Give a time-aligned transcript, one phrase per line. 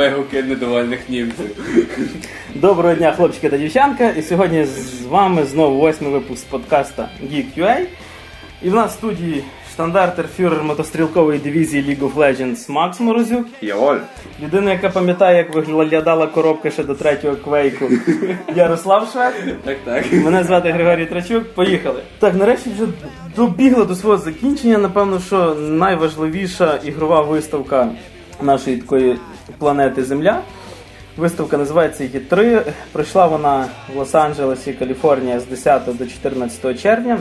[0.00, 1.46] вигуки недовольних німців.
[2.54, 4.08] Доброго дня, хлопчики та дівчанка.
[4.08, 7.76] І сьогодні з вами знову восьмий випуск подкаста Geek.ua.
[8.62, 13.46] І в нас в студії штандартер фюрер мотострілкової дивізії League of Legends Макс Морозюк.
[13.62, 14.00] Я
[14.42, 17.84] Людина, яка пам'ятає, як виглядала коробка ще до третього квейку.
[18.56, 19.34] Ярослав Швед.
[19.64, 20.12] Так, так.
[20.12, 21.54] Мене звати Григорій Трачук.
[21.54, 22.02] Поїхали.
[22.18, 22.86] Так, нарешті вже
[23.36, 24.78] добігла до свого закінчення.
[24.78, 27.88] Напевно, що найважливіша ігрова виставка
[28.42, 29.16] нашої такої
[29.58, 30.42] планети Земля.
[31.16, 32.62] Виставка називається Є3.
[32.92, 37.18] Пройшла вона в Лос-Анджелесі, Каліфорнія з 10 до 14 червня.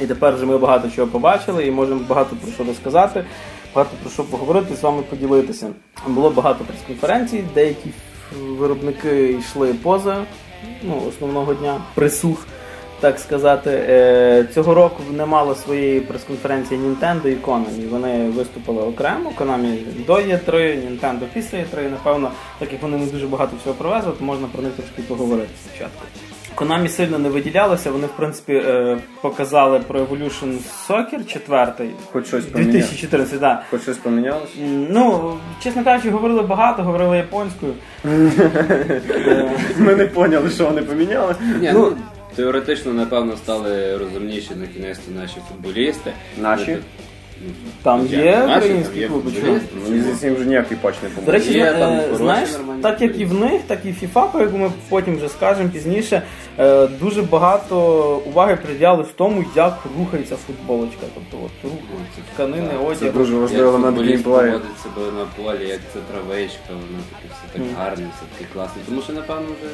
[0.00, 3.24] І тепер вже ми багато чого побачили і можемо багато про що розказати,
[3.74, 5.68] багато про що поговорити, з вами поділитися.
[6.06, 7.90] Було багато прес-конференцій, деякі
[8.58, 10.24] виробники йшли поза
[10.82, 12.46] ну, основного дня присух,
[13.02, 13.70] так сказати.
[13.70, 17.88] Е, Цього року не мало своєї прес-конференції Nintendo і Konami.
[17.88, 19.32] Вони виступили окремо.
[19.38, 21.90] Konami до Є3, Nintendo після Є3.
[21.90, 25.50] Напевно, так як вони не дуже багато всього привезли, то можна про них трошки поговорити
[25.64, 26.04] спочатку.
[26.54, 30.58] Konami сильно не виділялося, вони в принципі е, показали про Evolution
[30.88, 32.78] Soccer 4 Хоч щось помінялося.
[32.78, 33.62] 2014, да.
[33.70, 34.52] Хоч щось помінялося?
[34.90, 37.72] Ну, чесно кажучи, говорили багато, говорили японською.
[39.78, 41.34] Ми не поняли, що вони поміняли.
[41.60, 41.96] Ні, ну,
[42.36, 46.12] теоретично, напевно, стали розумніші на кінець наші футболісти.
[46.40, 46.78] Наші?
[47.46, 47.52] Ну,
[47.82, 48.24] Там як?
[48.24, 49.68] є українські клуби, футболісти.
[49.88, 52.48] Мені здається, їм вже ніякий патч не До речі, Є е, там знаєш,
[52.82, 55.68] так як і в них, так і в FIFA, про яку ми потім вже скажемо
[55.68, 56.22] пізніше,
[56.58, 57.76] е, дуже багато
[58.26, 61.06] уваги приділяли в тому, як рухається футболочка.
[61.14, 63.12] Тобто от рухаються тканини, Це одяг.
[63.12, 64.52] дуже важливий Як елемент футболіст геймплею.
[64.52, 68.82] поводить себе на полі, як це травичка, воно таке все так гарне, все таке класне.
[68.88, 69.70] Тому що, напевно, вже.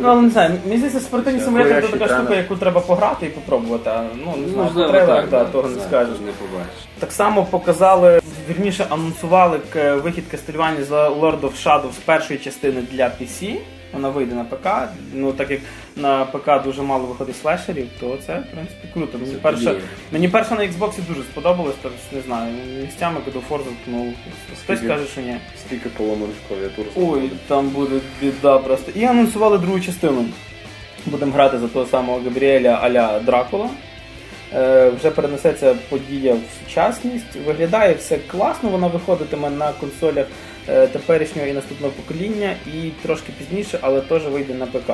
[0.00, 3.28] Ну, але не знаю, мені здається, спортивні симулятори це така штука, яку треба пограти і
[3.28, 3.90] попробувати.
[3.90, 6.18] А, ну, не знаю, Можливо, трейлерах так, да, да, того не скажеш.
[6.26, 6.74] Не побачиш.
[6.98, 8.20] Так само показали,
[8.50, 13.56] вірніше анонсували к- вихід Castlevania за Lord of Shadows першої частини для PC.
[13.94, 14.68] Вона вийде на ПК.
[15.14, 15.60] Ну так як
[15.96, 19.18] на ПК дуже мало виходить слешерів, то це в принципі круто.
[19.18, 19.74] Мені Це перша,
[20.12, 23.60] мені перша на Xbox дуже сподобалось, так не знаю, місцями God of War.
[24.64, 24.86] Хтось Скільки?
[24.86, 25.36] каже, що ні.
[25.66, 26.84] Скільки поломаних клавіатур.
[26.96, 28.92] Ой, там буде біда просто.
[28.94, 30.24] І анонсували другу частину.
[31.06, 33.68] Будемо грати за того самого Габріеля аля Дракула.
[34.54, 37.36] Е, вже перенесеться подія в сучасність.
[37.46, 40.26] Виглядає все класно, вона виходитиме на консолях
[40.68, 44.90] е, теперішнього і наступного покоління, і трошки пізніше, але теж вийде на ПК.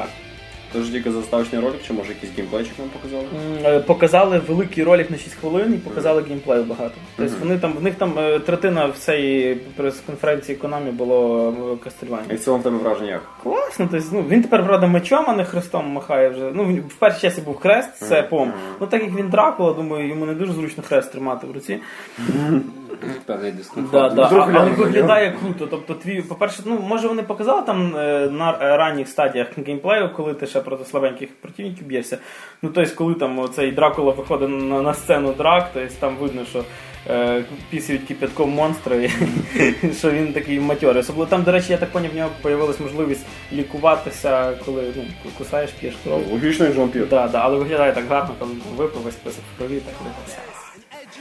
[0.72, 3.22] Тож тільки заставочний ролик, чи може якийсь геймплейчик нам показали?
[3.22, 6.94] М, е, Показали великий ролик на 6 хвилин і показали геймплею багато.
[7.16, 11.54] Тобто вони там, в них там е, третина всієї прес-конференції Konami було
[11.84, 12.34] І Castlevania.
[12.36, 13.22] в цілому в тебе враження як?
[13.42, 16.50] Класно, тобто, ну, він тепер, правда, мечом, а не хрестом махає вже.
[16.54, 18.52] Ну, він- в першій часі був хрест, це пом.
[18.81, 21.78] Ну так як він Дракула, думаю, йому не дуже зручно хрест тримати в руці.
[23.26, 23.92] Певний дискомфорт.
[24.14, 24.26] Да, да.
[24.26, 25.66] Вдруг А, але глянемо виглядає круто.
[25.70, 30.34] Тобто, твій, по-перше, ну може вони показали там е, на е, ранніх стадіях геймплею, коли
[30.34, 32.19] ти ще проти слабеньких противників б'єшся.
[32.62, 36.65] Ну тобто, коли там цей Дракула виходить на, на сцену драк, тобто там видно, що.
[37.09, 39.10] Е, пісяють кипятком монстри,
[39.99, 41.00] що він такий матьорий.
[41.00, 45.03] Особливо там, до речі, я так поняв, в нього з'явилась можливість лікуватися, коли ну,
[45.38, 46.32] кусаєш, п'єш кров.
[46.32, 47.09] Логічно, як вампір.
[47.09, 50.38] Да, да, але виглядає так гарно, коли там випив весь список крові, так випився.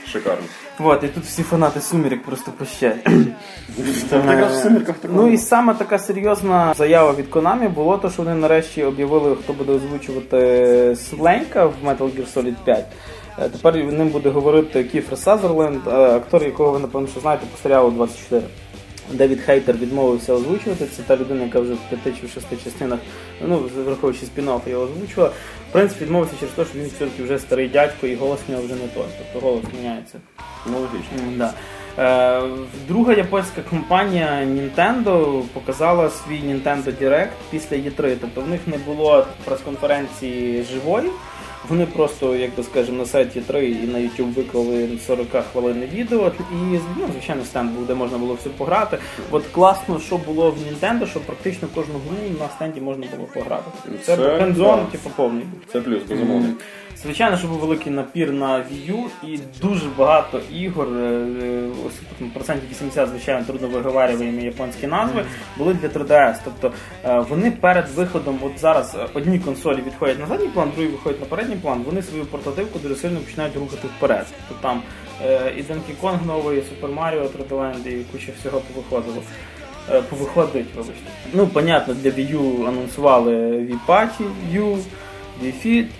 [0.06, 0.44] Шикарно.
[0.78, 3.04] Вот, і тут всі фанати сумірок просто пощать.
[4.10, 4.84] Такого.
[5.14, 9.52] Ну і саме така серйозна заява від Konami було то, що вони нарешті об'явили, хто
[9.52, 12.84] буде озвучувати Сленка в Metal Gear Solid 5.
[13.38, 17.62] Е, Тепер ним буде говорити Кіфер Сазерленд, е, актор, якого ви напевно що знаєте по
[17.62, 18.42] серіалу 24.
[19.10, 20.86] Девід Хейтер відмовився озвучувати.
[20.86, 22.98] Це та людина, яка вже в п'яти чи в шести частинах,
[23.46, 25.32] ну враховуючи спін-офф, його озвучувала.
[25.70, 28.62] В принципі, відмовився через те, що він все-таки вже старий дядько і голос в нього
[28.62, 29.04] вже не той.
[29.18, 30.18] Тобто голос міняється.
[30.66, 31.32] Ну, логічно.
[31.36, 31.54] Да.
[31.98, 32.42] Е,
[32.88, 38.16] друга японська компанія Nintendo показала свій Nintendo Direct після E3.
[38.20, 41.10] Тобто в них не було прес-конференції живої.
[41.70, 46.32] Вони просто, як би скажемо, на сайті 3 і на YouTube виклали 40 хвилин відео.
[46.38, 48.98] І ну, звичайно, стенд був, де можна було все пограти.
[49.30, 53.70] От класно, що було в Nintendo, що практично кожну гру на стенді можна було пограти.
[54.02, 54.84] Це, Це хендзон, да.
[54.92, 55.44] типу, повний.
[55.72, 56.48] Це плюс, безумовно.
[56.96, 61.00] Звичайно, що був великий напір на Wii U і дуже багато ігор, е,
[61.42, 65.24] е, ось процентів 80, звичайно, трудно виговарюємо японські назви,
[65.56, 66.36] були для 3DS.
[66.44, 66.72] Тобто
[67.04, 71.26] е, вони перед виходом, от зараз одні консолі відходять на задній план, другі виходять на
[71.26, 74.26] передній план, вони свою портативку дуже сильно починають рухати вперед.
[74.48, 74.82] Тобто там
[75.56, 79.22] і Donkey Kong новий, і Super Mario 3D Land, і куча всього повиходило.
[80.10, 81.10] Повиходить, вибачте.
[81.32, 84.24] Ну, понятно, для Wii U анонсували Wii Party,
[85.42, 85.84] Wii Fit, Ю.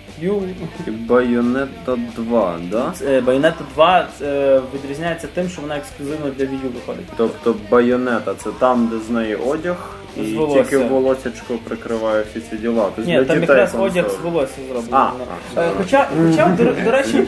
[1.07, 2.93] Bayonetta 2, да?
[3.07, 7.05] Е, Bayonetta 2 е, відрізняється тим, що вона ексклюзивно для Wii U виходить.
[7.17, 9.75] Тобто Bayonetta це там, де з неї одяг,
[10.17, 10.63] і З волосся.
[10.63, 12.89] тільки волосячко прикриває всі ці діла.
[12.95, 15.25] Тобто Ні, для там дітей якраз одяг з волосся А, зроблено.
[15.55, 17.23] а, Е, Хоча, хоча до, до речі,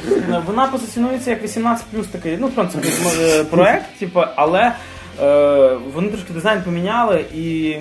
[0.47, 2.87] вона позиціонується як 18 плюс такий, ну, в принципі,
[3.21, 4.71] е, проект, типу, але
[5.94, 7.75] вони трошки дизайн поміняли, і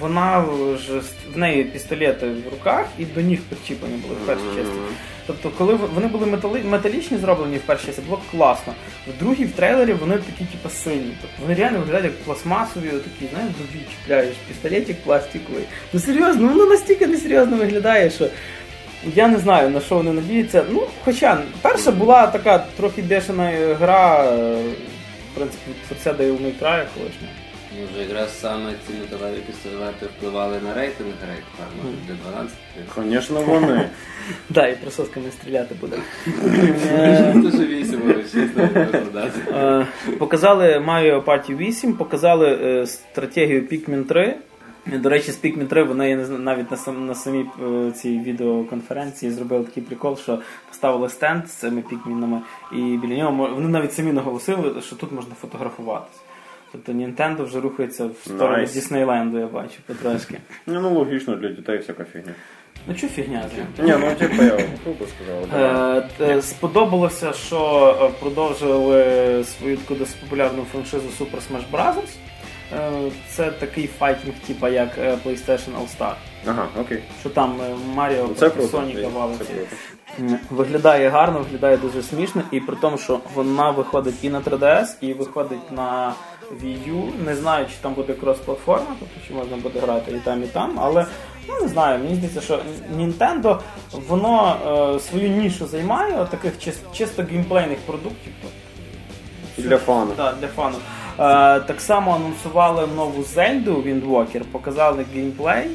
[0.00, 0.44] вона
[0.76, 1.00] ж
[1.34, 4.80] в неї пістолети в руках і до ніг причіплені були в першій частині.
[5.26, 8.72] Тобто, коли вони були метали, металічні зроблені в першій частині, було класно.
[9.08, 11.12] В другій в трейлері вони такі, типу, сині.
[11.20, 15.64] Тобто вони реально виглядають як пластмасові, такі, знаєш, дубі чіпляєш, пістолетик пластиковий.
[15.92, 18.28] Ну серйозно, воно настільки несерйозно виглядає, що.
[19.14, 20.64] Я не знаю на що вони надіються.
[20.70, 24.56] Ну, хоча перша була така трохи бешена гра, е,
[25.32, 25.70] в принципі,
[26.02, 27.32] це дає May Cry колишнього.
[27.80, 31.42] Може, якраз саме ці металеві пістолети впливали на рейтинг рейд,
[31.84, 32.56] може для 12.
[32.96, 33.88] Звісно, вони.
[34.54, 35.96] Так, і присосками стріляти буде.
[37.34, 39.40] Дуже вісім, але чесно можна дати.
[39.52, 39.86] Е,
[40.18, 44.34] Показали Mario Party 8, показали е, стратегію Pikmin 3.
[44.86, 47.46] І, До речі, з Pikmin 3 вони я не знаю, навіть на, сам, на самій
[47.62, 50.38] е, цій відеоконференції зробили такий прикол, що
[50.68, 52.40] поставили стенд з цими пікмінами,
[52.72, 56.20] і біля нього вони навіть самі наголосили, що тут можна фотографуватися.
[56.72, 58.74] Тобто Nintendo вже рухається в сторону Nice.
[58.74, 60.38] Діснейленду, я бачу, потрошки.
[60.66, 62.32] Ну, ну логічно для дітей всяка фігня.
[62.86, 63.50] Ну чого фігня?
[63.78, 65.62] Ні, ну типу я грубо сказав.
[65.62, 67.58] Е, е, Сподобалося, що
[68.02, 72.16] е, продовжили свою таку досить популярну франшизу Super Smash Bros.
[72.78, 76.12] Е, Це такий файтінг, типа як е, PlayStation All Star.
[76.46, 77.02] Ага, окей.
[77.20, 78.28] Що там е, Маріо
[78.58, 78.66] Ну.
[78.68, 79.44] Соніка валиться.
[80.50, 85.12] Виглядає гарно, виглядає дуже смішно, і при тому, що вона виходить і на 3DS, і
[85.12, 86.12] виходить на
[86.62, 87.24] Wii U.
[87.24, 90.78] Не знаю, чи там буде крос-платформа, тобто чи можна буде грати і там, і там,
[90.80, 91.06] але
[91.48, 92.60] ну не знаю, мені здається, що
[92.96, 93.58] Nintendo
[94.08, 94.56] воно
[94.96, 98.32] е, свою нішу займає от таких чис- чисто геймплейних продуктів.
[99.58, 100.10] Для фану.
[100.16, 100.76] Так, для фану.
[101.18, 105.70] Е, так само анонсували нову Зельду Wind Walker, показали геймплей.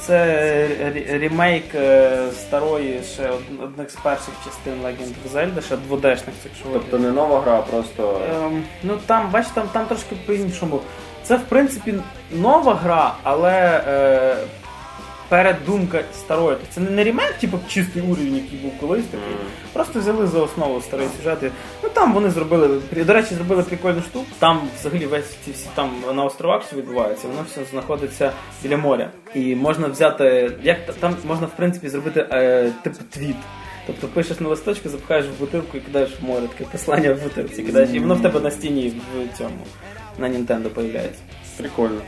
[0.00, 0.68] Це
[1.10, 3.30] ремейк е, старої ще
[3.62, 7.58] одних з перших частин Legend of Zelda, ще 2D-шних цих що Тобто не нова гра,
[7.58, 8.20] а просто.
[8.34, 10.80] Ем, ну там, бачиш, там, там трошки по-іншому.
[11.22, 11.94] Це в принципі
[12.32, 14.36] нова гра, але е,
[15.34, 16.56] передумка старої.
[16.60, 19.36] Тобто Це не, ремейк, типу чистий уровень, який був колись такий.
[19.72, 21.42] Просто взяли за основу старий сюжет.
[21.42, 21.50] і-
[21.82, 24.26] Ну там вони зробили, до речі, зробили прикольну штуку.
[24.38, 28.32] Там взагалі весь ці всі там на островах все відбувається, воно все знаходиться
[28.62, 29.10] біля моря.
[29.34, 33.36] І можна взяти, як та- там можна в принципі зробити е, типу твіт.
[33.86, 37.62] Тобто пишеш на листочку, запихаєш в бутилку і кидаєш в море, таке послання в бутилці
[37.62, 38.92] кидаєш, і воно в тебе на стіні
[39.34, 39.50] в цьому
[40.18, 41.20] на Nintendo появляється.
[41.56, 42.00] Прикольно.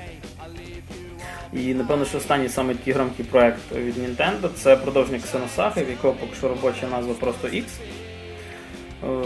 [1.52, 6.14] І напевно, що останній саме такий громкий проект від Nintendo це продовження Xenosaga, в якого
[6.14, 7.64] поки що робоча назва просто X.
[9.04, 9.24] Е,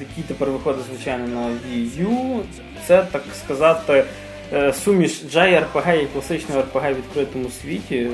[0.00, 2.40] Який тепер виходить, звичайно, на Wii U.
[2.86, 4.04] Це, так сказати,
[4.52, 8.08] е, суміш JRPG і класичного RPG в відкритому світі.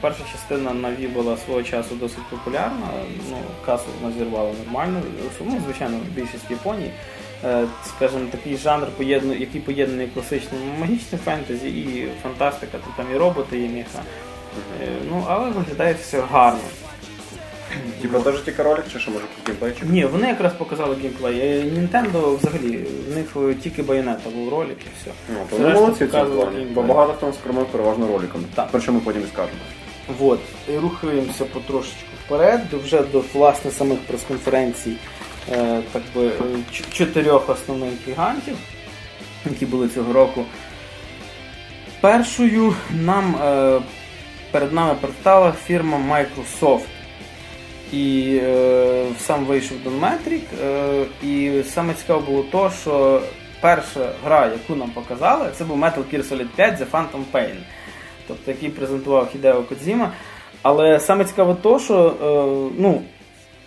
[0.00, 2.86] Перша частина на Wii була свого часу досить популярна.
[3.30, 5.02] Ну, касу вона зірвала нормально.
[5.46, 6.90] Ну, звичайно, більшість в Японії.
[7.44, 8.86] Е, Скажімо, такий жанр,
[9.38, 13.98] який поєднаний класичне магічне фентезі і фантастика, то там і роботи, і міха.
[14.82, 16.60] Е, Ну, але виглядає все гарно.
[18.02, 19.84] Типа теж тільки ролик, чи що може геймплейчик?
[19.88, 21.62] Ні, вони якраз показали геймплей.
[21.62, 25.10] Nintendo взагалі, в них е, тільки байонета був ролик і все.
[25.28, 26.66] Ну, то вони молодці в цьому показували плані.
[26.74, 28.44] Бо багато хто скормив переважно роликами.
[28.54, 28.68] Так.
[28.70, 29.58] Про що ми потім і скажемо.
[30.18, 30.40] Вот.
[30.68, 34.92] І рухаємося потрошечку вперед, вже до власне самих прес-конференцій
[35.92, 36.32] так би, е,
[36.92, 38.56] чотирьох основних гігантів,
[39.50, 40.44] які були цього року.
[42.00, 43.80] Першою нам е,
[44.50, 46.86] перед нами представила фірма Microsoft.
[47.92, 50.42] І е, сам вийшов Metric.
[50.62, 53.22] Е, і саме цікаво було то, що
[53.60, 57.56] перша гра, яку нам показали, це був Metal Gear Solid 5 The Phantom Pain
[58.28, 60.12] тобто який презентував Хідео Кодзіма.
[60.62, 63.02] Але саме цікаво то, що е, ну,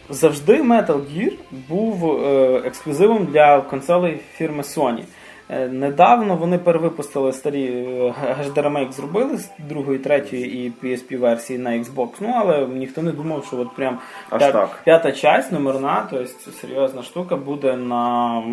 [0.09, 1.31] завжди Metal Gear
[1.69, 5.03] був е, ексклюзивом для консолей фірми Sony.
[5.51, 11.59] Е, Недавно вони перевипустили старі е, HD ремейк зробили з другої, третьої і PSP версії
[11.59, 12.09] на Xbox.
[12.19, 14.81] Ну але ніхто не думав, що от прям Аж п'ят- так.
[14.83, 16.25] п'ята часть, номерна, тобто
[16.61, 18.43] серйозна штука буде на,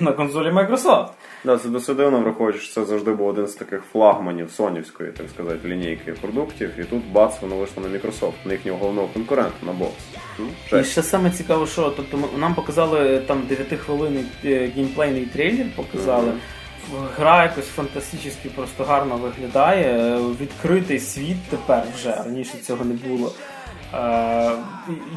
[0.00, 1.08] на консолі Microsoft.
[1.44, 5.28] Да, це досить дивно, враховуючи, що це завжди був один з таких флагманів сонівської, так
[5.30, 6.70] сказати, лінійки продуктів.
[6.80, 10.04] І тут бац, воно вийшло на Microsoft, на їхнього головного конкурента на бокс.
[10.38, 16.26] Ну, І ще саме цікаво, що тобто нам показали там 9-хвилинний е, геймплейний трейлер, показали.
[16.26, 16.38] Мгм.
[17.16, 20.16] Гра якось фантастично просто гарно виглядає.
[20.40, 23.32] Відкритий світ тепер вже раніше цього не було.
[23.94, 24.50] Е,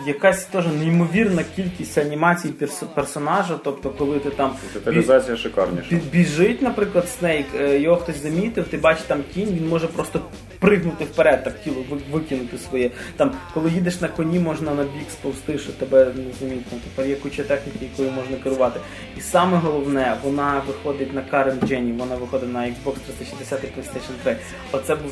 [0.08, 5.88] якась теж неймовірна кількість анімацій перс- персонажа, тобто коли ти там бі- шикарніша.
[5.96, 10.22] бі- біжить, наприклад, Снейк, е, його хтось замітив, ти бачиш там тінь, він може просто
[10.60, 11.76] пригнути вперед, так тіло
[12.12, 12.92] викинути своє.
[13.18, 16.78] Там, коли їдеш на коні, можна на бік сповзти, що тебе не замітно.
[16.84, 18.80] Тепер є куча техніки, якою можна керувати.
[19.18, 24.14] І саме головне, вона виходить на Current Gen, вона виходить на Xbox 360 і PlayStation
[24.24, 24.38] 3.
[24.72, 25.12] Оце був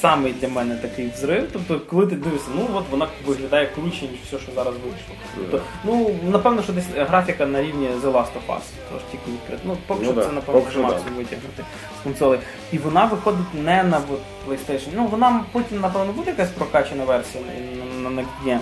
[0.00, 1.48] самий для мене такий взрив.
[1.52, 5.14] Тобто, коли ти дивишся, ну от вона виглядає круче, ніж все, що зараз вийшло.
[5.36, 8.62] Тобто, ну напевно, що десь графіка на рівні The Last of Us,
[8.92, 9.62] тож тільки відкрито.
[9.64, 11.64] Ну, поки Ну що да, це напевно поки що максимум витягнути
[12.00, 12.38] з консолей.
[12.72, 14.00] І вона виходить не на
[14.48, 14.88] PlayStation.
[14.94, 18.60] Ну вона потім, напевно, буде якась прокачана версія на, на, на на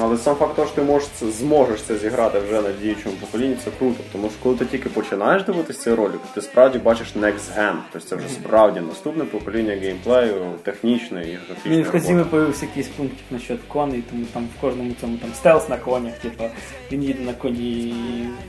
[0.00, 3.56] Але сам факт того, що ти можеш це, зможеш це зіграти вже на діючому поколінні,
[3.64, 3.96] це круто.
[4.12, 7.74] Тому що коли ти тільки починаєш дивитися цей ролик, ти справді бачиш next gen.
[7.92, 11.82] Тобто це вже справді наступне покоління геймплею, технічне і Він графічне.
[11.82, 15.76] в Козімі появився якийсь пунктик насчет коней, тому там в кожному цьому там стелс на
[15.76, 16.44] конях, типу,
[16.92, 17.94] він їде на коні і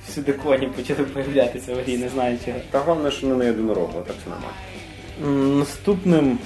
[0.08, 2.58] всюди коні почали появлятися в грі, не знаю чого.
[2.72, 5.58] Та головне, що не на єдинорогу, так все нормально.
[5.60, 6.38] Наступним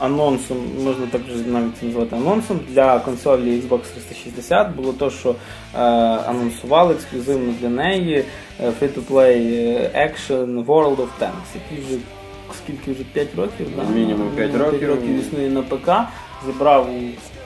[0.00, 5.30] анонсом, можна так вже навіть це назвати анонсом для консолі Xbox 360 було те, що
[5.74, 5.78] е,
[6.26, 8.24] анонсували ексклюзивно для неї
[8.60, 9.54] е, free-to-play
[9.94, 11.98] е, Action World of Tanks, який вже
[12.64, 13.82] скільки вже 5 років, да?
[13.94, 14.88] Мінімум п'ять Мінімум років.
[14.88, 15.90] років існує на ПК,
[16.46, 16.88] зібрав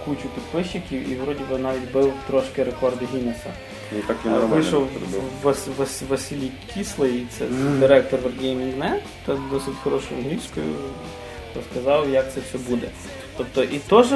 [0.05, 3.51] кучу підписчиків і вроді би навіть бив трошки рекорди Гіннеса.
[3.93, 4.33] Ну так і Е.
[4.33, 4.89] Вийшов.
[5.43, 7.45] Вас, Вас, Василій Кислий, це
[7.81, 10.67] директор Wargaming.net, та досить хорошою англійською
[11.57, 12.89] розказав, як це все буде.
[13.37, 14.07] Тобто, і теж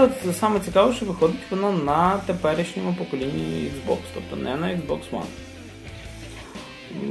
[0.40, 5.22] саме цікаве, що виходить воно на теперішньому поколінні Xbox, тобто не на Xbox One.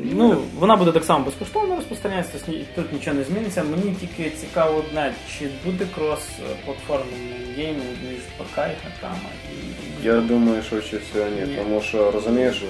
[0.03, 2.45] Ну, вона буде так само безкоштовно розпространятися,
[2.75, 3.63] тут нічого не зміниться.
[3.63, 9.27] Мені тільки цікаво одне, чи буде крос-платформний геймінг між ПК і.
[10.03, 12.63] І- Я думаю, що ще всього ні, тому що розумієш,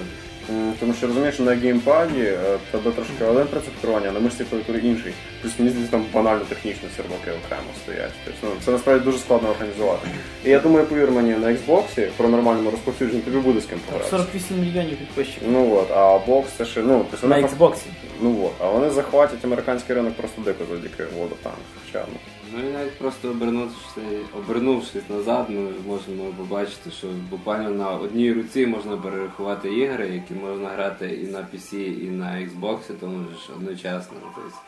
[0.80, 4.78] тому що розумієш, на геймпаді е, тебе трошки один принцип керування, а на мишці клавіатури
[4.78, 5.12] інший.
[5.42, 8.12] Плюс мені здається, там банально технічно серваки окремо стоять.
[8.24, 10.08] Тобто, ну, це насправді дуже складно організувати.
[10.44, 14.10] І я думаю, повір мені, на Xbox про нормальному розповсюдженні тобі буде з ким пограти.
[14.10, 17.76] 48 мільйонів підписчиків Ну от, а бокс це ще, ну, тобто на Xbox.
[18.20, 21.50] Ну от, а вони захватять американський ринок просто дико завдяки of
[21.86, 22.18] Хоча, ну,
[22.54, 23.96] Ну і навіть просто обернувшись,
[24.36, 30.68] обернувшись назад, ми можемо побачити, що буквально на одній руці можна перерахувати ігри, які можна
[30.68, 34.58] грати і на PC, і на Xbox, тому ж одночасно, тобто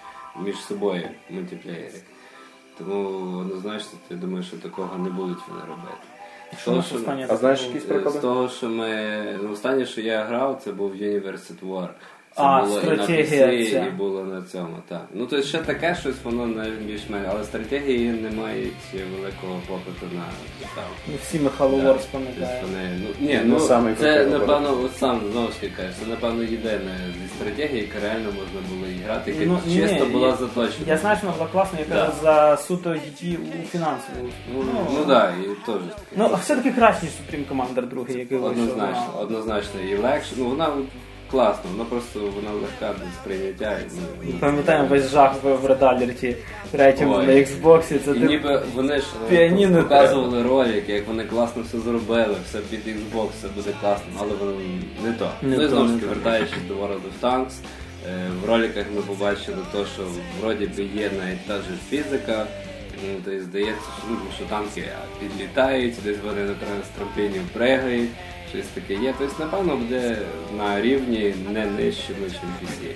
[0.45, 2.03] між собою в мультиплеєрі.
[2.79, 3.09] Тому
[3.39, 5.97] однозначно я думаю, що такого не будуть вони робити.
[6.61, 8.19] Що нас останнє А знаєш, якісь приклади?
[8.19, 9.39] З того, що ми.
[9.43, 11.89] Ну, останнє, що я грав, це був University War.
[12.37, 13.85] Це А, було і стратегія на PC, ця.
[13.87, 15.05] і було на цьому, так.
[15.15, 18.73] Ну, то ще таке щось, воно не більш-менш, але стратегії не мають
[19.17, 20.23] великого попиту на
[20.61, 20.91] доставку.
[21.09, 21.93] Ну, всі ми Halo Да.
[21.93, 22.27] Wars Тобто
[23.03, 26.91] ну, ні, Ну, ну, це, напевно, от сам знову ж таки кажеш, це, напевно, єдине
[27.23, 30.85] зі стратегії, яка реально можна було і грати, яка Ну, ні, чисто була я- заточена.
[30.87, 32.13] Я знаю, що вона була класна, я Да.
[32.23, 34.29] за суто її у фінансову.
[34.55, 34.65] Ну,
[34.99, 36.17] ну так, і теж таке.
[36.17, 38.45] Ну, а все-таки краще, ніж Supreme Commander 2, який вийшов.
[38.63, 40.33] Однозначно, на- однозначно і легше.
[40.37, 40.69] Ну вона
[41.33, 43.79] класна, вона просто вона легка до сприйняття.
[43.79, 43.85] І,
[44.27, 46.35] ну, Пам'ятаємо весь жах в Alert
[46.71, 47.27] третьому Ой.
[47.27, 47.83] на Xbox.
[47.83, 52.37] Це І ти- ніби вони ж е, Піаніно показували ролики, як вони класно все зробили,
[52.49, 54.53] все під Xbox, все буде класно, але воно
[55.05, 55.31] не то.
[55.43, 57.53] Не ну і знову ж таки, вертаючись до World of Tanks,
[58.09, 60.03] е, в роликах ми побачили те, що
[60.41, 62.47] вроді би є навіть та ж фізика.
[63.25, 64.85] Тобто здається, що, ну, що танки
[65.21, 68.11] підлітають, десь вони на тра- з трамплінів пригають,
[68.53, 69.15] щось таке є.
[69.19, 70.19] Тобто, напевно, буде
[70.59, 72.95] на рівні не нижче, ніж PC.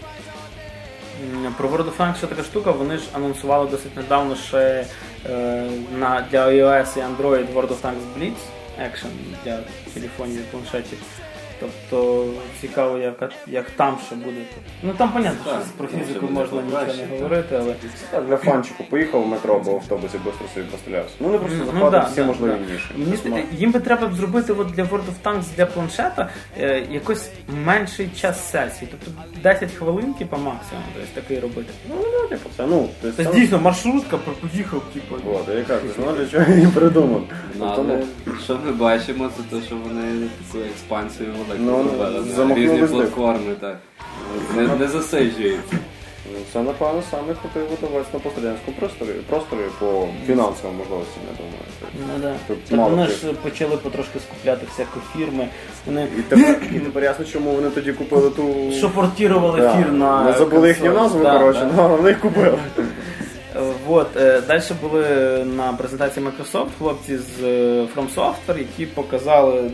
[1.57, 4.87] Про World of Tanks ще така штука, вони ж анонсували досить недавно ще
[5.27, 8.43] е, на, для iOS і Android World of Tanks Blitz
[8.81, 9.11] Action
[9.45, 9.59] для
[9.95, 10.99] телефонів і планшетів.
[11.61, 12.25] Тобто
[12.61, 14.37] цікаво, як, як там ще буде.
[14.83, 17.11] Ну там понятно, Так, що про фізику можна нічого не так.
[17.11, 17.75] говорити, але
[18.11, 21.15] так, для фанчику поїхав в метро або в автобусі, швидко собі пострілявся.
[21.21, 22.73] Ну вони просто Ну, да, всі да, можливі да.
[22.73, 22.87] ніші.
[22.97, 26.29] Мені Тобто, їм би треба б зробити от для World of Tanks для планшета
[26.61, 27.29] е, якось
[27.65, 28.91] менший час сесії.
[28.91, 31.73] Тобто 10 хвилин, типу, максимум, тобто такий робити.
[31.89, 35.15] Ну, ну, типу, це, ну, то есть, Тобто там- дійсно маршрутка поїхав, типу.
[35.33, 37.23] От, я кажу, ну для чого їм придумав.
[37.59, 38.03] Ну, але
[38.45, 42.91] що ми бачимо, це те, що вони таку експансію велику Ну, зробили різні дик.
[42.91, 43.77] платформи, так.
[44.57, 45.77] Не, не засиджуються.
[46.33, 51.63] Ну, Це, напевно, саме крутий видавець на пострадянському просторі, просторі по фінансовим можливостям, я думаю.
[52.09, 52.35] Ну, да.
[52.49, 55.49] Тут Так мало вони ж почали потрошки скупляти всякі фірми.
[55.87, 58.73] Вони І тепер, і тепер ясно, чому вони тоді купили ту...
[58.79, 59.77] що портірували Да.
[59.77, 60.23] фір на.
[60.23, 61.71] Ми забули їхню назву, Да, коротше, да.
[61.77, 62.59] ну, але вони їх купили.
[63.87, 64.09] Вот,
[64.49, 65.05] далі були
[65.45, 69.71] на презентації Microsoft хлопці з е, From Software, які показали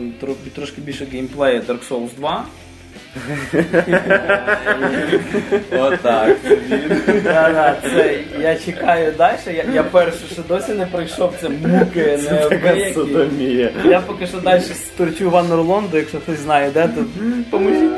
[0.55, 2.45] трошки більше геймплею Dark Souls 2.
[5.71, 6.37] Отак.
[8.41, 9.37] Я чекаю далі.
[9.73, 12.19] Я, перше, що досі не пройшов, це муки.
[12.93, 13.71] Содомія.
[13.85, 17.05] Я поки що далі сторчу Ван Орлонду, якщо хтось знає, де то
[17.49, 17.91] поможіть.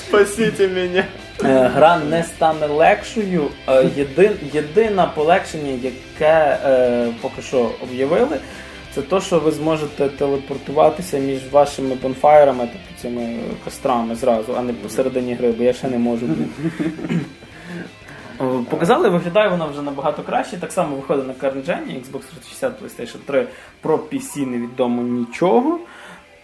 [0.00, 1.04] Спасіть мене.
[1.44, 3.48] Е, Гра не стане легшою.
[3.68, 8.38] Е, Єдин, єдине полегшення, яке е, поки що об'явили,
[8.94, 14.72] це те, що ви зможете телепортуватися між вашими бонфайрами, тобто цими кострами зразу, а не
[14.72, 16.26] посередині гри, бо я ще не можу.
[18.38, 20.56] О, Показали, виглядає вона вже набагато краще.
[20.56, 23.46] Так само виходить на Current Gen, Xbox 360, PlayStation 3
[23.80, 25.78] про PC невідомо нічого.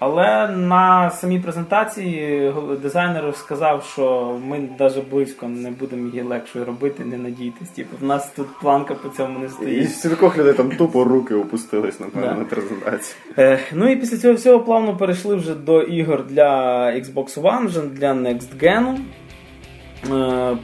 [0.05, 7.05] Але на самій презентації дизайнер сказав, що ми навіть близько не будемо її легшою робити,
[7.05, 7.69] не надійтесь.
[7.69, 9.85] Типу, в нас тут планка по цьому не стоїть.
[9.85, 12.35] І стількох людей там тупо руки опустились, напевно, Да.
[12.35, 13.17] на презентації.
[13.39, 17.81] Е, ну і після цього всього плавно перейшли вже до ігор для Xbox One, вже
[17.81, 18.97] для Next Gen.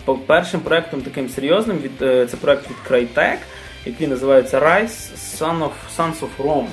[0.09, 3.37] Е, першим проектом таким серйозним від, е, це проект від Crytek,
[3.87, 6.66] який називається Rise Son of, Sons of Rome.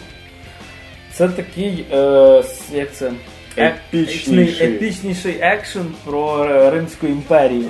[1.18, 3.12] Це такий, е, як це?
[3.58, 4.68] Ек- Епічніший.
[4.68, 7.70] епічніший екшен про е, Римську імперію,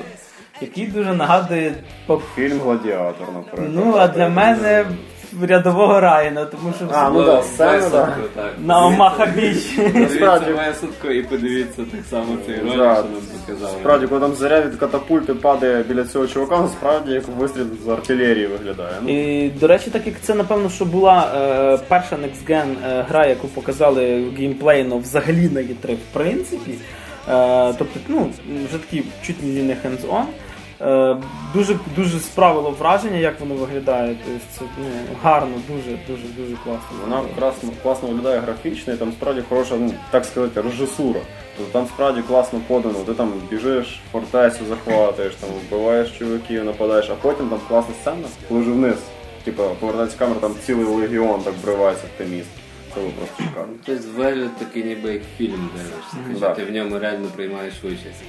[0.61, 1.73] який дуже нагадує
[2.05, 3.69] по Фільм Гладіатор, наприклад.
[3.73, 4.85] Ну, а для мене
[5.41, 8.07] рядового Райана, тому що А, ну да, сцена, да.
[8.35, 8.53] так.
[8.65, 9.77] на Омаха Біч.
[9.77, 12.95] Насправді- Дивіться весутко і подивіться так само цей ролик, Да.
[12.95, 13.79] що нам показали.
[13.79, 18.47] Справді, коли там заря від катапульти падає біля цього чувака, насправді як вистріл з артилерії
[18.47, 18.91] виглядає.
[19.01, 19.09] Ну,
[19.45, 23.25] І, до речі, так як це, напевно, що була е, перша Next Gen е, гра,
[23.25, 26.71] яку показали геймплейно взагалі на E3, в принципі.
[27.29, 28.29] Е, тобто, ну,
[28.69, 30.23] вже такі чуть не не hands-on.
[30.81, 31.17] Е,
[31.53, 34.15] дуже дуже справило враження, як воно виглядає.
[34.25, 34.85] Тобто, це ну,
[35.23, 36.97] гарно, дуже, дуже, дуже класно.
[37.01, 41.19] Вона класно, класно виглядає графічно, і там справді хороша, ну так сказати, режисура.
[41.57, 42.99] Тобто там справді класно подано.
[43.05, 48.61] Ти там біжиш, фортецю захватуєш, там вбиваєш чуваків, нападаєш, а потім там класна сцена, коли
[48.61, 48.97] вже вниз.
[49.43, 52.51] Типа повертається камера, там цілий легіон так вривається в те місце.
[52.93, 53.73] Це було просто шикарно.
[53.85, 58.23] Тобто вигляд такий ніби як фільм дивишся, ти в ньому реально приймаєш участь.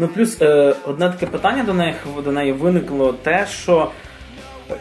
[0.00, 3.90] Ну плюс е, одне таке питання до неї, до неї виникло те, що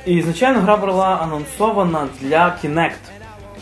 [0.05, 2.93] і звичайно гра була анонсована для Kinect.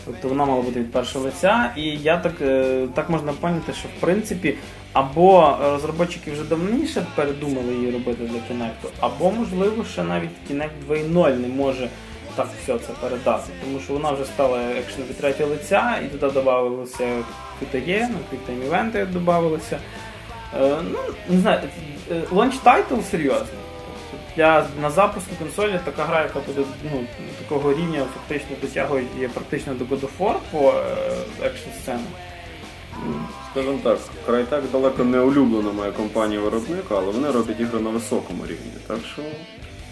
[0.04, 3.88] Тобто вона мала бути від першого лиця, і я так, е, так можна поняти, що
[3.88, 4.54] в принципі
[4.92, 11.36] або розробники вже давніше передумали її робити для Kinect, або можливо ще навіть Kinect 2.0
[11.36, 11.88] не може
[12.34, 16.26] так все це передати, тому що вона вже стала екшен від третього лиця, і туди
[16.26, 17.08] додавалося
[17.62, 19.78] QTE, ну, QTE івенти додавалися.
[20.54, 21.60] Е, ну, не знаю,
[22.10, 23.58] е, launch title серйозний.
[24.10, 26.60] Тобто Для, на запуску консолі така гра, яка буде
[26.92, 27.04] ну,
[27.42, 32.06] такого рівня фактично дотягує практично до God of War по е, екшн сценам.
[33.50, 38.42] Скажімо так, Crytek далеко не улюблена моя компанія виробника, але вони роблять ігри на високому
[38.46, 38.72] рівні.
[38.86, 39.22] Так що,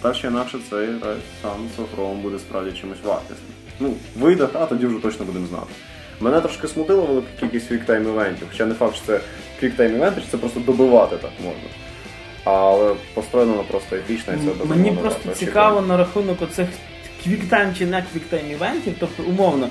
[0.03, 3.55] так чи інакше, цей of Rome буде справді чимось вартісним.
[3.81, 5.67] Ну, вийде гра, тоді вже точно будемо знати.
[6.21, 9.21] Мене трошки смутила велика кількість quick time event ів, хоча не факт, що це
[9.65, 11.63] quick time event-и, чи це просто добивати так можна.
[12.45, 16.69] Але построєно просто епічно і це Мені просто цікаво на рахунок оцих
[17.25, 18.95] quick time чи не quick time event-ів.
[19.01, 19.69] Тобто, умовно,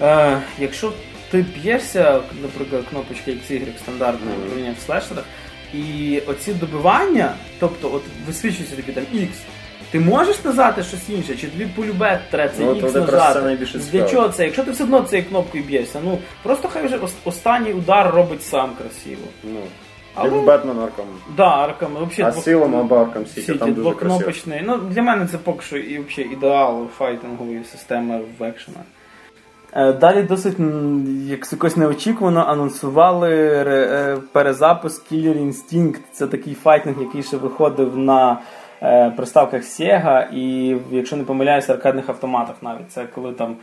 [0.00, 0.92] е, якщо
[1.30, 4.42] ти б'єшся, наприклад, кнопочки X, Y стандартне Мгм.
[4.42, 5.24] управління в слешерах,
[5.74, 9.28] і оці добивання, тобто от висвічується тобі там X,
[9.90, 13.32] ти можеш сказати щось інше, чи тобі полюбе треба це Ну, от X от якраз
[13.32, 13.78] це нажати?
[13.92, 14.44] Для чого це?
[14.44, 18.70] Якщо ти все одно цією кнопкою б'єшся, ну просто хай вже останній удар робить сам
[18.78, 19.22] красиво.
[19.44, 19.60] Ну,
[20.14, 21.04] Але- як Бетмен Аркам.
[21.36, 24.32] Да, Аркам, взагалі Асилом або Аркам Сіті, там дуже красиво.
[24.62, 28.82] Ну, для мене це поки що і взагалі ідеал файтингової системи в екшенах.
[29.72, 30.56] Е, Далі досить
[31.26, 33.34] як якось неочікувано анонсували
[33.66, 35.98] е, перезапуск Killer Instinct.
[36.12, 38.38] Це такий файтинг, який ще виходив на
[39.16, 42.92] приставках Sega і, якщо не помиляюсь, аркадних автоматах навіть.
[42.92, 43.56] Це коли там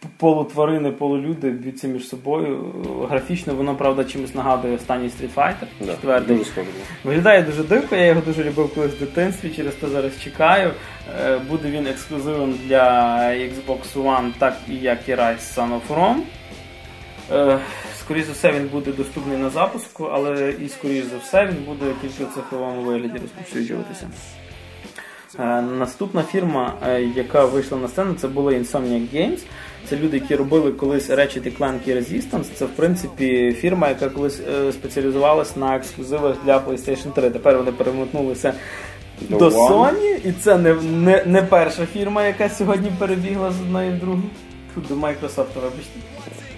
[0.00, 2.64] п- полутварини, полулюди б'ються між собою.
[3.10, 5.66] Графічно воно, правда, чимось нагадує останній Street Fighter.
[5.80, 6.40] Да, дуже.
[7.04, 10.70] Виглядає дуже дико, я його дуже любив колись в дитинстві, через те зараз чекаю.
[11.26, 16.20] Е, Буде він ексклюзивом для Xbox One, так і як і Rise Son of Rome.
[18.04, 21.92] Скоріше за все, він буде доступний на запуску, але і скоріше за все він буде
[22.02, 24.06] тільки в цифровому вигляді розповсюджуватися.
[25.38, 29.38] Е, Наступна фірма, е, яка вийшла на сцену, це була Insomniac Games.
[29.88, 32.44] Це люди, які робили колись Ratchet Clank і Resistance.
[32.54, 37.30] Це в принципі фірма, яка колись е, спеціалізувалась на ексклюзивах для PlayStation 3.
[37.30, 38.54] Тепер вони перемотнулися
[39.20, 43.98] до Sony, і це не, не, не перша фірма, яка сьогодні перебігла з одної в
[43.98, 44.22] другу.
[44.74, 46.00] Тут до Microsoft, вибачте.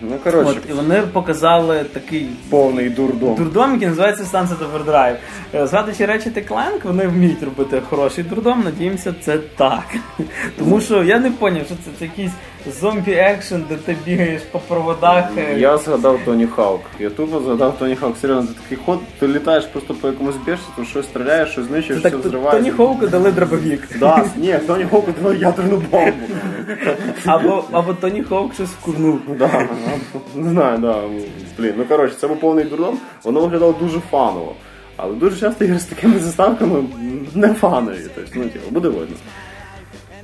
[0.00, 3.34] Ну, коротше, От, і вони показали такий повний дурдом.
[3.34, 5.16] дурдом, який називається Sunset Overdrive.
[5.54, 9.96] Е, Згадуючи речі Clank, вони вміють робити хороший дурдом, надіємося, це так.
[10.58, 12.32] Тому що я не зрозумів, що це, це якийсь
[12.80, 15.24] зомбі екшен, де ти бігаєш по проводах.
[15.38, 16.80] е, Я згадав Тоні Хаук.
[16.98, 18.16] Я тупо згадав Тоні Хаук.
[18.20, 22.08] Серйозно, ти такий ход, ти літаєш просто по якомусь бешці, щось стріляєш, щось знищуєш, Це
[22.08, 22.70] все так Тоні.
[22.70, 23.88] Хоуку дали дробовік.
[23.98, 26.12] Да, ні, Тоні Хоуку дали ядерну бомбу.
[27.26, 29.20] Або, або Тоні Хоук щось вкурнув.
[29.38, 29.68] Да,
[30.34, 30.94] не знаю, да.
[31.58, 34.54] Блін, ну коротше, це був повний дурдом, воно виглядало дуже фаново.
[34.96, 36.84] Але дуже часто ігри з такими заставками
[37.34, 37.96] не фанові.
[38.14, 39.16] Тобто, ну, типу, буде видно.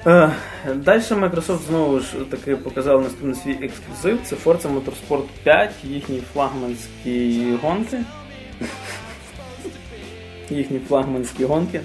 [0.06, 0.30] Е,
[0.74, 4.18] Далі Microsoft знову ж таки показав наступний свій ексклюзив.
[4.24, 8.00] Це Forza Motorsport 5, їхні флагманські гонки.
[10.50, 11.80] Їхні флагманські гонки.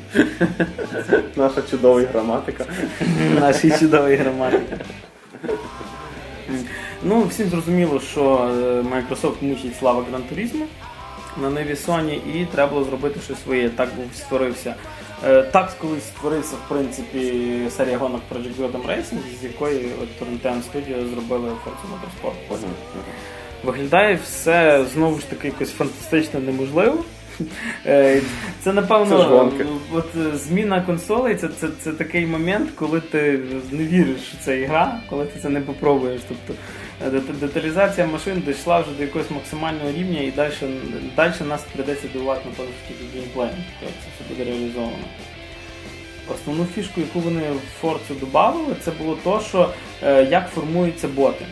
[1.36, 2.65] Наша чудова граматика.
[3.39, 4.77] Наші чудові граматики.
[7.03, 10.65] Ну, всім зрозуміло, що е, Microsoft мучить слава Гран Туризму
[11.41, 13.69] на ниві Sony, і треба було зробити щось своє.
[13.69, 14.75] Так був створився.
[15.25, 17.43] Е, Так колись створився, в принципі,
[17.77, 22.58] серія гонок Project Gotham Racing, з якої от Torrent Studio зробили Forza Motorsport.
[23.63, 27.03] Виглядає все знову ж таки якось фантастично неможливо.
[27.86, 28.21] Е,
[28.63, 29.17] Це напевно
[29.58, 33.39] Це от е, зміна консолей це, це, це такий момент, коли ти
[33.71, 36.21] не віриш, що це ігра, коли ти це не попробуєш.
[36.27, 36.62] Тобто
[37.39, 40.53] деталізація машин дійшла вже до якогось максимального рівня і далі,
[41.15, 45.05] далі нас прийдеться дивувати напевно тільки геймплеєм, як це все буде реалізовано.
[46.33, 49.69] Основну фішку, яку вони в Forza додали, це було то, що
[50.03, 51.45] е, як формуються боти.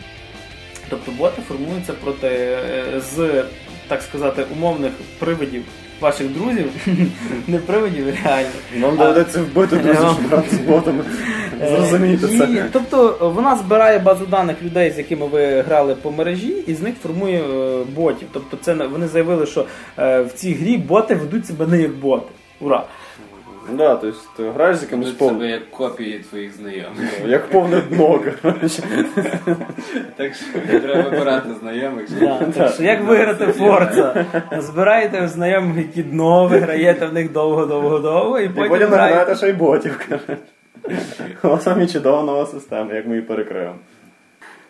[0.88, 3.44] Тобто боти формуються проти е, з,
[3.88, 5.64] так сказати, умовних привидів
[6.00, 6.66] ваших друзів,
[7.46, 8.48] не приводів реально.
[8.80, 10.14] Вам доведеться вбити друзі, Ну.
[10.18, 11.04] щоб грати з ботами.
[11.68, 12.66] Зрозумієте І, це.
[12.72, 16.94] тобто вона збирає базу даних людей, з якими ви грали по мережі, і з них
[17.02, 18.28] формує е, ботів.
[18.32, 19.66] Тобто це вони заявили, що
[19.98, 22.26] е, в цій грі боти ведуть себе не як боти.
[22.60, 22.84] Ура!
[23.72, 25.48] Да, тобто ти граєш з якимось себе повним.
[25.50, 27.20] як копії твоїх знайомих.
[27.26, 28.82] Як повне дно, коротше.
[30.16, 32.06] Так що треба вибирати знайомих.
[32.08, 34.24] щоб- Да, так що як виграти Форца?
[34.58, 38.96] Збираєте знайомих, які дно, ви граєте в них довго-довго-довго, і І потім потім граєте.
[39.14, 40.06] нагадаєте ще й ботів,
[41.42, 41.64] коротше.
[41.64, 43.74] Самі чудова нова система, як ми її перекриємо.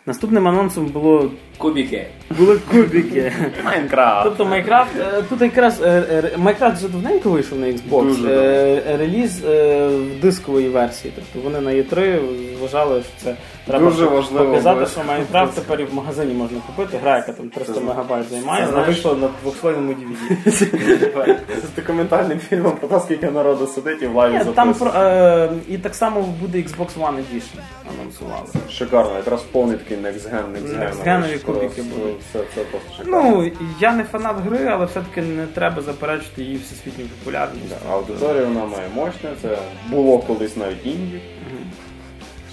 [0.07, 2.07] Наступним анонсом було Кубіки.
[2.37, 3.33] були кубіки.
[3.65, 4.23] Майнкрафт.
[4.23, 8.07] Тобто Майнкрафт, е, тут якраз е, е, Майнкрафт вже давненько вийшов на Xbox.
[8.07, 11.13] Дуже Реліз в дискової версії.
[11.15, 12.19] Тобто вони на E3
[12.61, 13.35] вважали, що це
[13.67, 16.97] треба Дуже важливо показати, що Майнкрафт тепер і в магазині можна купити.
[16.97, 21.35] Гра, яка там 300 Це мегабайт займає, вона вийшла на двохслойному DVD.
[21.71, 24.91] З документальним фільмом про те, скільки народу сидить і в лайві записує.
[24.95, 27.59] е, і так само буде Xbox One Edition
[27.99, 28.45] анонсували.
[28.71, 31.43] Шикарно, якраз повний такий next gen, next gen.
[31.45, 32.15] Кубики будуть.
[32.33, 33.31] Це, це просто шикарно.
[33.31, 37.75] Ну, я не фанат гри, але все-таки не треба заперечити її всесвітню популярність.
[37.91, 39.57] Аудиторія вона має мощна, це
[39.89, 41.21] було колись навіть інді.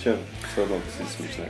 [0.00, 0.14] Ще
[0.55, 1.45] все одно досить смішно.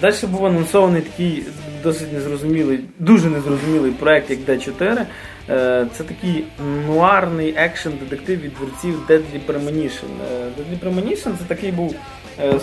[0.00, 1.44] Далі був анонсований такий
[1.82, 5.06] досить незрозумілий, дуже незрозумілий проект, як D4.
[5.50, 6.44] Е, Це такий
[6.86, 10.10] нуарний екшен детектив від творців Deadly Premonition.
[10.32, 11.94] Е, Deadly Premonition це такий був,
[12.40, 12.54] е,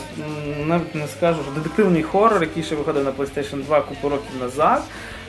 [0.66, 4.84] навіть не скажу, що детективний хорор, який ще виходив на PlayStation 2 купу років назад.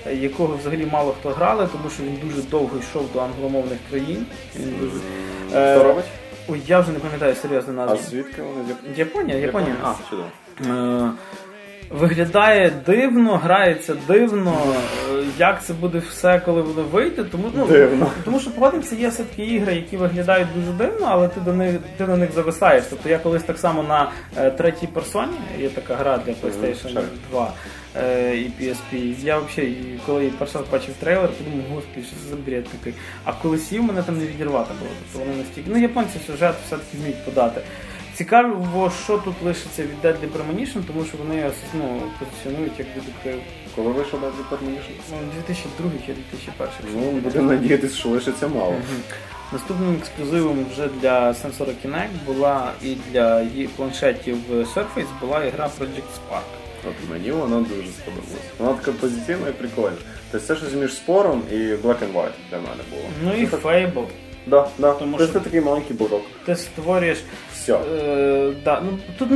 [0.07, 4.27] е, Якого взагалі мало хто грали, тому що він дуже довго йшов до англомовних країн.
[4.61, 4.97] Він дуже...
[5.59, 6.05] Е, Хто робить?
[6.49, 8.95] Ой, я вже не пам'ятаю серйозно А звідки вони?
[8.95, 9.75] З Японія, Японія.
[9.83, 10.29] А, чудово.
[10.67, 11.11] Е,
[11.91, 14.63] Виглядає дивно, грається дивно.
[15.13, 17.25] Е, Як це буде все, коли воно вийде?
[17.25, 18.11] Тому ну Дивно.
[18.25, 21.77] тому що погодимося, є все таки ігри, які виглядають дуже дивно, але ти до них
[21.97, 22.85] ти на них зависаєш.
[22.91, 27.09] Тобто я колись так само на е, третій персоні, є така гра для PlayStation Шарик.
[27.31, 27.53] 2
[27.97, 29.15] е, і PSP.
[29.23, 32.95] Я взагалі, коли я перший раз бачив трейлер, подумав, господи, що це за бред такий.
[33.25, 34.91] А коли сів, мене там не відірвати було.
[35.13, 35.71] Тобто вони настільки.
[35.71, 37.61] Ну, японці сюжет все-таки вміють подати.
[38.19, 43.41] Цікаво, що тут лишиться від Deadly Premonition, тому що вони ну, позиціонують як детектив.
[43.77, 44.93] Коли вийшов Deadly Premonition?
[45.11, 47.15] Ну, 2002 чи 2001.
[47.15, 48.75] Ну, будемо надіятися, що лишиться мало.
[49.53, 56.11] Наступним ексклюзивом вже для Sensor Kinect була і для її планшетів Surface була ігра Project
[56.19, 56.43] Spark.
[56.89, 58.49] От мені вона дуже сподобалась.
[58.59, 59.97] Вона така позитивна і прикольна.
[60.31, 63.03] Тобто це щось між спором і Black and White для мене було.
[63.25, 64.07] Ну і Fable.
[64.47, 64.93] Да, да.
[64.93, 66.23] Тому що- це такий маленький божок.
[66.47, 67.19] Ти створюєш
[67.69, 67.79] Все.
[68.05, 68.83] Е, да.
[68.85, 69.29] ну, тут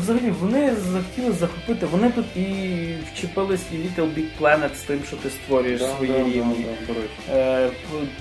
[0.00, 2.46] взагалі вони захотіли захопити, вони тут і
[3.12, 6.66] вчепились і Little Big Planet з тим, що ти створюєш свої рівні.
[7.34, 7.68] Е,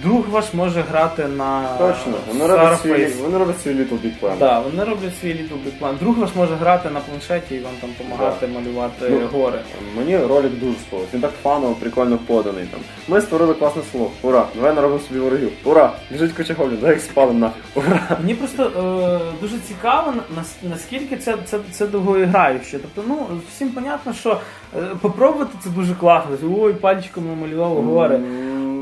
[0.04, 4.38] друг ваш може грати на Точно, вони роблять, свій, вони роблять свій Little Big Planet.
[4.38, 6.00] Да, вони роблять свій Little Big Planet.
[6.00, 9.60] Друг ваш може грати на планшеті і вам там допомагати малювати Ну, гори.
[9.98, 11.14] Мені ролик дуже сподобався.
[11.14, 12.66] Він так фаново, прикольно поданий.
[12.66, 12.80] Там.
[13.08, 14.12] Ми створили класне село.
[14.22, 14.48] Ура!
[14.56, 15.52] Давай наробимо собі ворогів.
[15.64, 15.94] Ура!
[16.12, 17.64] Біжить куча дай їх спалим нафіг.
[17.76, 18.18] Ура!
[18.22, 20.14] Мені просто е, дуже цікаво,
[20.64, 22.80] наскільки це, це, це довгоіграюче.
[22.80, 24.40] Тобто, ну, всім понятно, що
[24.78, 26.38] е, попробувати це дуже класно.
[26.58, 28.18] Ой, пальчиком намалював гори.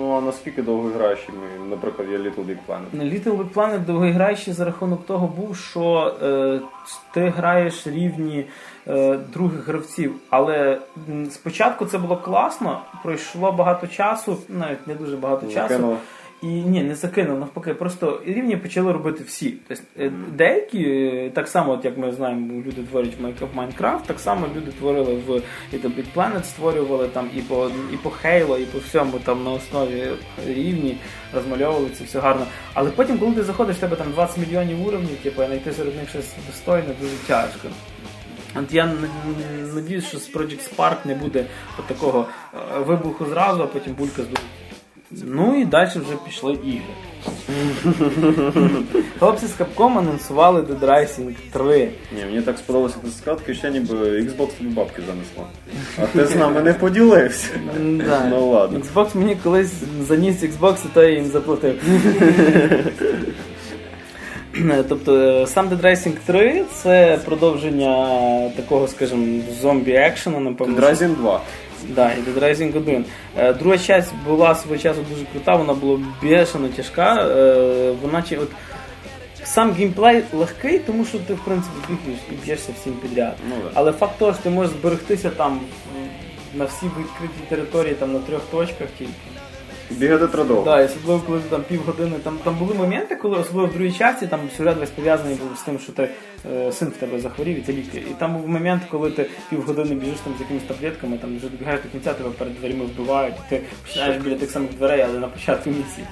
[0.04, 3.14] Ну а наскільки довго граєш, ми, наприклад, є Little Big Planet.
[3.14, 6.60] Little Big Planet довгоіграючий за рахунок того був, що е,
[7.14, 8.46] ти граєш рівні
[8.88, 10.16] е, других гравців.
[10.30, 10.80] Але
[11.32, 15.98] спочатку це було класно, пройшло багато часу, навіть не дуже багато часу.
[16.44, 19.54] І ні, не закинув, навпаки, просто рівні почали робити всі.
[19.68, 24.20] Тобто, е, деякі, е, так само, от як ми знаємо, люди творять в Майнкрафт, так
[24.20, 25.30] само люди творили в
[25.74, 29.52] Little Big Planet, створювали там і по і по Halo, і по всьому там на
[29.52, 30.04] основі
[30.48, 30.98] рівні,
[31.34, 32.46] розмальовували це все гарно.
[32.74, 36.10] Але потім, коли ти заходиш, в тебе там 20 мільйонів уровнів, типу, знайти серед них
[36.10, 37.68] щось достойне, дуже тяжко.
[38.56, 38.94] От я
[39.74, 41.46] надіюсь, що з Project Spark не буде
[41.80, 44.53] от такого е, вибуху зразу, а потім булька здобуть.
[45.22, 46.94] Ну і далі вже пішли ігри.
[49.20, 51.90] Хлопці з Capcom анонсували Dead Rising 3.
[52.16, 55.48] Ні, мені так сподобалося, ти сказав, ще ніби Xbox тобі бабки занесло.
[56.02, 57.48] А ти з нами не поділився.
[58.08, 58.26] Да.
[58.30, 58.80] Ну ладно.
[58.80, 59.74] Xbox мені колись
[60.08, 61.82] заніс Xbox, і то я їм заплатив.
[64.90, 70.78] Тобто сам Dead Rising 3 це продовження такого, скажімо, зомбі-екшена, напевно.
[70.80, 71.42] Dead Rising 2.
[71.90, 73.06] Да, і Dead Rising 1.
[73.38, 77.28] Е, Друга часть була свого часу дуже крута, вона була бешено тяжка.
[77.28, 78.50] Е, Вона от
[79.44, 83.36] сам геймплей легкий, тому що ти в принципі бігаєш і б'єшся всім підряд.
[83.50, 83.72] Ну, да.
[83.74, 85.60] Але факт того, що ти можеш зберегтися там
[86.54, 89.12] на всій відкритій території там на трьох точках тільки.
[89.92, 90.64] Бігати традовго.
[90.64, 92.16] Да, і особливо коли ти там півгодини.
[92.24, 95.62] Там, там були моменти, коли особливо в другій часті там сюжет весь пов'язаний був з
[95.62, 96.10] тим, що ти
[96.54, 98.02] е, син в тебе захворів і ти лікар.
[98.02, 101.82] І там був момент, коли ти півгодини біжиш там з якимись таблетками, там вже добігаєш
[101.84, 105.28] до кінця, тебе перед дверима вбивають, і ти починаєш біля тих самих дверей, але на
[105.28, 106.08] початку місії.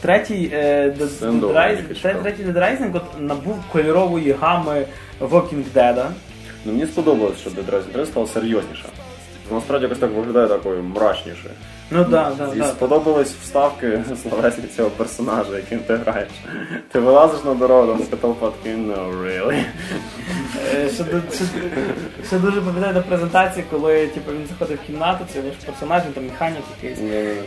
[0.00, 1.20] Третій е, Dead-
[2.56, 4.86] Rising- от набув кольорової гами
[5.20, 6.06] Walking Dead.
[6.64, 8.84] Ну мені сподобалось, що Dead Rising 3 стало серйозніше.
[9.52, 11.50] Насправді якось так виглядає такою мрачніше.
[11.90, 12.64] Ну да, да, І да.
[12.64, 16.28] сподобались вставки словесні цього персонажа, яким ти граєш.
[16.92, 19.64] Ти вилазиш на дорогу, там толпа такий, no really.
[20.74, 21.44] Е, Ще, ду- ще,
[22.26, 26.12] ще дуже пам'ятаю на презентації, коли типу, він заходив в кімнату, це ваш персонаж, він
[26.12, 26.98] там механік якийсь.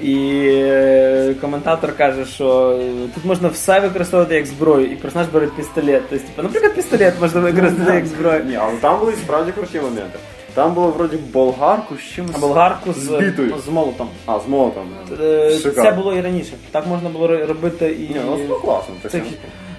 [0.02, 5.48] І е, коментатор каже, що е, тут можна все використовувати як зброю, і персонаж бере
[5.48, 6.04] пістолет.
[6.10, 8.44] Тобто, типу, наприклад, пістолет можна використати як зброю.
[8.44, 10.20] Ні, але там були справді круті моменти.
[10.58, 12.36] Там було вроді болгарку з чимось.
[12.36, 13.56] А болгарку з, З бітою.
[13.66, 14.10] з молотом.
[14.26, 14.84] А, з молотом.
[15.22, 15.84] Е, Шикарно.
[15.84, 16.54] Це було і раніше.
[16.72, 18.14] Так можна було робити і.
[18.14, 18.96] Ні, ну це класно.
[19.04, 19.22] Це, Це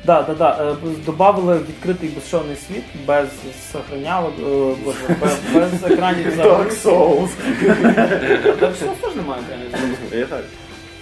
[0.04, 0.76] да, да, да.
[0.84, 3.28] Е, Добавили відкритий безшовний світ без
[3.72, 6.26] сохранялок, е, боже, без, без екранів.
[6.40, 7.28] Dark Souls.
[8.60, 9.98] Так що теж немає екранів.
[10.12, 10.44] Я так.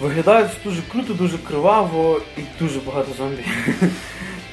[0.01, 3.43] Виглядає дуже круто, дуже криваво і дуже багато зомбі.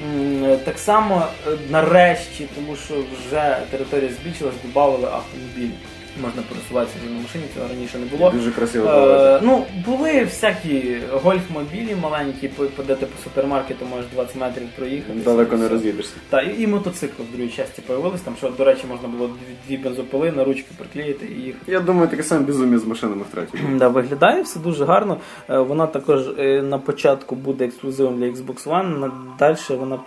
[0.01, 5.71] Е, Так само е, нарешті, тому що вже територія збільшилась, додали автомобілі.
[6.21, 8.31] Можна пересуватися на машині, цього раніше не було.
[8.31, 8.89] Дуже красиво.
[8.89, 15.19] Е, ну, були всякі гольф-мобілі маленькі, по- ти по супермаркету можеш 20 метрів проїхати.
[15.25, 16.13] Далеко не роз'їдешся.
[16.29, 19.29] Та, і, і мотоцикли в другій часті появились, там, що, до речі, можна було
[19.67, 21.71] дві, бензопили на ручки приклеїти і їхати.
[21.71, 23.57] Я думаю, таке саме безум'я з машинами в третій.
[23.75, 25.17] Да, виглядає все дуже гарно.
[25.49, 29.99] Е, Вона також е, на початку буде ексклюзивом для Xbox One, далі вона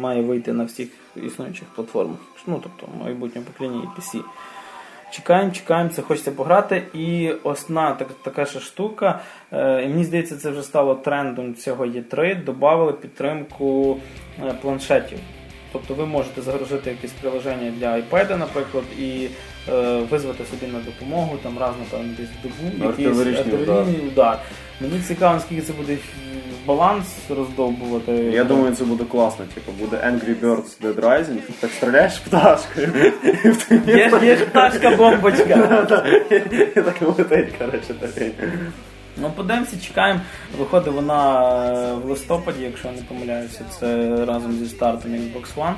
[0.00, 2.16] має вийти на всіх існуючих платформах.
[2.46, 4.20] Ну, тобто, майбутньому поколінні і PC.
[5.10, 6.82] Чекаємо, чекаємо, це хочеться пограти.
[6.94, 9.20] І основна так, така ж штука,
[9.52, 13.98] е, і мені здається, це вже стало трендом цього Є3, додали підтримку
[14.46, 15.18] е, планшетів.
[15.72, 19.26] Тобто ви можете загрузити якесь приложення для iPad, наприклад, і
[19.68, 24.38] е, визвати собі на допомогу там раз, напевно, десь добу якийсь артилерійний удар.
[24.80, 25.96] Мені цікаво, наскільки це буде
[26.66, 28.12] баланс роздовбувати.
[28.12, 29.44] Я думаю, це буде класно.
[29.54, 33.12] Типу, буде Angry Birds Dead Rising, так стріляєш пташкою.
[33.86, 35.86] Є, ж- пташка бомбочка.
[36.30, 36.38] І
[36.80, 38.30] так летить, коротше, такий.
[39.20, 40.20] Ну, подивимося, чекаємо.
[40.58, 45.74] Виходить вона е, в листопаді, якщо я не помиляюся, це разом зі стартом Xbox One.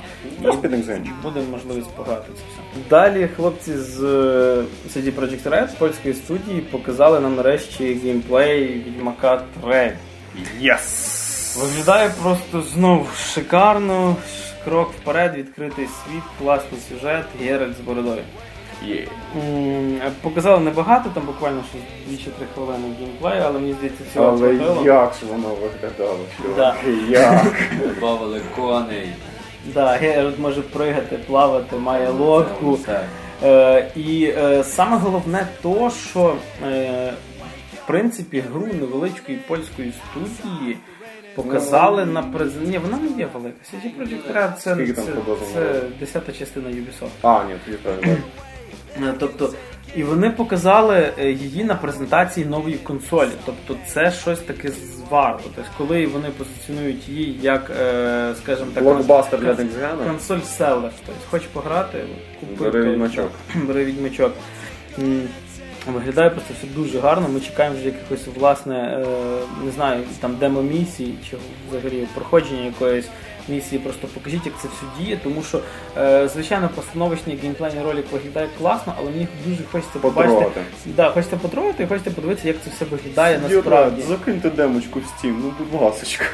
[0.63, 1.09] Під Xench.
[1.23, 2.89] Буде можливість пограти це все.
[2.91, 9.97] Далі хлопці з е, CD Projekt Red, польської студії, показали нам нарешті геймплей Відьмака 3.
[10.63, 11.21] Yes!
[11.61, 14.17] Виглядає просто знов шикарно.
[14.65, 18.23] Крок вперед, відкритий світ, класний сюжет, Геральт з бородою.
[18.87, 19.07] Є.
[20.23, 24.83] Показали небагато, там буквально щось 2-3 хвилини геймплею, але мені здається, цього Але хватило.
[24.87, 26.19] як ж воно виглядало,
[26.57, 26.75] Да.
[26.83, 27.47] чуваки, як?
[27.95, 29.09] Добавили коней.
[29.75, 32.79] Да, Геральт може пригати, плавати, має лодку.
[33.45, 36.35] Е, і е, саме головне то, що
[36.67, 37.13] е,
[37.83, 40.77] в принципі гру невеличкої польської студії
[41.35, 42.69] показали на презент.
[42.69, 43.57] Ні, вона не є велика.
[43.73, 45.81] CG Projekt Red це, Скільки там це, приблизно це було?
[46.01, 47.09] десята частина Ubisoft.
[47.23, 48.17] А, ні, тоді правильно.
[49.03, 49.53] Е, Тобто,
[49.97, 53.31] і вони показали е, її на презентації нової консолі.
[53.47, 55.43] Тобто це щось таке зварто.
[55.57, 60.93] Тобто, коли вони позиціонують її як, е, скажімо так, Блокбастер для кон- консоль селер.
[61.07, 61.99] Тобто, хочеш пограти,
[62.41, 63.31] купи Бери відьмачок.
[63.67, 64.33] Бери відьмачок.
[65.87, 67.29] Виглядає просто все дуже гарно.
[67.29, 69.07] Ми чекаємо вже якихось, власне,
[69.65, 71.37] не знаю, там демо-місії чи
[71.71, 73.09] взагалі проходження якоїсь
[73.51, 73.81] місії.
[73.81, 75.61] Просто покажіть, як це все діє, тому що,
[75.97, 80.35] е, звичайно, постановочний геймплейний ролик виглядає класно, але мені дуже хочеться побачити.
[80.35, 80.61] Потрогати.
[80.87, 84.03] Да, хочеться потрогати і хочеться подивитися, як це все виглядає Юра, насправді.
[84.03, 86.25] Закиньте демочку в Steam, ну будь ласочка.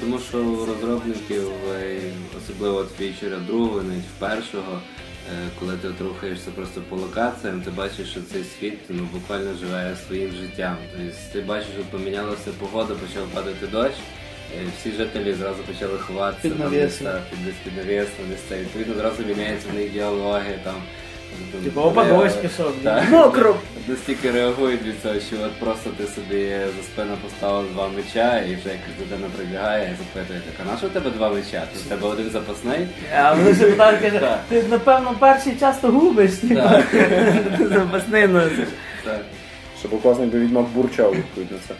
[0.00, 1.50] Тому що у розробників,
[2.38, 4.80] особливо от фічера другого, навіть в першого,
[5.32, 9.96] е, коли ти рухаєшся просто по локаціям, ти бачиш, що цей світ ну, буквально живе
[10.06, 10.76] своїм життям.
[10.96, 13.94] Тобто ти бачиш, що помінялася погода, почав падати дощ.
[14.80, 17.06] Всі жителі зразу почали ховатися Під навісом.
[17.44, 18.58] десь, під навісом, десь це.
[18.58, 20.74] Відповідно, зразу міняються в них діалоги там.
[21.64, 22.72] Типу, опа, е, пішов.
[23.10, 23.56] Мокро!
[23.88, 28.44] Настільки реагують від цього, що от просто ти собі за спину поставив два меча, і
[28.56, 31.62] вже якась людина прибігає і запитує, так, а на що у тебе два меча?
[31.72, 32.86] Тут у тебе один запасний?
[33.16, 37.68] А вони ще питають, каже, ти напевно перший часто губиш, типу.
[37.74, 38.68] запасний носиш.
[39.88, 41.74] Щоб класний би відьмак бурчав відповідно це.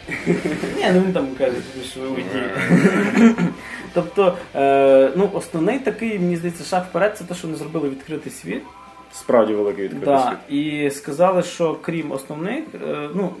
[0.77, 1.55] Ні, ну він там каже,
[1.91, 3.37] що ви уйдіть.
[3.93, 8.31] Тобто, е, ну, основний такий, мені здається, шаг вперед, це те, що вони зробили відкритий
[8.31, 8.61] світ.
[9.13, 10.59] Справді великий відкритий Да, світ.
[10.59, 13.33] і сказали, що крім основних, е, ну.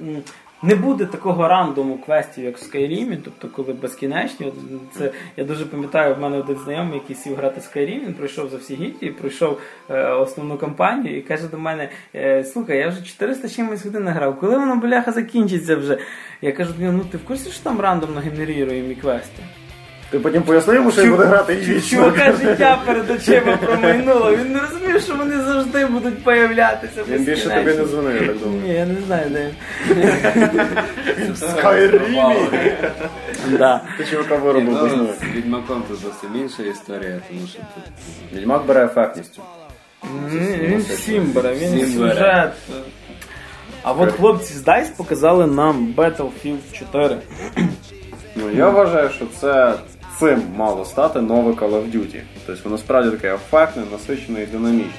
[0.63, 4.53] Не буде такого рандому квестів, як в Skyrim, тобто коли безкінечні.
[4.91, 8.57] Це я дуже пам'ятаю, в мене один знайомий, який сів грати Skyrim, він пройшов за
[8.57, 13.49] всі гільдії, пройшов е, основну кампанію і каже до мене: е, слухай, я вже 400
[13.49, 15.97] чимось годин награв, коли воно бляха закінчиться вже?
[16.41, 19.43] Я кажу, ну ти в курсі, що там рандомно генеруємо квести?
[20.13, 21.97] Ти потім поясни йому, що він буде грати і вічно.
[21.97, 24.35] Чувака життя перед очима промайнуло.
[24.35, 27.03] Він не розумів, що вони завжди будуть появлятися.
[27.09, 28.61] Він більше тобі не дзвонив, я так думаю.
[28.61, 29.49] Ні, я не знаю, де
[29.89, 31.33] він.
[31.33, 32.21] В Скайрімі!
[33.97, 35.13] Ти чувака виробив без Ну, нуля.
[35.13, 37.83] з Відьмаком тут зовсім інша історія, тому що тут
[38.33, 39.41] Відьмак бере ефектністю.
[40.61, 42.53] Він всім бере, він сюжет.
[43.83, 46.57] А от хлопці з DICE показали нам Battlefield
[46.91, 47.17] 4.
[48.35, 49.73] Ну я вважаю, що це
[50.19, 52.21] цим мало стати нове Call of Duty.
[52.45, 54.91] Тобто воно справді таке ефектне, насичене і динамічне.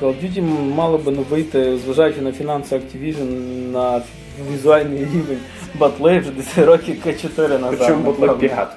[0.00, 0.42] Call of Duty
[0.74, 3.26] мало би вийти, зважаючи на фінанси Activision,
[3.72, 4.02] на
[4.52, 5.38] візуальний рівень
[5.78, 7.76] батли вже 10 років К4 назад.
[7.78, 8.34] Причому напевно.
[8.34, 8.68] 5.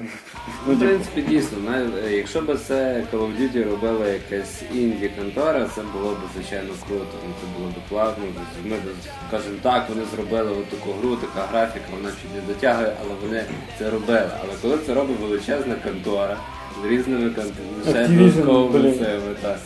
[0.67, 1.57] Ну, в типу, принципі дійсно,
[2.05, 6.69] е, якщо б це Call of Duty робила якась інді контора, це було б звичайно
[6.87, 7.05] круто.
[7.27, 8.23] Ну, Це було б класно.
[8.65, 8.79] Ми б,
[9.27, 13.43] скажемо так, вони зробили от таку гру, така графіка, вона чуть не дотягує, але вони
[13.79, 14.29] це робили.
[14.43, 16.37] Але коли це робить величезна контора
[16.83, 17.51] з різними кон-
[17.89, 18.93] ще Activision, додатковими блін.
[18.93, 19.59] цими, так.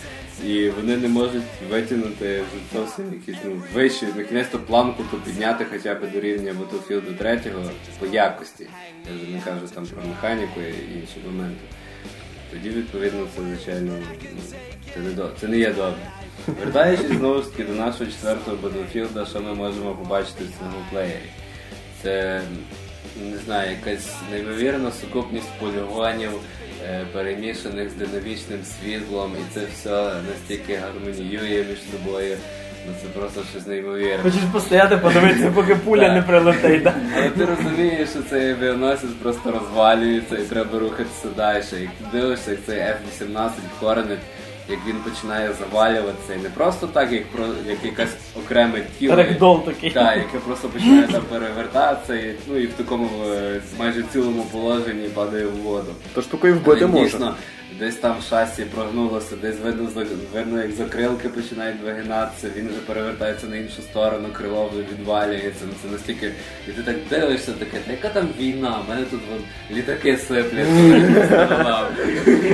[0.44, 2.44] І вони не можуть витягнути
[2.74, 7.42] зовсім якісь ну, вищі, накінець то планку то підняти хоча б до рівня Battlefield 3
[8.00, 8.68] по якості.
[9.10, 11.62] Я вже не кажу там про механіку і інші моменти.
[12.52, 13.92] Тоді, відповідно, це звичайно
[14.36, 14.42] ну,
[14.94, 15.30] це не, до...
[15.42, 16.12] це не є добре.
[16.48, 21.30] Вертаючись знову ж таки до нашого четвертого Battlefield, що ми можемо побачити в цьому плеєрі.
[22.02, 22.42] Це
[23.22, 26.32] не знаю, якась неймовірна сукупність полігонів,
[27.14, 32.38] перемішаних з динамічним світлом, і це все настільки гармоніює між собою.
[32.88, 34.24] Ну це просто щось неймовірне.
[34.24, 36.84] Хочеш постояти, подивитися, поки пуля не прилетить.
[36.84, 36.96] так?
[37.18, 41.64] Але ти розумієш, що цей авіаносець просто розвалюється і треба рухатися далі.
[41.74, 43.50] І ти дивишся, як цей F-18
[43.82, 44.18] Hornet,
[44.70, 46.34] як він починає завалюватися.
[46.40, 49.16] І не просто так, як про як якась окреме тіло.
[49.16, 49.92] Рекдол такий.
[49.92, 55.08] Так, яке просто починає там перевертатися, і, ну і в такому е, майже цілому положенні
[55.08, 55.94] падає в воду.
[56.14, 57.04] То штукою вбити можна.
[57.04, 57.36] дійсно,
[57.80, 59.90] десь там шасі прогнулося, десь видно,
[60.34, 65.66] видно, як закрилки починають вигинатися, він вже перевертається на іншу сторону, крило вже відвалюється.
[65.66, 66.32] Ну, Це настільки.
[66.68, 68.80] І ти так дивишся таке, та яка там війна?
[68.86, 69.40] У мене тут вон,
[69.78, 70.68] літаки сиплять.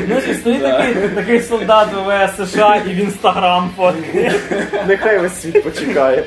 [0.08, 4.34] Ну, і стоїть такий, такий солдат ВВС США і в інстаграм фоткає.
[4.88, 6.24] Нехай весь світ почекає.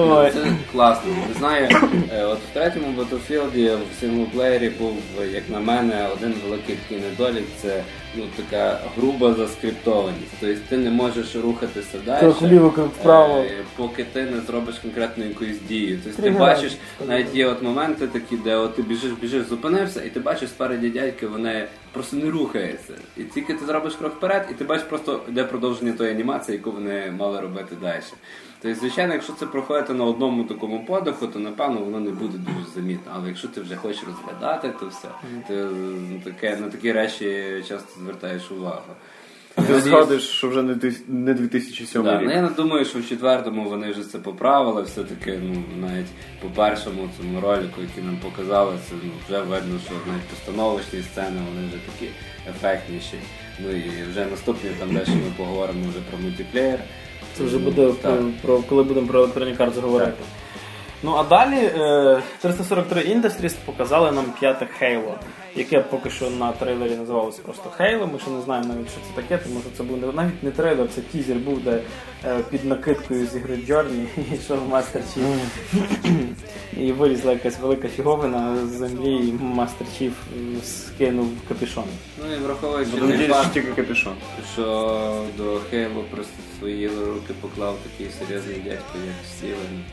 [0.00, 0.30] Ой.
[0.32, 1.10] Це класно.
[1.28, 1.68] Не знаю,
[2.12, 4.96] е, от в третьому Battlefield в синглплеєрі був,
[5.32, 7.82] як на мене, один великий такий недолік це
[8.16, 10.32] ну, така груба заскриптованість.
[10.40, 13.34] Тобто ти не можеш рухатися далі, Крок вліво, крок вправо.
[13.38, 15.98] е, поки ти не зробиш конкретну якусь дію.
[16.04, 16.40] Тобто ти Тригер.
[16.40, 16.72] бачиш,
[17.08, 20.88] навіть є от моменти такі, де от ти біжиш, біжиш, зупинився, і ти бачиш спереді
[20.90, 22.92] дядьки, вони просто не рухаються.
[23.16, 26.70] І тільки ти зробиш крок вперед, і ти бачиш просто де продовження тої анімації, яку
[26.70, 28.00] вони мали робити далі.
[28.62, 32.70] Тобто, звичайно, якщо це проходити на одному такому подиху, то напевно воно не буде дуже
[32.74, 33.12] замітно.
[33.14, 35.08] Але якщо ти вже хочеш розглядати, то все.
[35.48, 35.54] Ти
[36.10, 38.82] ну, таке, на такі речі часто звертаєш увагу.
[39.54, 42.98] Ти Надіюсь- згадуєш, що вже не тис- не 2007 Да, ну я не думаю, що
[42.98, 44.82] в четвертому вони вже це поправили.
[44.82, 46.06] Все-таки, ну навіть
[46.42, 51.40] по першому цьому ролику, який нам показали, це ну, вже видно, що навіть постановочні сцени
[51.48, 52.12] вони вже такі
[52.50, 53.18] ефектніші.
[53.58, 56.80] Ну і вже наступні там дещо ми поговоримо вже про мультиплеєр.
[57.38, 58.20] Це вже буде так.
[58.42, 60.22] про, коли будемо про електронні карти говорити.
[61.02, 65.12] Ну а далі е, 343 Industries показали нам п'яте Halo,
[65.58, 68.12] яке поки що на трейлері називалося просто Halo.
[68.12, 70.88] Ми ще не знаємо навіть, що це таке, тому що це був навіть не трейлер,
[70.94, 71.80] це тізер був, де
[72.24, 75.38] е, під накидкою з ігри Journey йшов Master Chief.
[76.76, 81.84] І вилізла якась велика фіговина з землі, і Master Chief е, скинув капюшон.
[82.22, 84.14] Ну і враховуючи той що факт, тільки капюшон.
[84.52, 89.84] що до Хейло просто свої руки поклав такий серйозний дядько, як Стівен.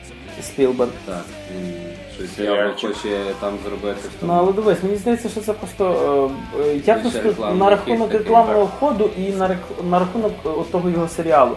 [0.41, 0.91] Спілберг.
[1.05, 1.74] Так, він
[2.16, 6.76] щось явно хоче там зробити Ну але дивись, мені здається, що це просто е, е,
[6.86, 10.89] якось рекламний на рахунок хід рекламного ходу і на, рек- на рахунок е, от того
[10.89, 11.56] його серіалу.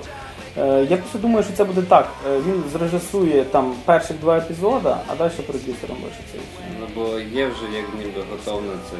[0.58, 2.08] Е, я просто думаю, що це буде так.
[2.30, 6.38] Е, він зрежисує там перших два епізоди, а далі продюсером лишиться.
[6.80, 8.96] Ну, бо є вже як ніби готовно, це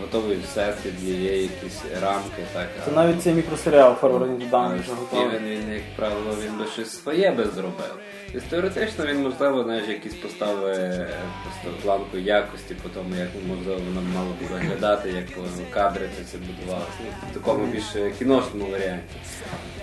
[0.00, 2.66] готовий всесвіт, є, якісь рамки, так.
[2.84, 5.26] Це а- навіть цей мікросеріал Фаворитні а Дан вже готовий.
[5.36, 7.94] Стівен, він, як правило, він би щось своє би зробив.
[8.32, 11.08] Тобто теоретично він, можливо, знаєш, якісь постави е,
[11.42, 15.24] просто планку якості по тому, як можливо воно мало б виглядати, як
[15.70, 16.92] кадри це все будувалося.
[17.04, 17.84] Ну, в такому більш
[18.18, 19.02] кіношному варіанті.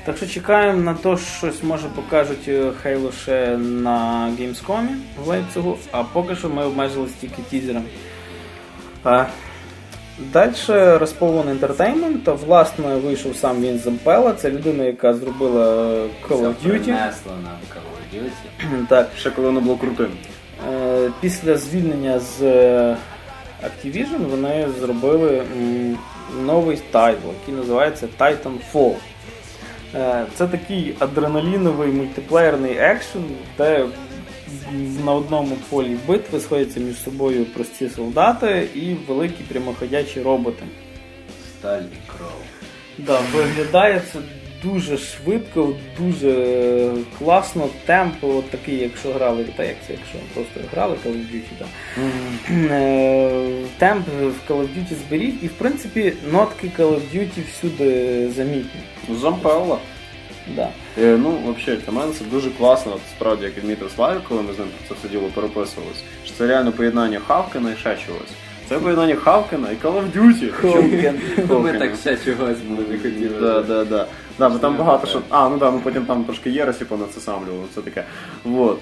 [0.05, 4.87] Так що чекаємо на те, що щось може покажуть Halo ще на Gamescom
[5.23, 7.85] в Лейпцигу, а поки що ми обмежились тільки тізером.
[10.19, 15.93] Далі Respawn Entertainment, власне, вийшов сам Він Зампела, це людина, яка зробила
[16.29, 16.79] Call of Duty.
[16.83, 18.85] принесло нам Call of Duty.
[18.89, 20.11] Так, Ще коли воно було крутим.
[20.73, 22.97] е, після звільнення з е,
[23.63, 25.43] Activision вони зробили
[26.45, 28.93] новий тайтл, який називається Titanfall.
[29.95, 33.23] Е, Це такий адреналіновий мультиплеєрний екшен,
[33.57, 33.85] де
[35.05, 40.63] на одному полі битви сходяться між собою прості солдати і великі прямоходячі роботи.
[41.59, 42.41] Сталь і кров.
[42.97, 44.19] Да, виглядає це
[44.63, 50.95] дуже швидко, дуже класно, темп, от такий, якщо грали, та як це, якщо просто грали
[51.05, 51.65] Call of Duty, да.
[52.75, 58.29] Е, темп в Call of Duty зберіг, і в принципі нотки Call of Duty всюди
[58.35, 58.81] замітні.
[59.21, 59.77] Зампелла.
[60.47, 60.69] Да.
[61.01, 64.53] Е, ну, взагалі, для мене це дуже класно, от, справді, як відмітив Славік, коли ми
[64.53, 68.31] з ним про це все діло переписувалися, що це реально поєднання Хавкина і ще чогось.
[68.69, 70.51] Це поєднання Хавкина і Call of Duty.
[70.51, 71.19] Ховкен.
[71.63, 73.39] Ми так ще чогось були не хотіли.
[73.41, 74.07] Да, да, да.
[74.39, 75.21] Да, бо там багато що.
[75.29, 78.03] А, ну да, ну потім там трошки єресі понацесамлювали, все таке.
[78.43, 78.79] Вот.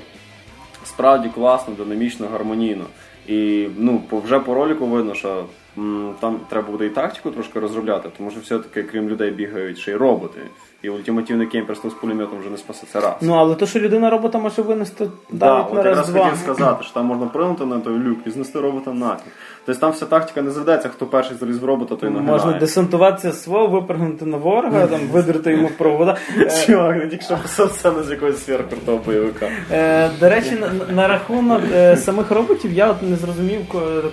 [0.86, 2.84] Справді класно, динамічно, гармонійно.
[3.28, 5.46] І ну, по, вже по ролику видно, що
[5.78, 9.92] м, там треба буде і тактику трошки розробляти, тому що все-таки, крім людей, бігають ще
[9.92, 10.40] й роботи.
[10.84, 13.14] І ультимативний кемперство з пулеметом вже не спасе це раз.
[13.22, 16.24] Ну, але то, що людина робота може винести Да, от на якраз раз-два.
[16.24, 19.34] хотів сказати, що там можна пригнути на той люк і знести робота нафіг.
[19.66, 22.32] Тобто там вся тактика не зведеться, хто перший заліз в робота, той нагинає.
[22.32, 26.18] Можна десантуватися з свого, випрыгнути на ворога, там, видерти йому провода.
[26.66, 29.50] Чувак, не тільки що писав сцену з якогось сверхкрутого бойовика.
[29.72, 30.58] Е, до речі,
[30.90, 33.60] на, рахунок е, самих роботів я от не зрозумів,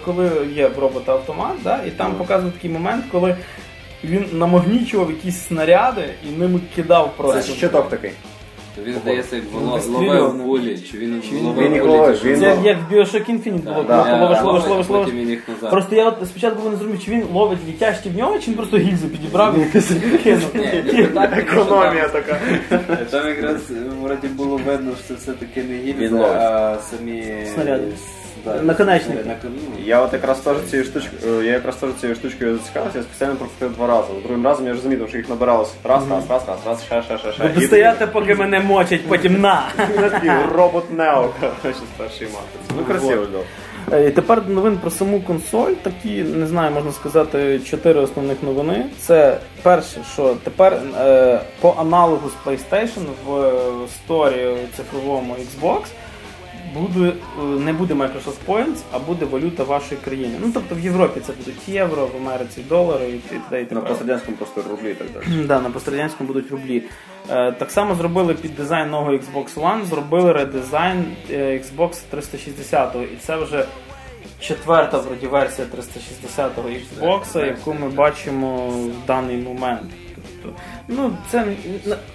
[0.05, 1.57] коли є в робота автомат,
[1.87, 3.37] і там показує такий момент, коли
[4.05, 8.13] він намагнічував якісь снаряди і ними кидав Це щиток такий.
[8.77, 10.79] То він здається, як вистрілював, ловив ну.
[10.91, 12.41] чи він він- ловив Він ловив, чи він?
[12.41, 15.07] Це як в Bioshock Infinite було, Да, да, ловиш, да, ловиш, ловиш, ловиш.
[15.07, 15.71] Потім він їх назад.
[15.71, 18.77] Просто я от спочатку не зрозумів, чи він ловить літящі в нього, чи він просто
[18.79, 20.51] гільзи підібрав і кинув.
[20.55, 22.39] Ні, ну, так, Економія така.
[23.11, 26.37] Там якраз е, вроді було видно, що це все-таки не Він гільза, ловить.
[26.37, 27.25] а самі
[27.55, 27.85] Снаряди.
[28.45, 29.25] Да, Наконечники.
[29.25, 29.51] на- ну,
[29.85, 33.73] Я от якраз теж цією штучкою, я якраз теж цією штучкою зацікавився, я спеціально прокрутив
[33.77, 34.09] два рази.
[34.23, 37.19] Другим разом я ж замітив, що їх набиралось раз, раз, раз, раз, раз, ще, ще,
[37.19, 37.49] ще, ще.
[37.49, 39.63] Буду стояти, поки мене мочать, потім на.
[40.55, 42.75] робот Нео, коротше, з першої матриці.
[42.79, 43.39] Ну красиво, да.
[43.93, 45.73] Е, І тепер новин про саму консоль.
[45.73, 48.87] Такі, не знаю, можна сказати, чотири основних новини.
[48.99, 53.53] Це перше, що тепер е, по аналогу з PlayStation в е,
[54.05, 55.81] сторі цифровому Xbox
[56.75, 60.35] буде, е, не буде Microsoft Points, а буде валюта вашої країни.
[60.41, 63.67] Ну тобто в Європі це будуть євро, в Америці долари і т.д.
[63.71, 65.45] і На пострадянському просто рублі і так далі.
[65.47, 66.83] Да, на пострадянському будуть рублі.
[67.31, 73.17] Е, так само зробили під дизайн нового Xbox One, зробили редизайн е, Xbox 360, і
[73.17, 73.65] це вже
[74.41, 79.91] четверта вроді версія 360 Xbox, яку ми бачимо в даний момент.
[80.43, 81.45] Тобто, ну, це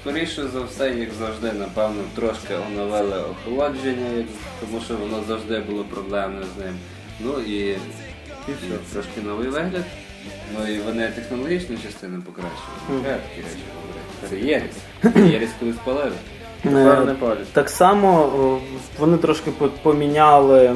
[0.01, 4.26] Скоріше за все, як завжди, напевно, трошки оновили охолодження,
[4.59, 6.73] тому що воно завжди було проблемне з ним.
[7.19, 7.57] Ну і,
[8.47, 8.51] і
[8.93, 9.84] трошки новий вигляд.
[10.57, 13.01] Ну і вони технологічну частину покращили.
[13.03, 14.47] Треба такі речі говорити.
[14.47, 15.32] Єріс.
[15.34, 16.11] Єріс колись палили.
[16.65, 17.15] Е, не.
[17.53, 18.30] Так само
[18.99, 20.76] вони трошки по- поміняли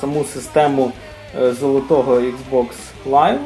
[0.00, 0.92] саму систему
[1.42, 2.66] е, золотого Xbox
[3.10, 3.38] Live.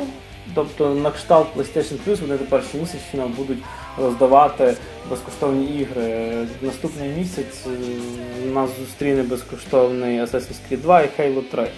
[0.54, 3.58] Тобто на кшталт PlayStation Plus вони тепер щомісячно будуть
[3.98, 4.76] роздавати
[5.10, 6.32] безкоштовні ігри.
[6.62, 11.68] Наступний місяць е, нас зустріне безкоштовний Assassin's Creed 2 і Halo 3.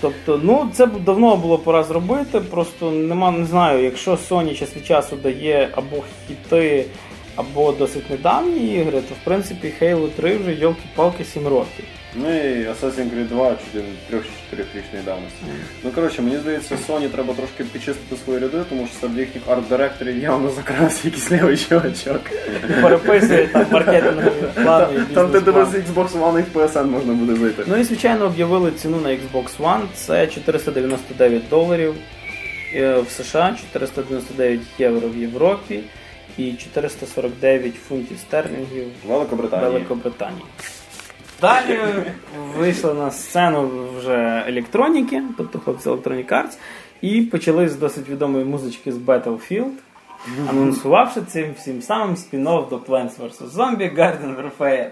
[0.00, 2.40] Тобто, ну це давно було пора зробити.
[2.40, 5.96] Просто нема, не знаю, якщо Sony час від часу дає або
[6.28, 6.86] хіти,
[7.36, 11.84] або досить недавні ігри, то в принципі Halo 3 вже йолки-палки 7 років.
[12.14, 15.38] Ну і Assassin's Creed 2 чуть трьох річної давності.
[15.84, 20.18] Ну коротше, мені здається, Sony треба трошки підчистити свої ряди, тому що серед їхніх арт-директорів
[20.22, 22.20] явно закрався якийсь лівий чувачок.
[22.82, 25.04] Переписує там маркетингові плани.
[25.14, 27.62] Там, де дивись Xbox One і в PSN можна буде зайти.
[27.66, 29.82] Ну і звичайно об'явили ціну на Xbox One.
[29.94, 31.94] Це 499 доларів
[32.74, 35.80] е, в США, 499 євро в Європі
[36.38, 39.70] і 449 фунтів стерлінгів Великобританія.
[39.70, 40.42] Великобританії.
[41.40, 41.78] Далі
[42.56, 46.58] вийшли на сцену вже електроніки, тобто хлопці Electronic Arts,
[47.00, 49.72] і почали з досить відомої музички з Battlefield,
[50.50, 53.50] анонсувавши цим всім самим спін-офф до Plants vs.
[53.50, 54.86] Zombie Garden Warfare.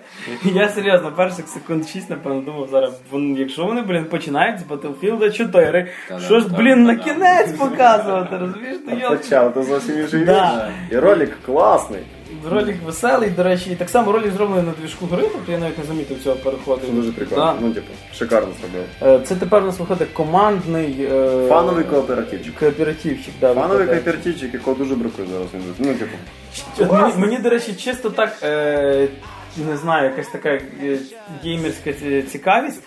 [0.45, 5.33] Я серйозно перших секунд 6, напевно, думав зараз, вон, якщо вони, блін, починають з Battlefield
[5.33, 5.89] 4,
[6.27, 8.77] що ж, блін, на кінець показувати, розумієш?
[8.87, 10.71] Ну, Почав, це зовсім інший Да.
[10.91, 12.01] І ролик класний.
[12.51, 15.79] Ролик веселий, до речі, і так само ролик зроблений на двіжку гри, тобто я навіть
[15.79, 16.81] не замітив цього переходу.
[16.87, 17.45] Це дуже прикольно.
[17.45, 17.55] Да.
[17.61, 19.21] Ну, типу, шикарно зробив.
[19.23, 22.55] Е, Це тепер у нас виходить командний е, Фановий кооперативчик.
[22.59, 23.35] кооперативчик.
[23.41, 24.05] Да, Фановий виходить.
[24.05, 25.49] кооперативчик, якого дуже бракує зараз.
[25.79, 29.09] Ну, типу, Мені, мені, до речі, чисто так, е,
[29.71, 30.61] не знаю, якась така е,
[31.45, 32.83] геймерська ці- цікавість.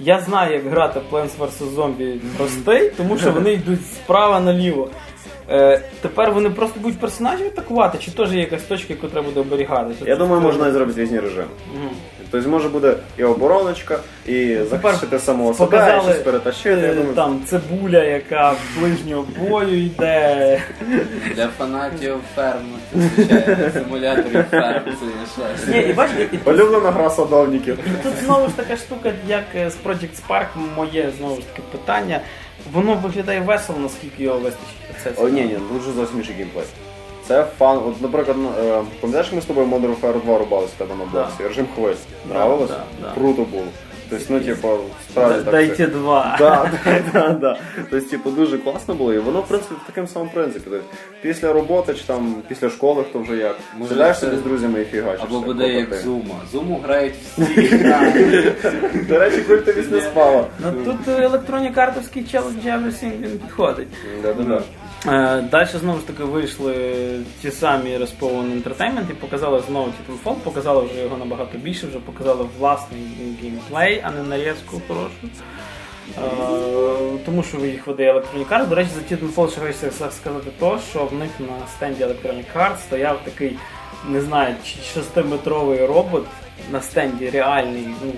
[0.00, 1.74] Я знаю, як грати Plants vs.
[1.76, 4.90] Zombie простий, тому що вони йдуть справа наліво.
[5.50, 9.40] Е, тепер вони просто будуть персонажів атакувати, чи теж є якась точка, яку треба буде
[9.40, 9.94] оберігати?
[10.06, 11.46] я думаю, можна і зробити різні режими.
[11.74, 11.90] Мгм.
[12.30, 16.80] Тобто може буде і обороночка, і захистити самого себе, і Показали щось перетащити.
[16.80, 20.60] Я е, думаю, там цибуля, яка в ближнього бою йде.
[21.34, 25.68] Для фанатів ферм, це звичайно, симуляторів ферм, це є щось.
[25.68, 27.78] Ні, і бачиш, і тут, Улюблена гра садовників.
[27.86, 31.62] і тут знову ж така штука, як е, з Project Spark, моє знову ж таки
[31.72, 32.20] питання.
[32.72, 34.76] Воно виглядає весело, наскільки його вистачить.
[35.04, 36.64] Це О, ні, ні, дуже зовсім інший геймплей.
[37.28, 37.78] Це фан.
[37.78, 41.42] От, наприклад, е, пам'ятаєш, ми з тобою Modern Warfare 2 рубалися в тебе на боксі?
[41.42, 41.66] Режим.
[41.76, 42.70] Да, Нравилось?
[42.70, 43.10] да, да.
[43.14, 43.64] Круто було.
[44.10, 44.68] Тобто, ну, типу,
[45.10, 45.52] справді так.
[45.52, 46.36] Дайте два.
[46.38, 47.58] Да, да, да, да.
[47.90, 50.68] Тобто, типу, дуже класно було, і воно, в принципі, в такому самому принципі.
[50.70, 50.86] Тобто,
[51.22, 54.84] після роботи чи там після школи, хто вже як, Може, це- собі з друзями і
[54.84, 55.20] фігачиш.
[55.22, 56.02] Або буде як клопоти.
[56.02, 56.34] Зума.
[56.52, 57.42] Зуму грають всі.
[59.08, 60.46] До речі, культовість не спала.
[60.60, 63.88] Ну тут електронні картовський челендж Everything він підходить.
[64.22, 64.56] Да-да-да.
[64.56, 64.62] Е,
[65.50, 66.94] Далі знову ж таки вийшли
[67.42, 72.46] ті самі Respawn Entertainment і показали знову Titanfall, показали вже його набагато більше, вже показали
[72.58, 73.02] власний
[73.42, 75.28] геймплей, а не нарізку хорошу.
[76.18, 78.68] Е, тому що їх веде Electronic Arts.
[78.68, 82.78] До речі, за Titanfall ще хочеться сказати то, що в них на стенді Electronic Arts
[82.86, 83.56] стояв такий,
[84.08, 86.24] не знаю, чи 6-метровий робот
[86.72, 87.88] на стенді реальний.
[88.04, 88.12] Ну,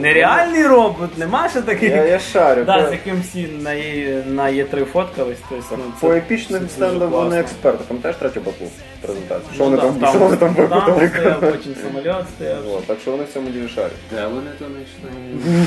[0.00, 1.90] нереальний робот, нема ще таких.
[1.90, 2.64] Я, я шарю.
[2.64, 5.38] Да, По- з яким всі на, Є- на Є3 фоткались.
[5.48, 7.84] Тобто, ну, це, По епічним стендам вони експерти.
[7.88, 8.64] Пам'ятаєш третю бату
[9.02, 9.54] презентацію?
[9.54, 11.08] Що Ну, вони да, там, що вони там танк виконали?
[11.08, 12.62] стояв, потім самоліт стояв.
[12.64, 13.92] Вот, так що вони в цьому ділі шарять.
[14.12, 15.10] Де вони то знайшли?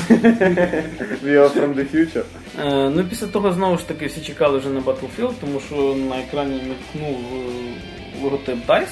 [1.24, 2.22] We are from the future.
[2.66, 5.74] Е, ну, після того знову ж таки всі чекали вже на Battlefield, тому що
[6.10, 8.86] на екрані мелькнув е, логотип DICE.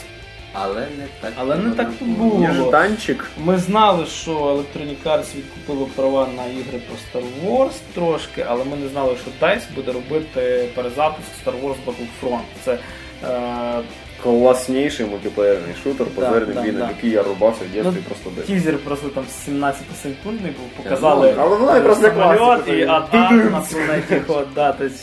[0.63, 1.33] Але не так.
[1.37, 2.39] Але не так то було.
[2.41, 3.25] Нежданчик.
[3.45, 8.77] Ми знали, що Electronic Arts відкупили права на ігри про Star Wars трошки, але ми
[8.77, 12.41] не знали, що DICE буде робити перезапуск Star Wars Battlefront.
[12.65, 12.79] Це
[13.25, 13.83] Е,
[14.27, 16.89] Класніший мультиплеєрний шутер по Да, зверним да, війнам, да.
[16.89, 18.47] який я рубався в дитинстві Ну, просто див.
[18.47, 23.61] Тізер просто там 17 секундний був, показали Але воно якраз для самоліт і то на
[23.61, 24.95] планеті ход, да, тобто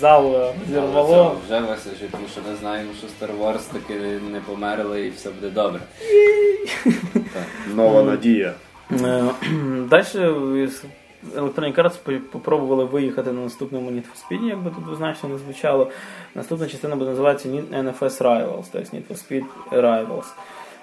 [0.00, 1.36] зал зірвало.
[1.46, 3.94] Вже весело, тому що ми знаємо, що Star Wars таки
[4.32, 5.80] не- померли і все буде добре.
[7.14, 7.42] Так.
[7.74, 8.54] Нова надія.
[9.04, 9.24] Е,
[9.90, 10.04] Далі
[11.36, 15.90] Electronic Arts попробували виїхати на наступному Need for Speed, як би тут значно не звучало.
[16.34, 20.26] Наступна частина буде називатися NFS Rivals, тобто Need for Speed Rivals.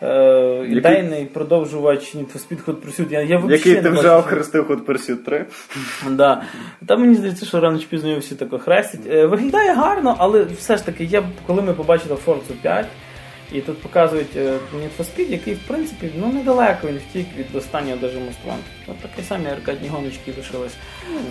[0.01, 3.11] Е, ідейний продовжувач Need for Speed Hot Pursuit.
[3.11, 5.45] Я, я Який ти вже охрестив Hot Pursuit 3.
[6.09, 6.43] Да.
[6.85, 9.01] Та мені здається, що рано чи пізно його всі тако хрестять.
[9.09, 12.85] Е, Виглядає гарно, але все ж таки, я, коли ми побачили Forza 5,
[13.51, 17.55] і тут показують е, Need for Speed, який, в принципі, ну недалеко він втік від
[17.55, 18.53] останнього даже Most
[18.87, 20.73] От такі самі аркадні гоночки лишились.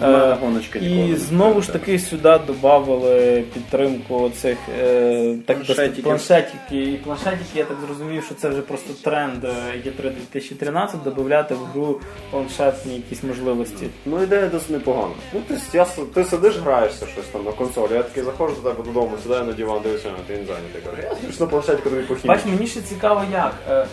[0.02, 6.04] Е, гоночка І знову ж таки сюди додали підтримку цих е, так, Планшетиків.
[6.04, 6.82] планшетики.
[6.82, 9.48] І планшетики, я так зрозумів, що це вже просто тренд е,
[9.84, 12.00] Є3 2013, додати в гру
[12.30, 13.86] планшетні якісь можливості.
[14.06, 15.14] Ну ідея досить непогана.
[15.32, 18.84] Ну ти, я, ти сидиш, граєшся щось там на консолі, я такий заходжу до тебе
[18.84, 20.82] додому, сідаю на диван, дивлюся, ти він зайнятий.
[21.02, 22.26] Я на планшеті, тобі похід.
[22.26, 23.54] Бач, мені ще цікаво як.
[23.70, 23.86] Е,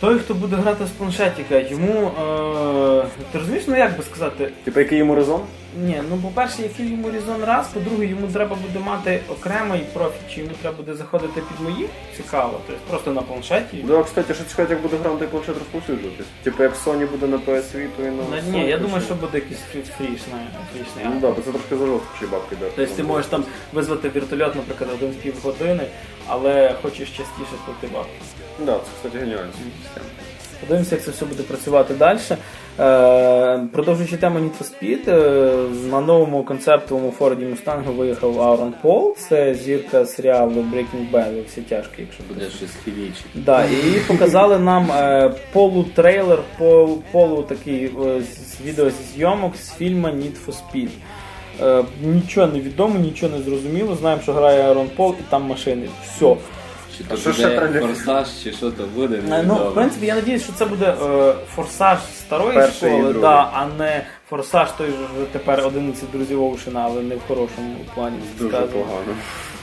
[0.00, 2.06] той, хто буде грати з планшетика, йому.
[2.06, 5.40] Е, ти розумієш, ну як би сказати, Типа який йому резон?
[5.84, 10.40] Ні, ну по-перше, який йому різон раз, по-друге, йому треба буде мати окремий профіль, чи
[10.40, 13.84] йому треба буде заходити під мої, цікаво, тобто просто на планшеті.
[13.88, 16.26] Да, кстати, що цікаво, як буде гра на той планшет розповсюджуватись.
[16.42, 18.22] Типу як Sony буде на PS Vita і на.
[18.30, 20.40] Ну, ні, я думаю, що буде якийсь фрі- фрішний.
[21.04, 22.72] Ну да, бо це трошки зажорстчі бабки дати.
[22.76, 25.86] Тобто ти можеш там визвати вертольот, наприклад, один в півгодини,
[26.26, 28.12] але хочеш частіше плати бабки.
[28.58, 29.52] Да, це, кстати, геніальна
[29.84, 30.06] система.
[30.60, 32.18] Подивимося, як це все буде працювати далі.
[32.80, 39.16] Е, продовжуючи тему Need for Speed, е, на новому концептовому Форді Мустангу виїхав Аарон Пол.
[39.16, 43.24] Це зірка серіалу Breaking Bad, всі тяжкі, якщо Буде щось хіліче.
[43.34, 50.08] Да, і показали нам е, полутрейлер, пол, полу такий з відео зі зйомок з фільму
[50.08, 50.88] Need for Speed.
[52.02, 53.94] Нічого не відомо, нічого не зрозуміло.
[53.94, 55.88] Знаємо, що грає Аарон Пол і там машини.
[56.04, 56.36] Все.
[56.98, 57.86] Чи то що ще буде треба?
[57.86, 59.70] форсаж, чи що то буде, Е, Ну, невідомо.
[59.70, 63.20] в принципі, я надіюсь, що це буде е, форсаж старої Перший і школи, другий.
[63.20, 64.96] да, а не форсаж той же
[65.32, 68.16] тепер 11 друзів Оушена, але не в хорошому плані.
[68.38, 68.72] Дуже сказано.
[68.72, 69.14] погано.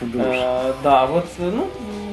[0.01, 0.23] Дуже.
[0.29, 1.63] Е, да, от, е, ну,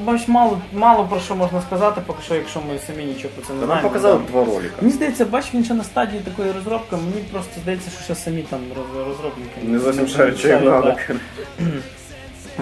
[0.05, 3.53] бач, мало, мало про що можна сказати, поки що, якщо ми самі нічого про це
[3.53, 3.89] не Та нам знаємо.
[3.89, 4.33] показали Да.
[4.33, 4.75] два ролика.
[4.81, 8.43] Мені здається, бач, він ще на стадії такої розробки, мені просто здається, що ще самі
[8.43, 9.61] там роз- розробники.
[9.62, 10.95] Не зовсім не шарю, чи їм шарять, надо.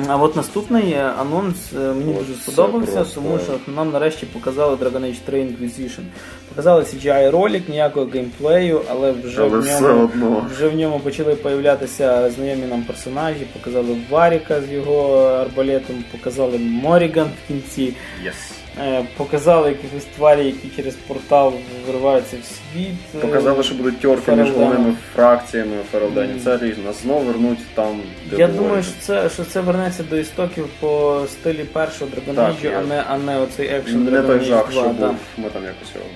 [0.08, 5.00] А от наступний е, анонс е, мені дуже сподобався, тому що нам нарешті показали Dragon
[5.00, 6.02] Age 3 Inquisition.
[6.48, 12.30] Показали CGI ролик, ніякого геймплею, але вже Але в ньому вже в ньому почали появлятися
[12.30, 13.46] знайомі нам персонажі.
[13.52, 17.94] Показали Варіка з його арбалетом, показали Моріган в кінці.
[18.24, 18.59] Yes.
[18.78, 21.52] Е, Показали якихось тварі, які через портал
[21.86, 22.94] вириваються в світ.
[23.16, 26.32] Е, Показали, що будуть тьорки між головними фракціями Ферелдені.
[26.32, 26.44] Mm.
[26.44, 26.84] Це різно.
[26.84, 28.62] Нас знову вернуть там, де Я було.
[28.62, 33.04] думаю, що це, що це вернеться до істоків по стилі першого Dragon Age, а не,
[33.08, 35.06] а не оцей екшен не той жах, 2, що да.
[35.06, 35.16] був.
[35.36, 36.06] Ми там якось його.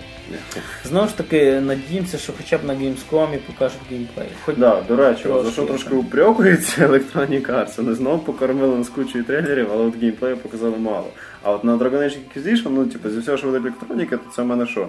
[0.85, 4.29] Знову ж таки, надіємося, що хоча б на Gamescom покажуть геймплей.
[4.45, 5.99] Хоч Да, до речі, Трошки, за що трошки так.
[5.99, 7.77] упрекується Electronic Arts.
[7.77, 11.07] Вони знову покормили нас кучою трейлерів, але от геймплею показали мало.
[11.43, 14.43] А от на Dragon Age Inquisition, ну, типу, зі всього, що буде електроніка, то це
[14.43, 14.89] в мене що?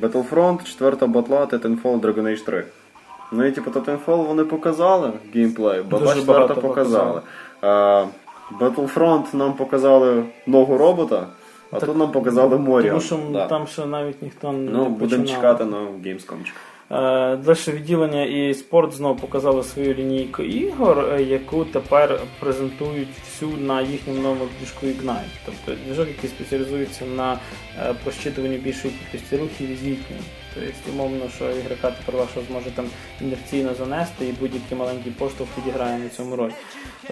[0.00, 2.64] Battlefront, 4 батла, Titanfall, Dragon Age 3.
[3.32, 7.20] Ну і типу Titanfall вони показали геймплей, Батла 4 багато показали.
[7.60, 8.04] А,
[8.60, 11.26] Battlefront нам показали ногу робота,
[11.72, 12.88] а Так, тут нам показали море.
[12.88, 13.46] Тому що Да.
[13.46, 16.36] там ще навіть ніхто не Ну, будемо чекати на Gamescom.
[16.90, 23.50] Е, Далі відділення і спорт знову показали свою лінійку ігор, е, яку тепер презентують всю
[23.60, 25.32] на їхньому новому движку Ignite.
[25.46, 27.38] Тобто двіжок, який спеціалізується на
[27.78, 30.18] е, прощитуванні більшої кількості рухів і зіткнень.
[30.54, 32.84] Тобто, умовно, що ігрока тепер вашого зможе там
[33.20, 36.50] інерційно занести і будь-який маленький поштовх підіграє на цьому роль.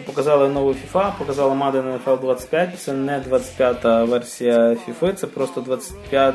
[0.06, 2.80] Показали нову FIFA, показали Madden NFL 25.
[2.80, 6.34] Це не 25-та версія FIFA, це просто 25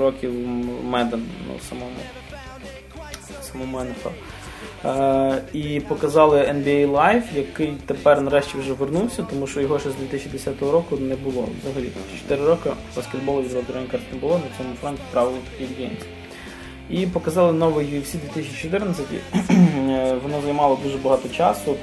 [0.00, 0.30] років
[0.90, 1.96] Madden ну, самому
[3.42, 4.10] самому NFL.
[4.84, 9.94] Е, і показали NBA Live, який тепер нарешті вже вернувся, тому що його ще з
[9.94, 11.48] 2010 року не було.
[11.62, 11.90] Взагалі
[12.28, 16.19] 4 роки баскетболу від Electronic не було на цьому фронті правил Games.
[16.90, 19.04] І показали новий UFC 2014.
[19.50, 21.74] Е, Воно займало дуже багато часу.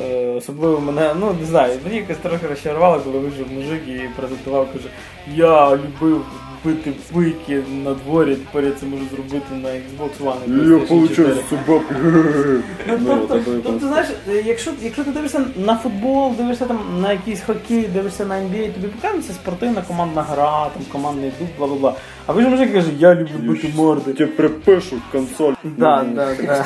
[0.00, 4.68] Е, Особливо мене, ну не знаю, мені якось трохи розчарувало, коли вийшов мужик і презентував,
[4.72, 4.88] каже,
[5.34, 6.24] я любив
[6.64, 10.66] бити пики на дворі, тепер я це можу зробити на Xbox One.
[10.66, 11.94] і Я получаю собаку.
[12.88, 14.08] Ну, Ну, тобто, тобто, знаєш,
[14.44, 18.86] якщо, якщо ти дивишся на футбол, дивишся там на якийсь хокей, дивишся на NBA, тобі
[18.86, 21.94] показується спортивна командна гра, там командний дух, бла бла бла.
[22.28, 24.12] А ви ж мужик каже, я люблю бити морди.
[24.12, 25.52] Тебе припишуть консоль.
[25.64, 26.64] Да, да, да.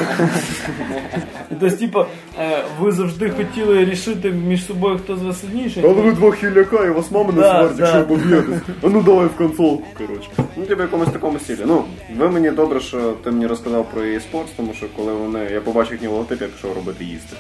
[1.50, 2.04] І Тобто, типу,
[2.40, 5.82] е, ви завжди хотіли рішити між собою, хто з вас сильніший.
[5.86, 7.70] Але ви два хіляка, і вас мама не да.
[7.78, 8.58] якщо поб'єтесь.
[8.82, 10.28] А ну давай в консолку, коротше.
[10.56, 11.58] Ну, тебе якомусь такому стилі.
[11.66, 11.84] Ну,
[12.18, 15.48] ви мені добре, що ти мені розказав про eSports, тому що коли вони.
[15.52, 17.36] Я побачив їхній логотип, я пішов робити їсти.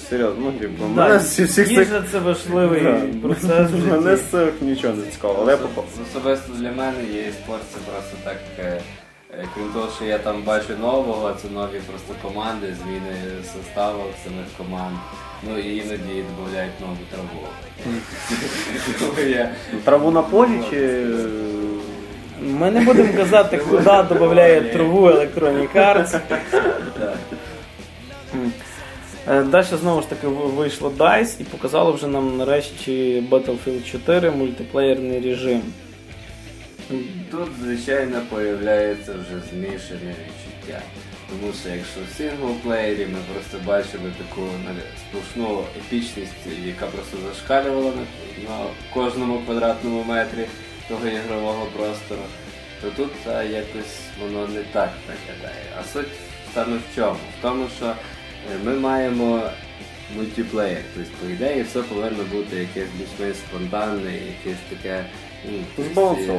[0.00, 1.70] Серйозно, ну, типу, Да, мене з всіх цих.
[1.70, 3.00] їжа це важливий Да.
[3.22, 3.70] процес.
[3.70, 4.22] в Мене житті.
[4.28, 5.84] з цих нічого не цікаво, але я попав.
[6.10, 8.36] Особисто для мене є спорт, це просто так.
[8.58, 8.80] е,
[9.32, 13.16] е, Крім того, що я там бачу нового, це нові просто команди, зміни
[13.54, 14.96] составу самих команд.
[15.42, 17.46] Ну і іноді додають нову траву.
[18.98, 19.50] Тому я-
[19.84, 21.06] Траву на полі чи.
[22.42, 23.82] Ми не будемо казати, куди
[24.18, 26.20] додає траву Electronic Arts.
[26.32, 27.12] Е,
[29.26, 35.62] Далі знову ж таки вийшло DICE і показало вже нам нарешті Battlefield 4 мультиплеєрний режим.
[37.30, 40.82] Тут, звичайно, появляється вже змішане відчуття.
[41.28, 44.46] Тому що якщо в синглплеєрі ми просто бачили таку
[44.98, 46.32] сплошну епічність,
[46.64, 47.92] яка просто зашкалювала
[48.48, 48.58] на,
[48.94, 50.46] кожному квадратному метрі
[50.88, 52.22] того ігрового простору,
[52.82, 53.10] то тут
[53.50, 55.64] якось воно не так виглядає.
[55.80, 56.12] А суть
[56.54, 57.18] саме в чому?
[57.38, 57.94] В тому, що е,
[58.64, 59.42] ми маємо
[60.16, 60.82] мультиплеєр.
[60.94, 65.04] Тобто, по ідеї, все повинно бути якесь більш-менш спонтанне, якесь таке.
[65.48, 65.58] ну,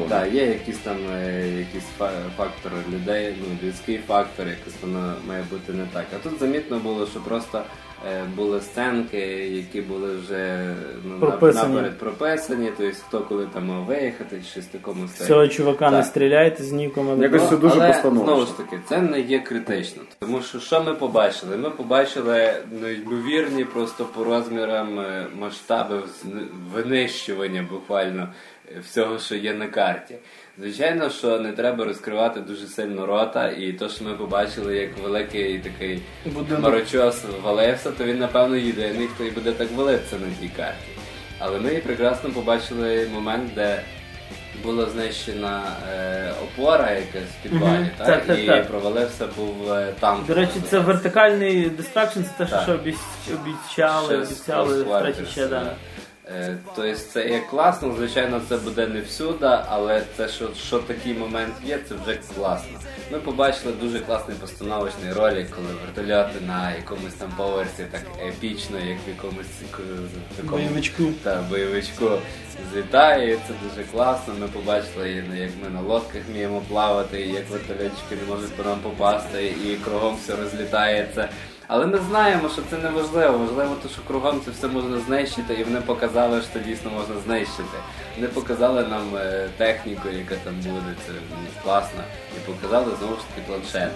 [0.10, 5.44] Так, є якісь там е, якісь фа- фактори людей, ну, людський фактор, якось воно має
[5.50, 6.06] бути не так.
[6.16, 7.62] А тут замітно було, що просто е,
[8.36, 10.66] були сценки, які були вже
[11.06, 11.74] ну, Прописані.
[11.74, 15.28] наперед прописані, тобто хто коли там мав виїхати, щось в такому стилі.
[15.28, 16.06] Цього чувака не Так.
[16.06, 17.24] стріляйте з нікому.
[17.24, 18.26] Якось все дуже але, постановочно.
[18.26, 20.02] Знову ж таки, це не є критично.
[20.20, 21.58] Тому що що ми побачили?
[21.58, 28.28] Ми побачили неймовірні просто по розмірам е, масштаби вз- винищування буквально
[28.76, 30.16] е, всього, що є на карті.
[30.62, 35.60] Звичайно, що не треба розкривати дуже сильно рота, і то, що ми побачили, як великий
[35.60, 36.02] такий
[36.58, 40.78] хмарочос валився, то він, напевно, єдиний, хто і буде так валитися на тій карті.
[41.40, 43.82] Але ми прекрасно побачили момент, де
[44.64, 47.90] була знищена е, опора якась в підвалі, Мгм.
[47.98, 48.08] так?
[48.08, 48.68] Так, так, і так.
[48.68, 50.26] провалився був е, танк.
[50.28, 55.76] До речі, це вертикальний дистракшн, це те, що обіц- обіцяли, обіцяли в третій ще, да.
[56.32, 61.14] Е, Тобто це є класно, звичайно, це буде не всюди, але це що, що такий
[61.14, 62.80] момент є, це вже класно.
[63.12, 68.98] Ми побачили дуже класний постановочний ролик, коли вертольоти на якомусь там поверсі так епічно, як
[69.08, 69.48] в якомусь
[70.38, 71.04] такому Бойовичку.
[71.24, 72.10] та бойовичку
[72.74, 74.34] злітає, це дуже класно.
[74.40, 78.80] Ми побачили, і як ми на лодках вміємо плавати, як вертольотчики не можуть по нам
[78.80, 81.30] попасти, і кругом все розлітається.
[81.68, 83.38] Але ми знаємо, що це не важливо.
[83.38, 87.78] Важливо, те, що кругом це все можна знищити, і вони показали, що дійсно можна знищити.
[88.16, 92.02] Вони показали нам е, техніку, яка там буде, це класна, класно.
[92.38, 93.92] І показали знову ж таки планшет.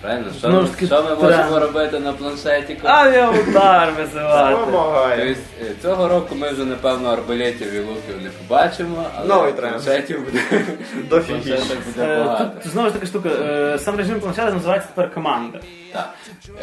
[0.00, 0.26] Правильно?
[0.38, 2.74] Що, ми, таки, що ми можемо робити на планшеті?
[2.82, 4.56] коли- Авіаудар визивати.
[4.70, 5.36] Помагає.
[5.58, 9.72] Тобто, е, цього року ми вже напевно арбалетів і луків не побачимо, але Новий тренд.
[9.72, 10.38] планшетів буде
[11.10, 11.48] Дофігіще.
[11.54, 12.50] планшетів буде Е, багато.
[12.62, 15.58] Тут знову ж таки штука, е, сам режим планшета називається тепер команда.
[15.92, 16.08] Так.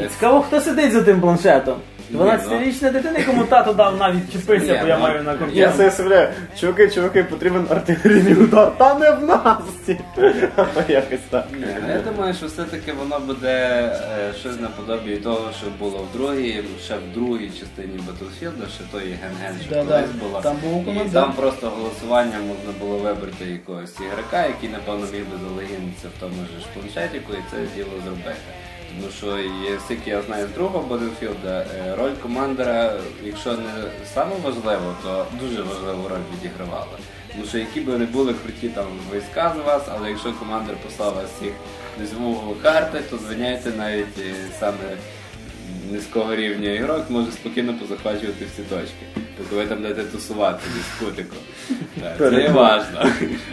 [0.02, 1.76] І цікаво, хто сидить за тим планшетом.
[2.14, 5.92] 12-річна дитина, якому тато дав навіть чіпися, бо я ну, маю на Я комп'ютері.
[5.92, 6.30] себе уявляю,
[6.60, 8.72] чуваки, чуваки, потрібен артилерійний удар.
[8.78, 9.58] Та не в нас!
[10.56, 11.46] Або якось так.
[11.54, 13.52] Ні, ну, я думаю, що все-таки воно буде
[14.20, 19.04] е, щось наподобі того, що було в другій, ще в другій частині Battlefield, ще той
[19.04, 20.42] ген-ген, що Да-да, колись було.
[20.42, 25.38] там був І там просто голосуванням можна було вибрати якогось ігрока, який, напевно, міг би
[25.48, 28.36] залогінитися в тому ж планшетіку і це діло зробити.
[28.90, 29.38] Тому що
[29.86, 31.66] скільки я знаю з другого Battlefield, е,
[31.98, 33.74] роль командира, якщо не
[34.14, 36.98] саме важливо, то дуже важливу роль відігравала.
[37.32, 41.16] Тому що які би не були круті там війська з вас, але якщо командир послав
[41.16, 41.52] вас всіх
[42.26, 44.78] угол карти, то звиняйте навіть е, саме
[45.92, 49.06] низького рівня ігрок може спокійно позахвачувати всі точки.
[49.38, 51.38] Поки ви там будете тусувати з кутиком.
[52.02, 53.10] Так, Це є важливо.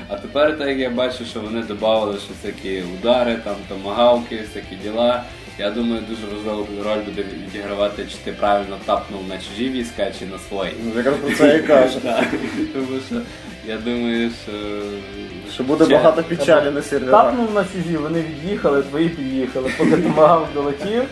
[0.09, 4.77] А тепер так як я бачу, що вони додали ще всякі удари, там томагавки, всякі
[4.83, 5.25] діла.
[5.59, 10.27] Я думаю, дуже важливу роль буде відігравати, чи ти правильно тапнув на чужі війська, чи
[10.27, 10.73] на свої.
[10.85, 11.99] Ну, Якраз про це і каже.
[12.75, 13.21] Тому що
[13.67, 14.53] я думаю, що.
[15.55, 17.25] Що буде Ще- багато печалі на серверах.
[17.25, 19.71] Тапнув на чужі, вони від'їхали, твої під'їхали.
[19.79, 21.03] Поки томагав долетів.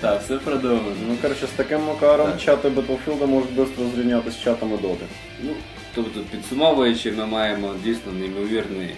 [0.00, 0.92] Так, все продумано.
[1.08, 5.06] Ну, коротше, з таким макаром чати Battlefield можуть швидко зрівняти з чатами доти.
[5.42, 5.50] Ну,
[5.94, 8.94] Тобто, підсумовуючи, ми маємо дійсно неймовірний е,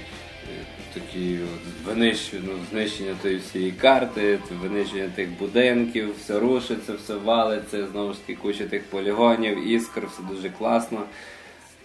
[0.94, 7.86] такий от винищення, ну, знищення тої всієї карти, винищення тих будинків, все рушиться, все валиться,
[7.92, 10.98] знову ж таки куча тих полігонів, іскр, все дуже класно.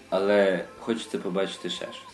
[0.09, 2.08] Але хочеться побачити ще щось.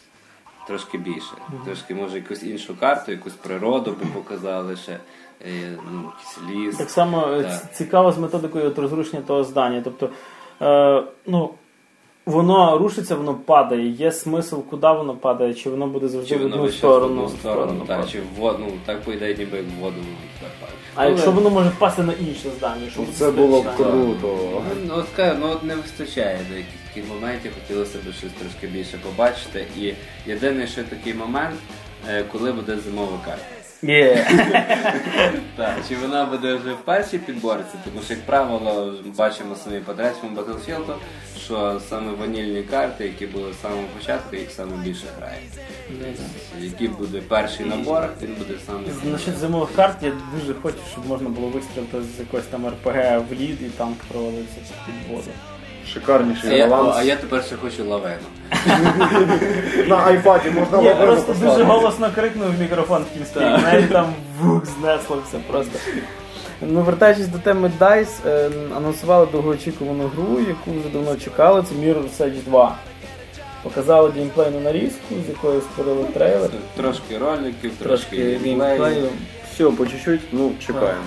[0.68, 1.32] Трошки більше.
[1.66, 6.78] Трошки, може, якусь іншу карту, якусь природу би показали ще, е, ну, якийсь ліс.
[6.78, 7.74] Так само е, Так.
[7.74, 9.82] цікаво з методикою от розрушення того здання.
[9.84, 10.09] Тобто,
[10.61, 11.53] е, ну,
[12.26, 13.89] воно рушиться, воно падає.
[13.89, 17.23] Є смисл, куди воно падає, чи воно буде завжди Чи в одну весь в сторону.
[17.23, 19.95] одну сторону, так, чи в воду, ну так по ідеї ніби як в воду
[20.41, 20.73] падає.
[20.95, 24.61] А Але- якщо воно може впасти на інше здання, що Ну, Це було б круто.
[24.88, 28.97] Ну, от, кажу, ну от не вистачає до яких моментів, хотілося б щось трошки більше
[28.97, 29.65] побачити.
[29.80, 29.93] І
[30.30, 31.55] єдиний ще такий момент,
[32.09, 33.45] е, коли буде зимова карта.
[35.55, 39.93] Так, чи вона буде вже в першій підборці, тому що, як правило, бачимо самі по
[39.93, 40.93] третьому Battlefield,
[41.45, 45.39] що саме ванільні карти, які були з самого початку, їх саме більше грає.
[46.59, 48.79] Який буде перший набор, він буде саме.
[49.11, 53.33] Насчет зимових карт я дуже хочу, щоб можна було вистрілити з якогось там РПГ в
[53.33, 55.31] лід і танк провалився під воду.
[55.86, 56.95] А Шикарніший я, баланс.
[56.99, 58.15] а я тепер ще хочу лавену.
[59.88, 61.45] На айпаді можна Я просто поставити.
[61.45, 63.39] дуже голосно крикнув в мікрофон в кінці.
[63.63, 65.79] Навіть там вух знесло все просто.
[66.61, 72.17] Ну, вертаючись до теми DICE, е, анонсували довгоочікувану гру, яку вже давно чекали, це Mirror's
[72.21, 72.75] Edge 2.
[73.63, 76.49] Показали геймплейну нарізку, з якої створили трейлер.
[76.75, 79.09] Трошки роликів, трошки, Трошки геймплею.
[79.56, 81.03] Все, по чуть-чуть, ну, чекаємо.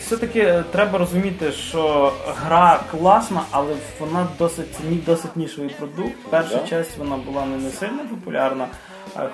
[0.00, 4.66] Все-таки е, треба розуміти, що гра класна, але вона досить
[5.06, 6.16] досить нішовий продукт.
[6.30, 6.68] Перша Да.
[6.68, 8.66] часть вона була не, сильно популярна,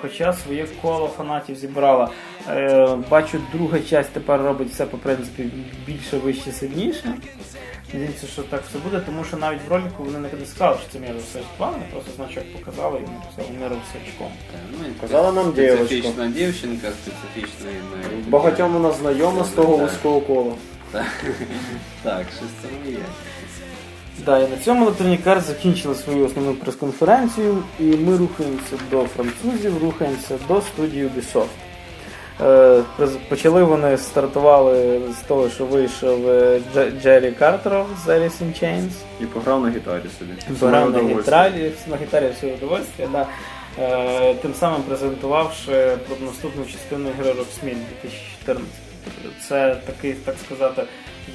[0.01, 2.09] хоча своє коло фанатів зібрала.
[2.49, 5.49] Е, бачу, друга часть тепер робить все по принципі
[5.85, 7.13] більше, вище, сильніше.
[7.93, 11.05] Надіюся, що так все буде, тому що навіть в ролику вони не сказали, що це
[11.05, 13.47] Edge 2, просто значок показали і написали.
[14.51, 19.49] Так, ну, і Казала нам специфічна дівчинка, специфічна і ми- Багатьом у нас знайома з
[19.49, 19.89] того Так.
[19.89, 20.53] вузького кола.
[20.91, 21.05] Так,
[22.03, 22.99] так, щось там є.
[24.25, 29.83] Да, і на цьому Electronic Arts закінчили свою основну прес-конференцію, і ми рухаємося до французів,
[29.83, 31.45] рухаємося до студії Ubisoft.
[32.41, 32.81] Е,
[33.29, 36.61] Почали вони стартували з того, що вийшов е,
[37.01, 38.89] Джері Картеров з Alice in Chains.
[39.21, 40.31] І пограв на гітарі собі.
[40.61, 43.27] Грав на гітарі, на гітарі все удовольствие, да.
[43.81, 48.63] Е, тим самим презентувавши наступну частину гри Rocksmith 2014.
[49.47, 50.83] Це такий, так сказати,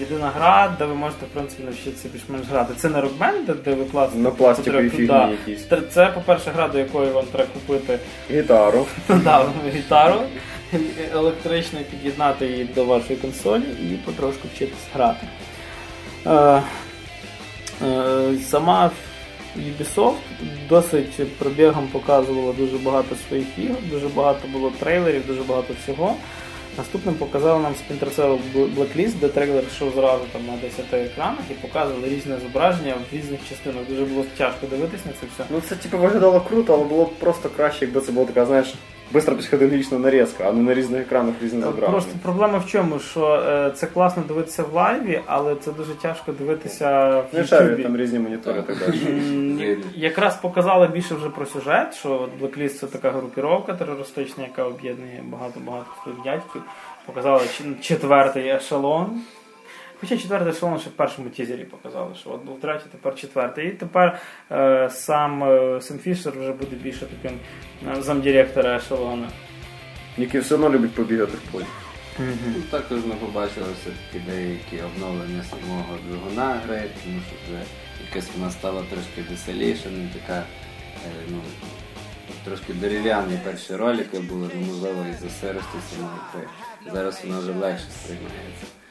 [0.00, 2.74] єдина гра, де ви можете в принципі навчитися більш-менш грати.
[2.76, 5.06] Це не рокбенд, де- ви класите На пластиковій потрібно- фігні
[5.46, 5.50] да.
[5.50, 5.68] якісь.
[5.68, 7.98] Це- Це, по-перше, гра, до якої вам треба купити
[8.30, 8.86] Гітару.
[9.08, 9.44] да,
[9.74, 10.20] гітару
[11.12, 15.26] електрично під'єднати її до вашої консолі і потрошку вчитись грати.
[16.26, 16.62] Е,
[17.82, 18.90] е, сама
[19.56, 20.14] Ubisoft
[20.68, 26.16] досить пробігом показувала дуже багато своїх ігор, дуже багато було трейлерів, дуже багато всього.
[26.78, 31.54] Наступним показали нам Splinter Cell Blacklist, де трейлер йшов зразу там на 10 екранах і
[31.54, 33.82] показували різне зображення в різних частинах.
[33.88, 35.44] Дуже було тяжко дивитись на це все.
[35.50, 38.74] Ну це типу виглядало круто, але було просто краще, якби це була така, знаєш,
[39.12, 41.90] бистро психоделічна нарізка, а не на різних екранах різне зображення.
[41.90, 46.32] Просто проблема в чому, що е, це класно дивитися в live-і, але це дуже тяжко
[46.32, 47.82] дивитися в Не шарю, Ютубі.
[47.82, 49.00] там різні монітори і так далі.
[49.08, 49.82] М.
[49.94, 55.20] Якраз показали більше вже про сюжет, що от Blacklist це така групіровка терористична, яка об'єднує
[55.24, 56.62] багато-багато своїх дядьків.
[57.06, 59.20] Показали ч- четвертий ешелон.
[60.04, 63.68] Хоча четвертий ешелон ще в першому тізері показали, що от був третій, тепер четвертий.
[63.68, 67.38] І тепер е, сам е, Сем Фішер вже буде більше таким
[67.88, 69.28] е, замдиректора ешелона.
[70.18, 71.64] Який все одно любить побігати в полі.
[72.18, 77.62] Ну, також ми побачили все-таки деякі обновлення самого двигуна гри, тому що вже
[78.08, 80.42] якась вона стала трошки веселіша, не така,
[81.06, 81.38] е, ну,
[82.44, 86.48] трошки дерев'яні перші ролики були, ну, можливо, і за сирості самої гри.
[86.92, 88.83] Зараз вона вже легше сприймається.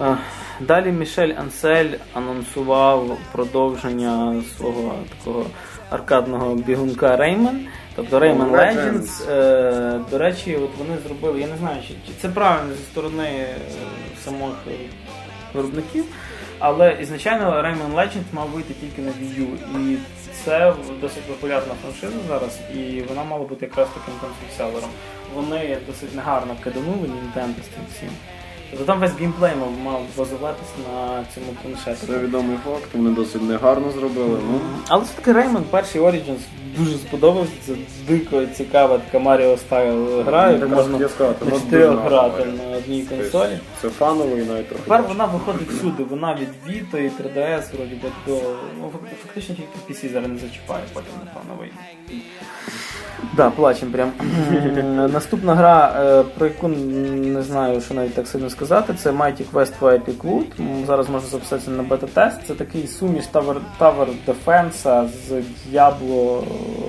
[0.00, 0.16] Е,
[0.60, 5.46] Далі Мішель Ансель анонсував продовження свого такого
[5.90, 7.58] аркадного бігунка Rayman,
[7.96, 9.30] тобто Rayman Legends.
[9.30, 13.24] Е, До речі, от вони зробили, я не знаю, чи, чи це правильно зі сторони
[13.24, 13.56] е,
[14.24, 14.54] самих
[15.54, 16.04] виробників,
[16.58, 19.98] але ізначально Rayman Legends мав вийти тільки на Wii U, і
[20.44, 24.90] це досить популярна франшиза зараз, і вона мала бути якраз таким консольселером.
[25.34, 28.10] Вони досить негарно киданули Nintendo з цим всім.
[28.76, 32.06] Тобто там весь геймплей мав, мав базуватись на цьому планшеті.
[32.06, 34.38] Це відомий факт, вони досить негарно зробили.
[34.52, 36.38] Ну, Але все-таки Rayman перший Origins
[36.78, 37.52] дуже сподобався.
[37.66, 37.72] Це
[38.08, 43.02] дико цікава така Маріо стайл гра, Ну, яку можна сказати, на чотирьох грати на одній
[43.02, 43.58] консолі.
[43.82, 44.82] Це фановий навіть трохи.
[44.84, 48.40] Тепер вона виходить всюди, вона від Vita і 3DS вроді би до.
[48.80, 48.90] Ну,
[49.26, 51.74] фактично тільки PC зараз не зачіпає, потім напевно вийде.
[53.36, 54.12] Да, плачем прям.
[55.12, 59.72] Наступна гра, е, про яку не знаю, що навіть так сильно сказати, це Mighty Quest
[59.80, 60.86] for Epic Loot.
[60.86, 62.46] Зараз можна записатися на бета-тест.
[62.46, 65.32] Це такий суміш Tower, Tower Defense з
[65.72, 66.42] Diablo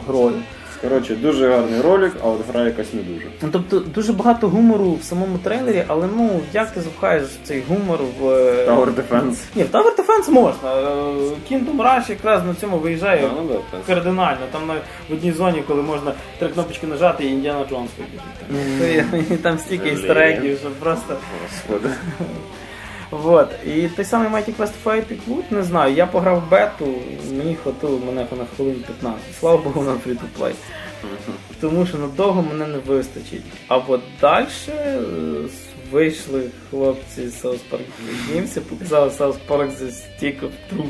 [0.07, 0.35] грою.
[0.81, 3.25] Коротше, дуже гарний ролик, а от гра якась не дуже.
[3.41, 7.99] Ну, Тобто дуже багато гумору в самому трейлері, але ну як ти запхаєш цей гумор
[8.19, 9.37] в е, Tower Defense.
[9.55, 10.75] Ні, в Tower Defense можна.
[10.75, 10.85] Е,
[11.51, 14.41] Kingdom Rush якраз на цьому виїжджає ну да, кардинально.
[14.51, 14.73] Там на
[15.09, 19.41] в одній зоні, коли можна три кнопочки нажати, і Індіана Джонс вибіжить.
[19.41, 21.15] Там стільки істерегів, що просто.
[21.43, 21.89] Господи.
[23.11, 23.49] Вот.
[23.65, 26.85] І той самий Mighty Quest Fight Epic не знаю, я пограв бету,
[27.31, 29.21] мені хватило мене на хвилин 15.
[29.39, 30.53] Слава Богу, на free-to-play.
[31.61, 33.43] Тому що надовго мене не вистачить.
[33.67, 34.47] А от далі
[35.91, 37.85] вийшли хлопці з South Park
[38.31, 40.89] Games і показали South Park The Stick of Truth.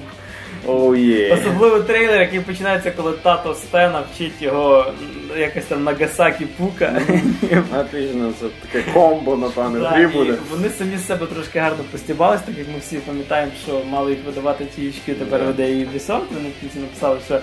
[0.68, 1.34] Оу є.
[1.34, 4.94] Особливо трейлер, який починається, коли тато Стена вчить його
[5.38, 7.02] якась якось там Нагасакі Пука.
[7.80, 10.34] Отлично, це таке комбо, на і буде.
[10.52, 14.20] Вони самі з себе трошки гарно постібались, так як ми всі пам'ятаємо, що мали їх
[14.26, 16.24] видавати ті очки, тепер веде її Ubisoft.
[16.34, 17.40] Вони в кінці написали, що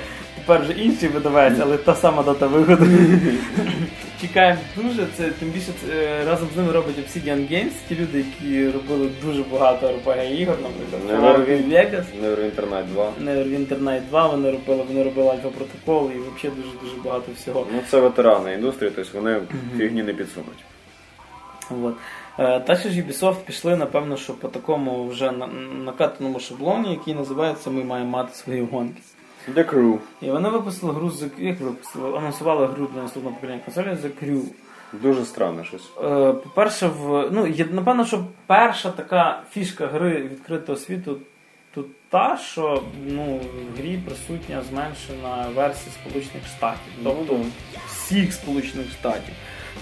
[0.47, 2.86] тепер вже інший видавець, але та сама дата виходу.
[4.20, 5.07] Чекаємо дуже.
[5.16, 9.11] Це тим більше це, е, разом з ними робить Obsidian Games, ті люди, які робили
[9.24, 12.05] дуже багато RPG ігор, наприклад, Fallout Vegas.
[12.22, 13.12] Neverwinter Night 2.
[13.24, 17.66] Neverwinter Night 2 вони робили, вони робили Альфа Протокол і взагалі дуже дуже багато всього.
[17.72, 19.40] Ну це ветерани індустрії, тобто вони
[19.78, 20.64] фігні не підсунуть.
[21.70, 21.95] Вот.
[22.38, 25.32] Е, Далі ж Ubisoft пішли, напевно, що по такому вже
[25.84, 29.01] накатаному шаблоні, який називається Ми маємо мати свої гонки.
[29.49, 29.99] The Crew.
[30.20, 34.42] І вони випустили гру з як випустили, анонсували гру для наступного покоління консолі The Crew.
[35.03, 35.90] Дуже странне щось.
[36.03, 41.18] Е, По-перше, в ну є- напевно, що перша така фішка гри відкритого світу
[41.74, 43.40] тут та, що ну,
[43.74, 46.92] в грі присутня зменшена версія Сполучених Штатів.
[47.05, 47.40] Тобто
[47.86, 49.34] всіх Сполучених Штатів.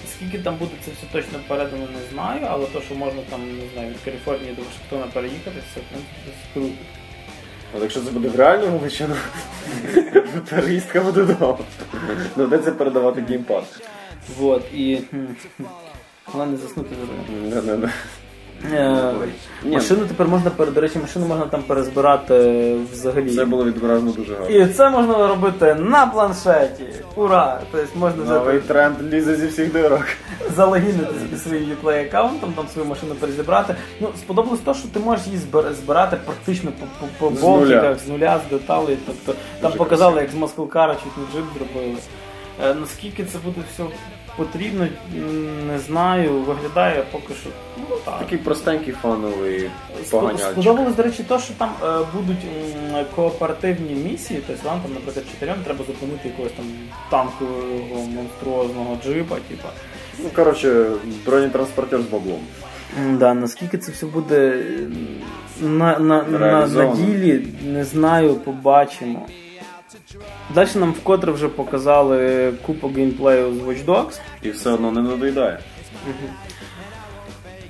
[0.07, 3.65] Скільки там буде це все точно передано, не знаю, але то, що можна там, не
[3.75, 6.75] знаю, від Каліфорнії до Вашингтона переїхати, це в принципі круто.
[7.77, 9.15] От якщо це буде в реальному величину,
[10.51, 11.59] переїздка буде вдома.
[12.37, 13.65] Доведеться передавати геймпад.
[14.39, 14.99] Вот, і.
[16.25, 17.51] Головне заснути за рулем.
[17.51, 17.93] Не-не-не.
[18.73, 19.13] Е,
[19.65, 19.75] Ні.
[19.75, 23.35] Машину тепер можна пере- до речі, машину можна там перезбирати взагалі.
[23.37, 24.57] Це було відображено дуже гарно.
[24.57, 26.85] І це можна робити на планшеті.
[27.17, 27.61] Ура!
[27.73, 30.05] Тобто можна Новий взяти, тренд лізе зі всіх дирок.
[30.57, 33.75] залогінити собі своїм Uplay аккаунтом, там свою машину перезібрати.
[34.01, 37.99] Ну, сподобалось те, що ти можеш її збир- збирати практично по, по, по З болтиках,
[37.99, 38.99] з нуля, з деталей.
[39.07, 41.97] Тобто там Дуже показали, як з Маскалкара чуть не джип зробили.
[42.65, 43.83] Е, наскільки це буде все
[44.37, 44.87] потрібно,
[45.67, 46.31] не знаю.
[46.33, 47.51] Виглядає поки що.
[47.91, 48.19] Ну, так.
[48.19, 49.71] Такий простенький фановий
[50.11, 50.47] поганяльчик.
[50.53, 52.45] Сподобалось, до речі, то, що там е, будуть
[52.95, 56.67] м, кооперативні місії, тобто вам там, наприклад, чотирьом треба зупинити якогось там
[57.11, 59.69] танкового монструозного джипа, типа.
[60.19, 60.87] Ну, коротше,
[61.27, 62.41] бронетранспортер з баблом.
[63.11, 64.65] Да, наскільки це все буде
[65.61, 66.95] на, на, на, на Реалізовано.
[67.07, 69.27] ділі, не знаю, побачимо.
[70.55, 74.21] Далі нам вкотре вже показали купу геймплею з Watch Dogs.
[74.43, 75.59] І все одно не надоїдає.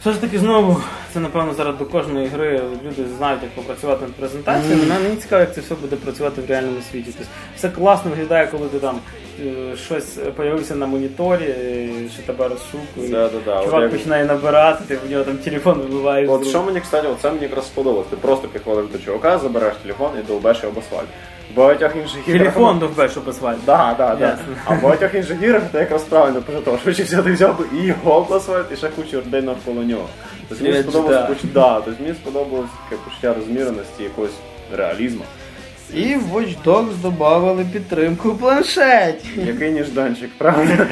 [0.00, 0.80] Все ж таки знову,
[1.12, 4.82] це напевно зараз до кожної гри люди знають, як попрацювати над презентацією.
[4.82, 7.10] Мене мені цікаво, як це все буде працювати в реальному світі.
[7.18, 8.98] Тобто все класно виглядає, коли ти там
[9.46, 13.08] е, щось появився на моніторі, е, що тебе розшукує.
[13.08, 16.30] Да-да-да, от Чувак як- починає набирати, ти в нього там телефон вибиваєш.
[16.30, 18.06] От що мені, кстати, оце мені якраз сподобалось.
[18.10, 21.08] Ти просто підходиш до чувака, забираєш телефон і долбеш його об асфальт.
[21.56, 22.38] Багатьох інших іграх...
[22.38, 23.58] Телефон довбеш об асфальт.
[23.66, 24.26] Да, да, да.
[24.26, 24.44] Ясно.
[24.64, 26.80] А в багатьох інших іграх ти якраз правильно пожитав.
[26.82, 30.08] Швидше всього ти взяв би і його асфальт, і ще кучу людей навколо нього.
[30.48, 31.26] Тобто мені сподобалось да.
[31.26, 34.34] поч- да, тобто мені сподобалось таке почуття розміреності, якогось
[34.76, 35.24] реалізму.
[35.94, 39.28] І в Watch Dogs додали підтримку планшеті.
[39.36, 40.86] Який ніжданчик, правда?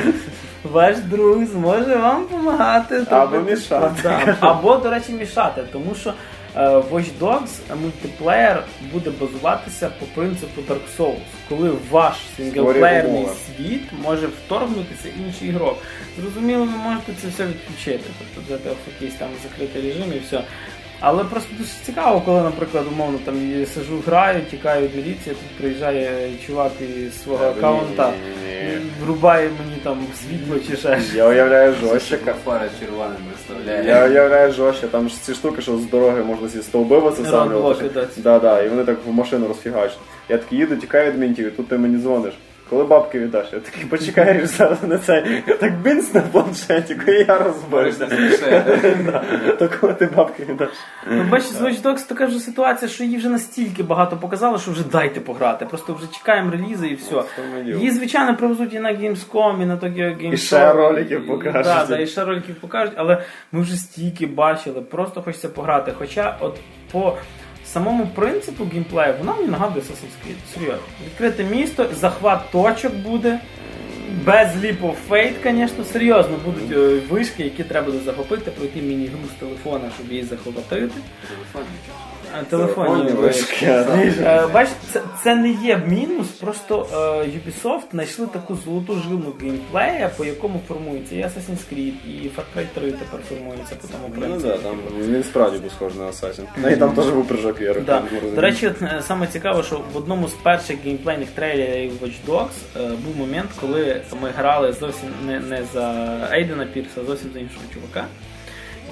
[0.72, 3.02] Ваш друг зможе вам допомагати.
[3.11, 4.11] Або мішати.
[4.40, 6.12] Або, до речі, мішати, тому що
[6.55, 13.26] Watch Dogs мультиплеєр буде базуватися по принципу Dark Souls, коли ваш синглплеєрний
[13.57, 15.78] світ може вторгнутися інший ігрок.
[16.20, 20.42] Зрозуміло, ви можете це все відключити, тобто взяти якийсь там закритий режим і все.
[21.01, 25.59] Але просто дуже цікаво, коли, наприклад, умовно там я сижу, граю, тікаю від міліції, тут
[25.61, 28.12] приїжджає чувак із свого ні, аккаунта,
[29.05, 30.76] врубає мені там світло чи ще.
[30.76, 31.14] щось.
[31.14, 32.18] Я уявляю жорстче.
[32.44, 33.88] фара червоним виставляє.
[33.88, 37.01] Я уявляю жорстче, там ж ці штуки, що з дороги можна ці стовби.
[37.01, 38.07] Роадблоки, да.
[38.16, 39.98] Да, да, і вони так в машину розфігачать.
[40.28, 42.34] Я такий їду, тікаю від мінтів, і тут ти мені дзвониш.
[42.71, 43.47] Коли бабки віддаш?
[43.53, 45.43] Я такий почекаєш зараз на цей.
[45.61, 48.07] Так бінц на планшеті, коли я розберуся.
[49.59, 50.68] То коли ти бабки віддаш.
[51.11, 54.71] Ну, бачиш, з Watch Dogs така вже ситуація, що її вже настільки багато показали, що
[54.71, 55.66] вже дайте пограти.
[55.66, 57.23] Просто вже чекаємо релізи і все.
[57.64, 60.33] Її, звичайно, привезуть і на Gamescom, і на Tokyo Game Show.
[60.33, 61.64] І ще роликів покажуть.
[61.64, 65.93] Да, да, і ще роликів покажуть, але ми вже стільки бачили, просто хочеться пограти.
[65.99, 66.57] Хоча от
[66.93, 67.16] по
[67.73, 70.55] самому принципу геймплею вона мені нагадує Assassin's Creed.
[70.55, 70.83] Серйозно.
[71.07, 73.41] Відкрите місто, захват точок буде.
[74.25, 79.41] Без of Fate, звісно, серйозно будуть е, вишки, які треба буде захопити, пройти міні-гру з
[79.41, 80.89] телефона, щоб її захопити.
[81.55, 81.59] А,
[82.51, 83.66] Телефонні вишки.
[83.66, 86.97] Е, це, це не є мінус, просто е,
[87.28, 92.64] Ubisoft знайшли таку золоту жилу геймплея, по якому формується і Assassin's Creed, і Far Cry
[92.74, 94.49] 3 тепер формується по тому Ну принципу.
[94.49, 96.45] да, там він справді був схожий на Assassin.
[96.57, 97.85] Ну і там теж був прыжок.
[97.85, 98.03] Да.
[98.35, 103.16] До речі, е, саме цікаво, що в одному з перших геймплейних трейлерів Watch Dogs був
[103.16, 105.95] момент, коли ми грали зовсім не, не за
[106.33, 108.07] Ейдена Пірса, а зовсім за іншого чувака.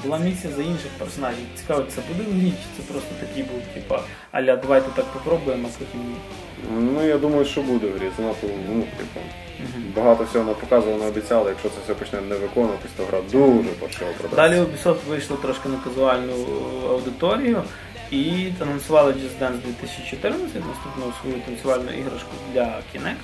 [0.04, 1.44] Була місія за інших персонажів.
[1.56, 5.78] Цікаво, це буде в чи це просто такий був, типа, аля, давайте так попробуємо, а
[5.78, 6.16] потім ні.
[6.80, 8.10] Ну я думаю, що буде в грі.
[8.16, 9.20] Це надто, ну, типу,
[9.96, 11.50] багато всього не показували, не обіцяли.
[11.50, 14.36] Якщо це все почне не виконуватись, то гра дуже паршиво продається.
[14.36, 16.34] Далі Ubisoft вийшло трошки на казуальну
[16.90, 17.62] аудиторію
[18.10, 23.14] і анонсували Just Dance 2014, наступну свою танцювальну іграшку для Kinect.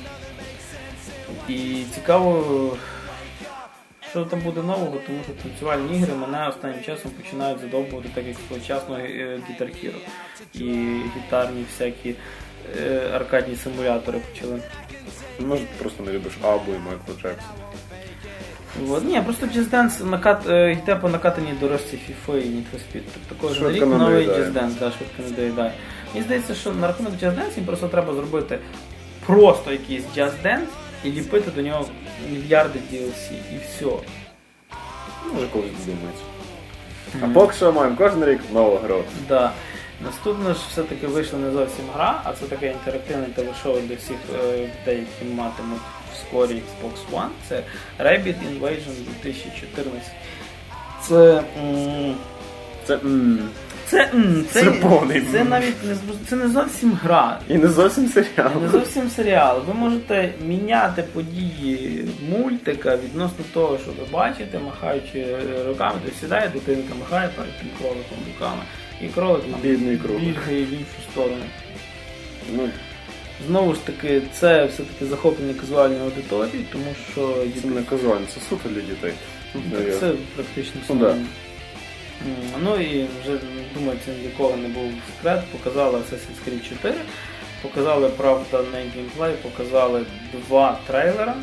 [1.49, 2.77] І цікаво,
[4.15, 8.37] що там буде нового, тому що танцювальні ігри мене останнім часом починають задовбувати, так як
[8.49, 9.97] своєчасно е, Guitar Hero.
[10.55, 10.65] І
[11.17, 12.15] гітарні всякі
[12.83, 14.61] е, аркадні симулятори почали.
[15.41, 17.55] Може, ти просто не любиш Абу і Майкла Джексона.
[18.83, 19.05] Вот.
[19.05, 23.03] Ні, просто Just Dance накат, е, йде по накатаній дорожці FIFA і Need for Speed.
[23.15, 24.29] Тобто кожен Швидко рік новий.
[24.29, 25.73] Just Dance, да, швидко не доїдає.
[26.15, 28.59] Мені здається, що на рахунок Just Dance їм просто треба зробити
[29.27, 30.69] просто якийсь Just Dance
[31.05, 31.87] і ліпити до нього
[32.31, 33.85] мільярди DLC і все.
[35.35, 36.25] Може колись додумається.
[37.23, 39.05] А поки що маємо кожен рік нову гру.
[39.29, 39.53] Да.
[40.05, 44.53] Наступне ж все-таки вийшла не зовсім гра, а це таке інтерактивне телешоу для всіх е,
[44.53, 45.81] людей, які матимуть
[46.15, 47.29] вскорі Xbox One.
[47.49, 47.63] Це
[48.01, 48.93] Rabbit Invasion
[49.23, 50.03] 2014.
[51.03, 51.43] Це.
[51.63, 52.17] м,
[52.87, 53.49] Це м,
[53.95, 55.97] Це, м, це, Це повний це навіть не
[56.29, 57.41] це не зовсім гра.
[57.49, 58.51] і не зовсім серіал.
[58.63, 59.63] Не зовсім серіал.
[59.67, 65.27] Ви можете міняти події мультика відносно того, що ви бачите, махаючи
[65.69, 68.63] руками, то сідає, дитинка махає перед тим кроликом руками.
[69.03, 70.21] І кролик нам Бідний кролик.
[70.21, 71.45] бігає в іншу сторону.
[72.57, 72.69] Ну,
[73.47, 78.69] Знову ж таки, це все-таки захоплення казуальної аудиторії, тому що це не казуально, це суто
[78.69, 79.13] для дітей.
[79.55, 81.15] Ну, Так це практично Ну, да.
[82.63, 83.39] Ну і вже
[83.75, 85.45] думаю, це ніколи не був секрет.
[85.53, 86.95] Показали Assassin's Creed 4,
[87.63, 91.35] показали правда не геймплей, показали два трейлера.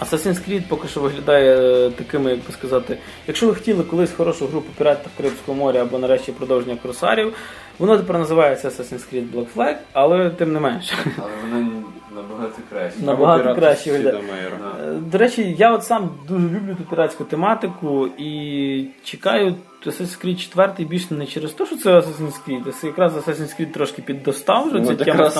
[0.00, 4.46] Assassin's Creed поки що виглядає е, такими, як би сказати, якщо ви хотіли колись хорошу
[4.46, 7.34] гру по піратах Карибського моря або нарешті продовження Корсарів,
[7.78, 10.94] воно тепер називається Assassin's Creed Black Flag, але тим не менше.
[11.18, 11.82] Але воно
[12.16, 13.02] набагато краще.
[13.02, 14.22] Набагато краще виглядає.
[14.60, 14.84] Да.
[14.84, 19.54] Е, До речі, я от сам дуже люблю ту піратську тематику і чекаю
[19.86, 23.72] Assassin's Creed 4 більше не через те, що це Assassin's Creed, це якраз Assassin's Creed
[23.72, 25.30] трошки піддостав вже Ну, цю тему.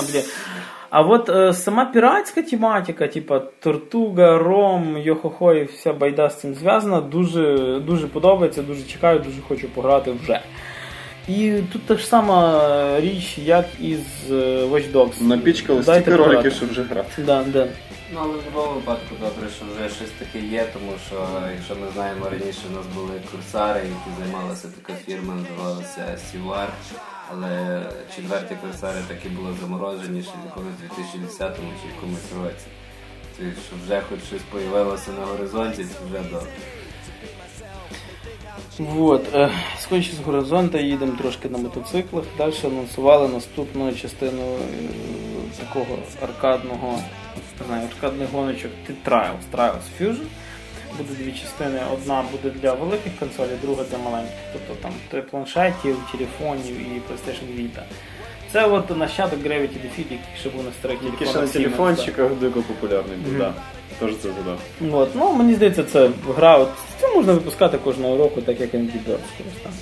[0.89, 6.55] А от е, сама піратська тематика, типа Тортуга, Ром, Йохохо і вся байда з цим
[6.55, 7.57] зв'язана, дуже,
[7.87, 10.41] дуже подобається, дуже чекаю, дуже хочу пограти вже.
[11.27, 13.99] І тут та ж сама річ, як із
[14.31, 14.33] е,
[14.65, 15.21] Watch Dogs.
[15.21, 17.21] Напічкали стільки роликів, щоб вже грати.
[17.21, 17.67] Да, да.
[18.13, 21.15] Ну, але в будь-якому випадку добре, що вже щось таке є, тому що,
[21.55, 26.69] якщо ми знаємо, раніше у нас були курсари, які займалася така фірма, називалася Сівар,
[27.31, 27.81] але
[28.15, 32.67] четверті курсари таки були заморожені ще в якомусь 2010 чи якомусь році.
[33.37, 36.51] Тобто, що вже хоч щось появилося на горизонті, це вже добре.
[38.79, 39.49] Вот, е,
[39.79, 42.23] з горизонта їдемо трошки на мотоциклах.
[42.37, 46.99] Далі анонсували наступну частину е, такого аркадного,
[47.59, 48.71] не знаю, аркадних гоночок
[49.05, 50.25] Trials, Trials Fusion.
[50.97, 51.79] Буде дві частини.
[51.93, 54.37] Одна буде для великих консолей, друга для маленьких.
[54.53, 57.81] Тобто там три планшетів, телефонів і PlayStation Vita.
[58.51, 62.61] Це от нащадок Gravity Defeat, який ще був на старих Тільки ще на телефончиках дико
[62.61, 63.41] популярний був, Мгм.
[63.41, 63.53] так.
[63.99, 64.59] Теж це задав.
[65.01, 66.57] От, ну, мені здається, це гра.
[66.57, 66.69] От,
[67.01, 69.75] це можна випускати кожного року, так як Angry Birds користання.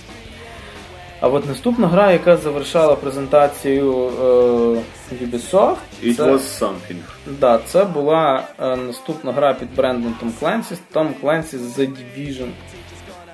[1.20, 6.96] А от наступна гра, яка завершала презентацію е, Ubisoft, It це, was something.
[7.40, 12.48] да, це була е, наступна гра під брендом Tom Clancy's, Tom Clancy's The Division.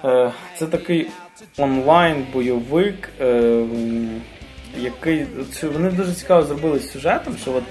[0.06, 1.07] Е, це такий
[1.57, 3.64] онлайн-бойовик, е,
[4.77, 7.64] який це- вони дуже цікаво зробили з сюжетом, що от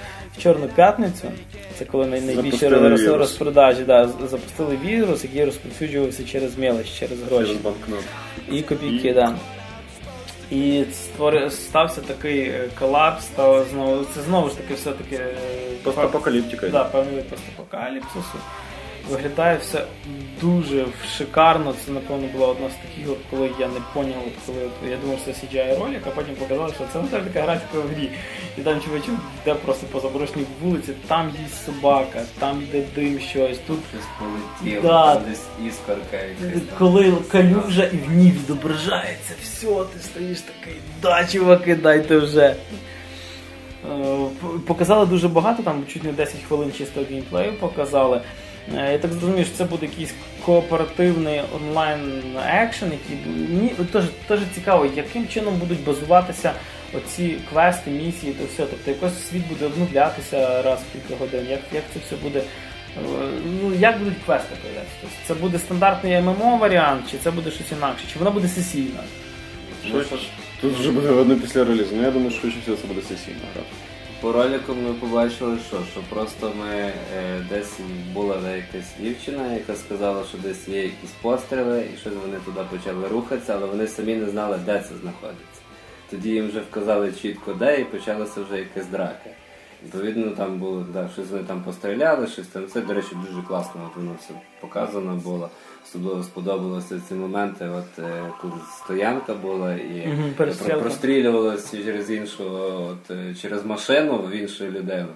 [0.42, 1.32] Чорну п'ятницю,
[1.78, 2.68] це коли най- найбільше
[3.16, 7.46] розпродажі, да, запустили вірус, який розповсюджувався через мелочь, через гроші.
[7.46, 8.04] Через банкнот.
[8.52, 9.28] І копійки, так.
[9.30, 9.36] Да.
[10.56, 11.50] І створи...
[11.50, 14.04] стався такий е, колапс, став знову.
[14.14, 15.34] Це знову ж таки все-таки е,
[15.82, 16.68] Постапокаліптика.
[16.68, 18.38] Да, певний постапокаліпсису.
[19.10, 19.84] Виглядає все
[20.40, 20.86] дуже
[21.18, 21.74] шикарно.
[21.86, 24.16] Це, напевно, була одна з таких, коли я не поняв,
[24.46, 24.58] коли
[24.90, 27.78] я думав, що це CGI ролик, а потім показали, що це не теж така графіка
[27.78, 28.10] в грі.
[28.58, 33.58] І там чувачок йде просто по заброшеній вулиці, там їсть собака, там йде дим щось.
[33.66, 35.14] Тут Щось полетіло, Да.
[35.14, 36.62] там десь іскорка якась.
[36.78, 42.56] коли калюжа і в ній відображається, все, ти стоїш такий, да, чуваки, дайте вже.
[43.90, 44.16] Е,
[44.66, 48.20] Показали дуже багато, там чуть не 10 хвилин чистого геймплею показали.
[48.76, 50.14] Е, Я так зрозумів, що це буде якийсь
[50.44, 53.86] кооперативний онлайн екшен, який
[54.28, 56.52] теж, цікаво, яким чином будуть базуватися
[56.94, 58.66] оці квести, місії, то все.
[58.70, 61.46] Тобто якось світ буде обновлятися раз в кілька годин.
[61.50, 62.38] Як, як це все буде?
[62.38, 63.28] е,
[63.62, 64.96] Ну, як будуть квести появлятися?
[65.00, 69.00] Тобто це буде стандартний ММО варіант, чи це буде щось інакше, чи вона буде сесійна?
[69.84, 69.92] Ну,
[70.60, 71.90] Тут вже буде одне після релізу.
[71.96, 73.62] Ну я думаю, що це буде сесійна гра.
[74.20, 76.92] По ролику ми побачили, що, що просто ми е,
[77.48, 77.78] десь
[78.14, 83.08] була якась дівчина, яка сказала, що десь є якісь постріли, і що вони туди почали
[83.08, 85.60] рухатися, але вони самі не знали, де це знаходиться.
[86.10, 89.30] Тоді їм вже вказали чітко де і почалася вже якась драка.
[89.84, 92.66] Відповідно, там було, да, щось вони там постріляли, щось там.
[92.66, 95.50] Це, до речі, дуже класно, воно все показано було.
[95.84, 98.52] Особливо сподобалися ці моменти, от е, коли
[98.84, 100.80] стоянка була і перестрілка.
[100.80, 105.08] прострілювалося через іншого, от, е, через машину в іншу людину.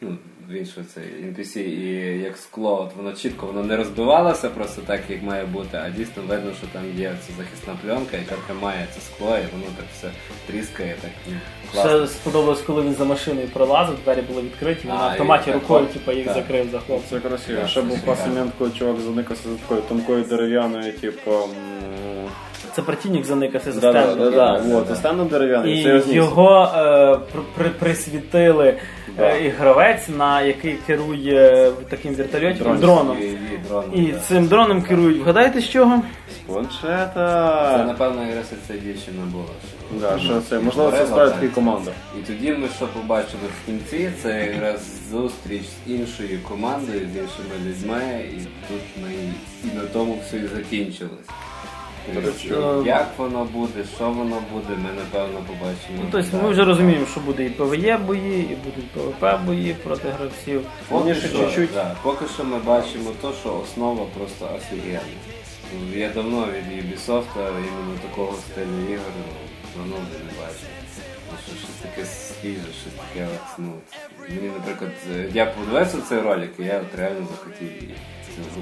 [0.00, 0.16] Ну,
[0.50, 5.00] в іншу це NPC, і як скло, от воно чітко воно не розбивалося просто так,
[5.08, 9.00] як має бути, а дійсно видно, що там є ця захисна пленка, яка тримає це
[9.00, 10.08] скло, і воно так все
[10.46, 11.34] тріскає, так ну,
[11.72, 11.90] класно.
[11.98, 15.52] Ще сподобалось, коли він за машиною пролазив, двері були відкриті, він А, на автоматі і
[15.52, 16.34] так рукою от, типу, їх так.
[16.34, 17.20] закрив за хлопцем.
[17.22, 17.66] Це красиво.
[17.66, 21.30] Ще був класний момент, коли чувак заникався за такою тонкою дерев'яною, типу.
[21.30, 21.48] м,
[22.76, 24.18] Це противник заникався за Да, да, стендом.
[24.18, 25.24] да, да, да, да.
[25.24, 28.74] дерев'яний, І це його е, при, при- присвітили
[29.16, 29.28] Да.
[29.28, 32.78] е, і гравець, на який керує таким вертольотом Дрон.
[32.78, 33.18] дроном.
[33.20, 33.38] І, і,
[33.68, 34.18] дрон, І да.
[34.18, 35.22] цим дроном керують.
[35.22, 36.02] Вгадайте з чого?
[36.48, 36.52] З
[37.78, 39.44] Це, напевно, якраз ця дівчина була.
[40.00, 40.58] Да, що це?
[40.58, 41.90] Можливо, це справді команда.
[42.18, 44.80] І тоді ми що побачили в кінці, це якраз
[45.10, 49.10] зустріч з іншою командою, з іншими людьми, і тут ми
[49.64, 51.28] і на тому все і закінчилось.
[52.14, 55.98] Тобто, Як воно буде, що воно буде, ми напевно побачимо.
[55.98, 60.08] Ну, тобто ми вже розуміємо, що буде і ПВЕ бої, і будуть ПВП бої проти
[60.08, 60.60] гравців.
[60.88, 61.70] Поки що, чуть-чуть.
[61.74, 65.00] да, поки що ми бачимо те, що основа просто офігенна.
[65.72, 69.36] Ну, Я давно від Ubisoft іменно такого стилю ігор воно
[69.76, 70.68] давно вже не бачив.
[71.48, 73.72] Ну, що щось таке свіже, щось таке от, ну.
[74.28, 77.70] Мені, наприклад, е, я подивився цей ролик, і я от реально захотів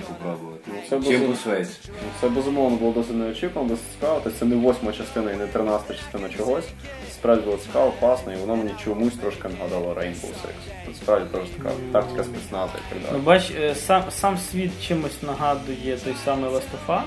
[0.09, 0.61] попробувати.
[0.66, 1.70] Ну, це Чим було- пошвидше.
[1.89, 4.20] Ну, Це безумовно було досить неочікувано, досить цікаво.
[4.24, 6.65] Тобто це не восьма частина і не тринадцята частина чогось.
[7.12, 10.55] Справді було цікаво, класно, і воно мені чомусь трошки нагадало Rainbow Six.
[10.86, 13.23] Це справді теж така тактика спецназа і так Ну, далі.
[13.23, 16.56] бач, е, сам, сам світ чимось нагадує той самий Last
[16.86, 17.02] of Us,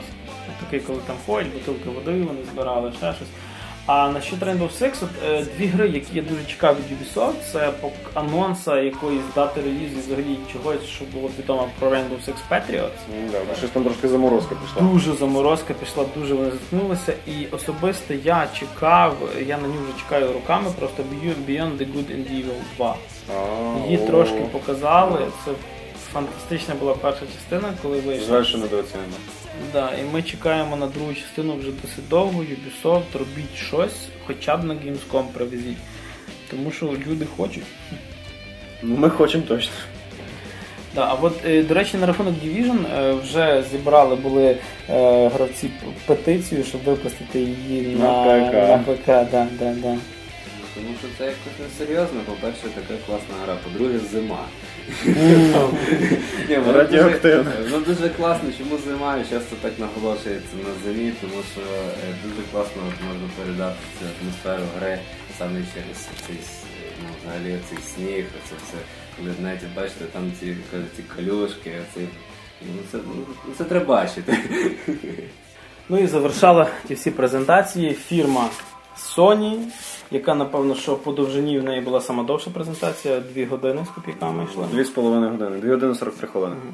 [0.66, 3.28] такий, коли там ходять, бутилки води вони збирали, ще щось.
[3.90, 7.72] А насчет Rainbow Six, от, е, дві гри, які я дуже чекав від Ubisoft, це
[7.82, 12.90] по анонса якоїсь дати релізу взагалі чогось, що було відомо про Rainbow Six Patriots.
[13.16, 14.82] Ну, да, щось там трошки заморозка пішла.
[14.92, 17.14] Дуже заморозка пішла, дуже вони заткнулися.
[17.28, 19.16] І особисто я чекав,
[19.48, 21.04] я на нього вже чекаю руками, просто
[21.48, 22.96] Beyond the Good and Evil 2.
[23.36, 24.08] А, Її о.
[24.08, 25.20] трошки показали.
[25.46, 25.52] Це
[26.14, 28.28] фантастична була перша частина, коли вийшла.
[28.28, 29.14] Жаль, що недооцінено.
[29.74, 32.42] Да, і ми чекаємо на другу частину вже досить довго.
[32.44, 35.78] Ubisoft, робіть щось, хоча б на Gamescom привезіть.
[36.52, 37.64] Тому що люди хочуть.
[38.82, 39.74] Ну, ми хочемо точно.
[40.96, 44.58] Да, а от, е, до речі, на рахунок Division е, вже зібрали були
[44.90, 45.70] е, гравці
[46.06, 48.54] петицію, щоб випустити її На на, ПК.
[48.54, 49.06] на ПК.
[49.06, 49.98] Да, да, да.
[50.76, 54.40] Тому що це якось несерйозно, по-перше, така класна гра, по-друге, зима.
[56.50, 57.44] Ні, воно Радіоактивно.
[57.58, 62.16] дуже- Воно дуже класно, чому зима і часто так наголошується на зимі, тому що е,
[62.24, 65.00] дуже класно от можна передати цю атмосферу гри
[65.38, 65.98] саме через
[66.28, 66.64] цей с-
[67.02, 68.78] ну, взагалі цей сніг, це все.
[69.18, 70.58] Коли знаєте, бачите, там ці,
[70.96, 72.00] ці калюшки, ці,
[72.62, 72.98] ну, це,
[73.48, 74.38] ну, це треба бачити.
[75.90, 78.50] Ну і завершала ті всі презентації фірма
[78.98, 79.58] Sony,
[80.12, 84.44] яка, напевно, що по довжині в неї була сама довша презентація, 2 години з копійками
[84.52, 84.68] йшла.
[84.72, 86.56] Дві з половиною години, дві години 43 хвилини.
[86.56, 86.72] Це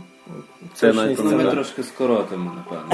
[0.73, 2.91] Це навіть Ну, ми трошки скоротимо, напевно.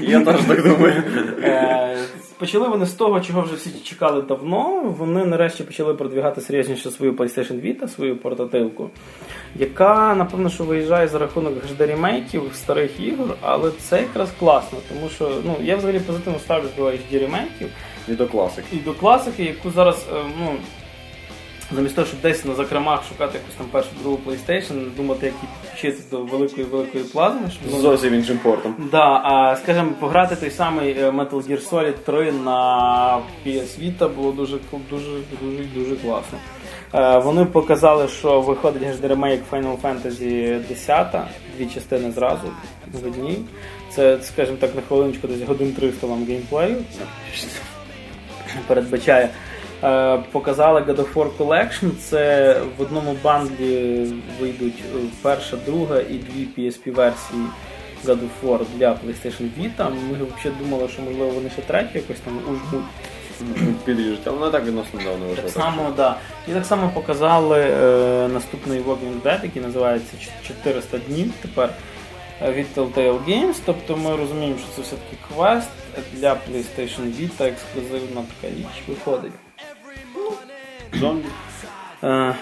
[0.00, 1.02] Я теж так думаю.
[1.42, 1.98] Е,
[2.38, 4.94] Почали вони з того, чого вже всі чекали давно.
[4.98, 8.90] Вони нарешті почали продвігати серйозніше свою PlayStation Vita, свою портативку,
[9.56, 15.08] яка, напевно, що виїжджає за рахунок HD ремейків старих ігор, але це якраз класно, тому
[15.08, 17.68] що ну, я взагалі позитивно ставлюсь до HD ремейків
[18.08, 18.66] І до класики.
[18.72, 20.52] і до класики, яку зараз, е, ну.
[21.72, 25.48] Замість того, щоб десь на закромах шукати якусь там першу другу PlayStation, думати, як її
[25.62, 28.74] підключити до великої великої плазми, щоб З зовсім іншим портом.
[28.92, 34.32] Да, а скажімо, пограти той самий е, Metal Gear Solid 3 на PS Vita було
[34.32, 34.58] дуже
[34.90, 35.10] дуже
[35.42, 36.38] дуже дуже класно.
[36.94, 41.06] Е, Вони показали, що виходить HD ремейк Final Fantasy 10,
[41.56, 42.50] дві частини зразу
[42.92, 43.38] в одній.
[43.90, 46.76] Це, скажімо так, на хвилиночку десь годин 300 вам геймплею.
[48.66, 49.28] Передбачає.
[49.84, 51.90] Е, Показали God of War Collection.
[52.00, 54.06] Це в одному бандлі
[54.40, 57.42] вийдуть е, перша, друга і дві PSP-версії
[58.04, 59.90] God of War для PlayStation Vita.
[59.90, 62.84] Ми взагалі думали, що можливо вони ще третю якось там ужмуть.
[63.84, 65.44] Під'їжджать, але не так відносно давно вийшло.
[65.44, 66.16] Так само, да.
[66.48, 71.70] І так само показали е, наступний Walking Dead, який називається 400 днів тепер
[72.42, 73.56] е, від Telltale Games.
[73.64, 75.68] Тобто ми розуміємо, що це все-таки квест
[76.12, 79.32] для PlayStation Vita, ексклюзивна така річ виходить.
[80.94, 81.24] Зомбі.
[82.04, 82.34] Е,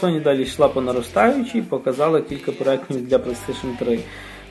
[0.00, 3.98] Sony далі йшла по наростаючій, показала кілька проєктів для PlayStation 3.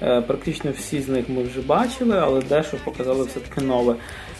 [0.02, 3.96] Е, Практично всі з них ми вже бачили, але дещо показали все-таки нове.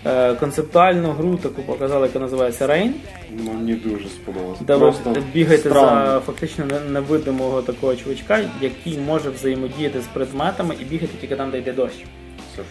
[0.06, 2.92] Е, Концептуальну гру таку показали, яка називається Rain,
[3.44, 4.62] Мені дуже сподобалося.
[4.68, 4.94] де ви
[5.34, 6.06] бігаєте странно.
[6.12, 11.58] за фактично невидимого такого чувачка, який може взаємодіяти з предметами і бігати тільки там, де
[11.58, 11.96] йде дощ.
[12.54, 12.64] Все.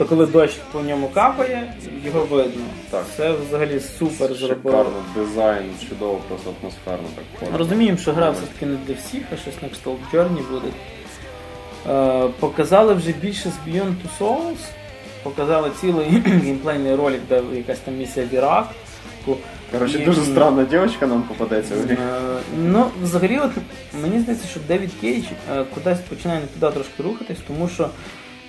[0.00, 1.74] Тобто, коли дощ по ньому капає,
[2.04, 2.62] його видно.
[2.90, 3.04] Так.
[3.16, 4.78] Це взагалі супер зробило.
[4.78, 7.24] Шикарно, дизайн, чудово, просто атмосферно так.
[7.38, 7.58] класно.
[7.58, 10.66] Розуміємо, що гра все-таки не для всіх, а щось на кшталт Journey буде.
[11.88, 14.58] Е, показали вже більше з Beyond Two Souls.
[15.22, 18.68] Показали цілий геймплейний ролик, де якась там місія в Ірак.
[19.72, 21.74] Коротше, І- дуже странна дівчинка нам попадеться.
[21.74, 21.96] Е,
[22.58, 23.50] Ну, взагалі, от,
[24.02, 27.88] мені здається, що Девід Кейдж е, кудись починає не туди трошки рухатись, тому що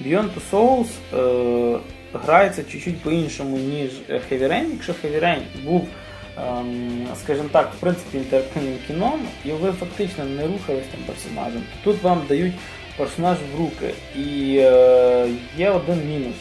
[0.06, 1.80] Beyond Two Souls е,
[2.14, 4.72] грається чуть-чуть по-іншому, ніж е, Heavy Rain.
[4.74, 5.88] Якщо Heavy Rain був,
[6.38, 11.92] ем, скажімо так, в принципі, інтерактивним кіном, і ви фактично не рухались тим персонажем, то
[11.92, 12.54] тут вам дають
[12.98, 13.94] персонаж в руки.
[14.16, 16.36] І е, є один мінус.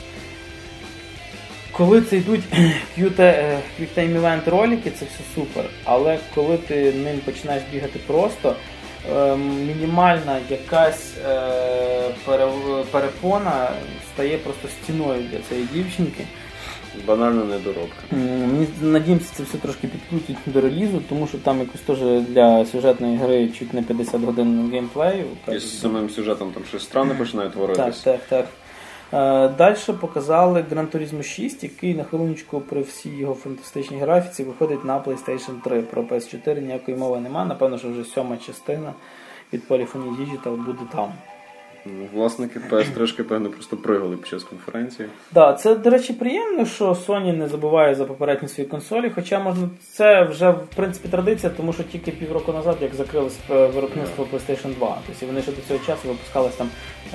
[1.73, 2.41] Коли це йдуть
[2.99, 5.65] QuickTime Event ролики, це все супер.
[5.85, 8.55] Але коли ти ним починаєш бігати просто, е,
[9.36, 13.70] мінімальна якась е, перепона
[14.14, 16.24] стає просто стіною для цієї дівчинки.
[17.06, 17.97] Банальна недоробка.
[18.10, 21.98] Мені надіємося, це все трошки підкрутить до релізу, тому що там якось теж
[22.28, 25.24] для сюжетної гри чуть не 50 годин геймплею.
[25.52, 28.47] І з самим сюжетом там щось странне починає Так, так, так.
[29.12, 34.85] Е, Далі показали Gran Turismo 6, який на хвилиночку при всій його фантастичній графіці виходить
[34.85, 35.82] на PlayStation 3.
[35.82, 37.45] Про PS4 ніякої мови нема.
[37.45, 38.93] Напевно, що вже сьома частина
[39.53, 41.12] від Polyphony Digital буде там.
[41.86, 45.09] Ну, Власники PS3, певно, просто пригали під час конференції.
[45.32, 49.69] Да, це, до речі, приємно, що Sony не забуває за попередні свої консолі, хоча можна
[49.93, 54.74] це вже в принципі традиція, тому що тільки півроку назад, як закрилось е, виробництво PlayStation
[54.74, 54.98] 2.
[55.07, 56.70] Тобто вони ще до цього часу випускались там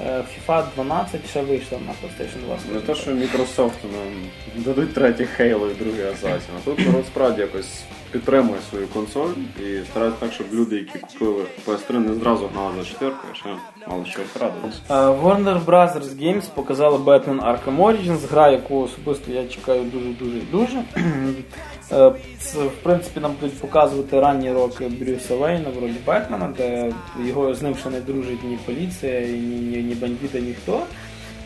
[0.05, 2.57] е, FIFA 12 ще вийшло на PlayStation 2.
[2.73, 7.41] Не те, що Microsoft нам дадуть третій Halo і другий Assassin, а тут народ справді
[7.41, 7.83] якось
[8.15, 9.29] підтримує свою консоль
[9.59, 13.49] і старається так, щоб люди, які купили PS3, не зразу гнали за четвірку, а ще
[13.87, 14.79] мало що порадилися.
[14.89, 20.83] Е, Warner Brothers Games показали Batman Arkham Origins, гра, яку особисто я чекаю дуже-дуже дуже.
[21.91, 26.93] Е, Це, в принципі, нам будуть показувати ранні роки Брюса Вейна в ролі Бетмена, де
[27.25, 30.79] його з ним ще не дружить ні поліція, ні, ні, ні бандити, ніхто.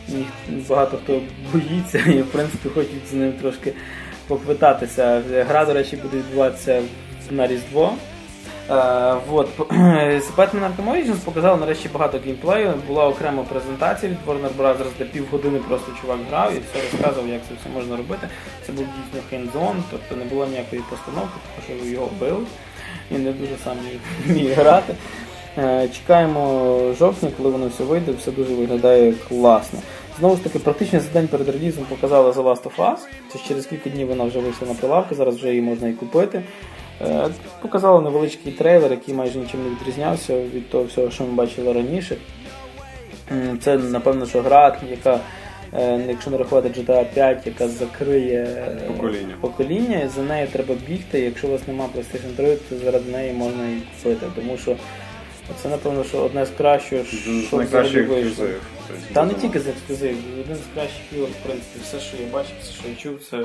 [0.08, 0.26] Ні,
[0.68, 1.20] багато хто
[1.52, 3.72] боїться і, в принципі, хочуть з ним трошки
[4.30, 5.22] поквитатися.
[5.48, 6.82] Гра, до речі, буде відбуватися
[7.30, 7.92] на Різдво.
[9.28, 9.48] Вот.
[10.26, 12.74] З Batman Arkham Origins показали нарешті багато геймплею.
[12.88, 17.40] Була окрема презентація від Warner Brothers, де півгодини просто чувак грав і все розказував, як
[17.48, 18.28] це все можна робити.
[18.66, 22.44] Це був дійсно хендзон, тобто не було ніякої постановки, тому що його били.
[23.12, 23.76] Він не дуже сам
[24.26, 24.94] вміє грати.
[25.58, 29.78] Е, Чекаємо жовтня, коли воно все вийде, все дуже виглядає класно.
[30.20, 32.98] Знову ж таки, практично за день перед релізом показали The Last of Us.
[33.32, 36.42] Це через кілька днів вона вже вийшла на прилавки, зараз вже її можна і купити.
[37.00, 37.28] Е,
[37.62, 42.16] Показали невеличкий трейлер, який майже нічим не відрізнявся від того всього, що ми бачили раніше.
[43.60, 45.20] Це, напевно, що гра, яка,
[45.74, 49.34] е, якщо не рахувати GTA 5, яка закриє е, Покоління.
[49.40, 51.20] покоління, і за нею треба бігти.
[51.20, 54.26] Якщо у вас немає PlayStation 3, то заради неї можна її купити.
[54.36, 54.76] Тому що
[55.62, 57.06] це, напевно, що одне з кращих,
[57.46, 58.60] що найкращих ексклюзивів.
[58.92, 62.26] Тобто, Та не тільки з ексклюзивів, один з кращих ігор, в принципі, все, що я
[62.32, 63.36] бачив, все, що я чув, це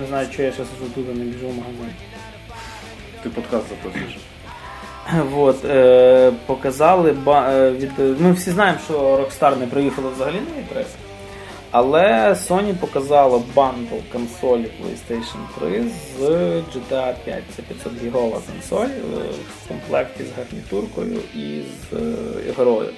[0.00, 1.90] не знаю, що я зараз сижу тут, а не біжу в магазин.
[3.22, 4.16] Ти подкаст записуєш.
[5.30, 8.20] Вот, е, показали ба- е, від.
[8.20, 10.84] Ми всі знаємо, що Rockstar не приїхало взагалі на E3.
[11.70, 15.84] Але Sony показала бандл консолі PlayStation 3
[16.18, 17.42] з GTA 5.
[17.56, 19.00] Це 500 гігова консоль е,
[19.64, 22.88] в комплекті з гарнітуркою і з е, грою.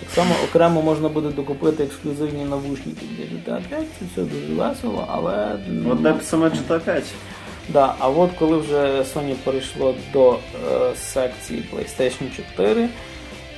[0.00, 3.84] Так само окремо можна буде докупити ексклюзивні навушники для GTA 5.
[3.98, 5.58] Це все дуже весело, але.
[5.68, 7.04] ну, От де б саме GTA 5.
[7.68, 10.36] Да, а от коли вже Sony перейшло до е,
[10.96, 12.88] секції PlayStation 4,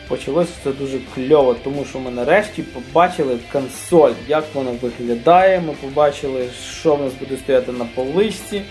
[0.09, 5.61] почалося це дуже кльово, тому що ми нарешті побачили консоль, як вона виглядає.
[5.61, 6.49] Ми побачили,
[6.81, 8.63] що в нас буде стояти на поличці.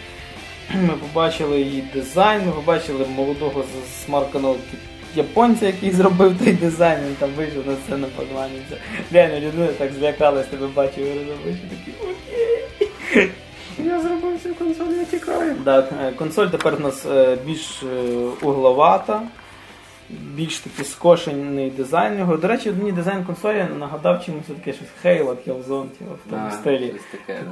[0.76, 3.64] Ми побачили її дизайн, ми побачили молодого
[4.06, 4.56] смарканого
[5.15, 8.77] японця, який зробив той дизайн, він там вийшов на сцену позванився.
[9.11, 13.30] Реально людина так злякалась, тебе бачив і розумієш, такий окей.
[13.86, 15.56] Я зробив цю консоль, я тікаю.
[15.65, 17.86] Да, е, консоль тепер у нас е, більш е,
[18.41, 19.22] угловата,
[20.10, 22.38] більш такий скошений дизайн його.
[22.38, 25.88] До речі, мені дизайн консолі нагадав чимось таке щось Halo, Killzone,
[26.26, 26.95] в тому стилі.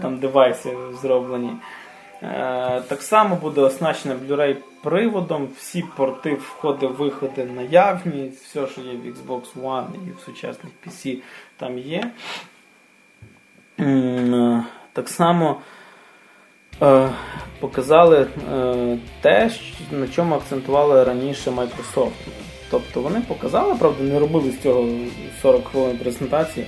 [0.01, 1.51] Там девайси зроблені.
[2.23, 4.55] Е, так само буде оснащена Blu-ray
[4.87, 10.73] приводом, всі порти, входи, виходи наявні, все, що є в Xbox One і в сучасних
[10.87, 11.17] PC,
[11.57, 12.11] там є.
[13.79, 15.61] Е, Так само
[16.81, 17.09] е,
[17.59, 19.51] показали е, те,
[19.91, 22.11] на чому акцентували раніше Microsoft.
[22.71, 24.89] Тобто вони показали, правда, не робили з цього
[25.41, 26.67] 40 хвилин презентації,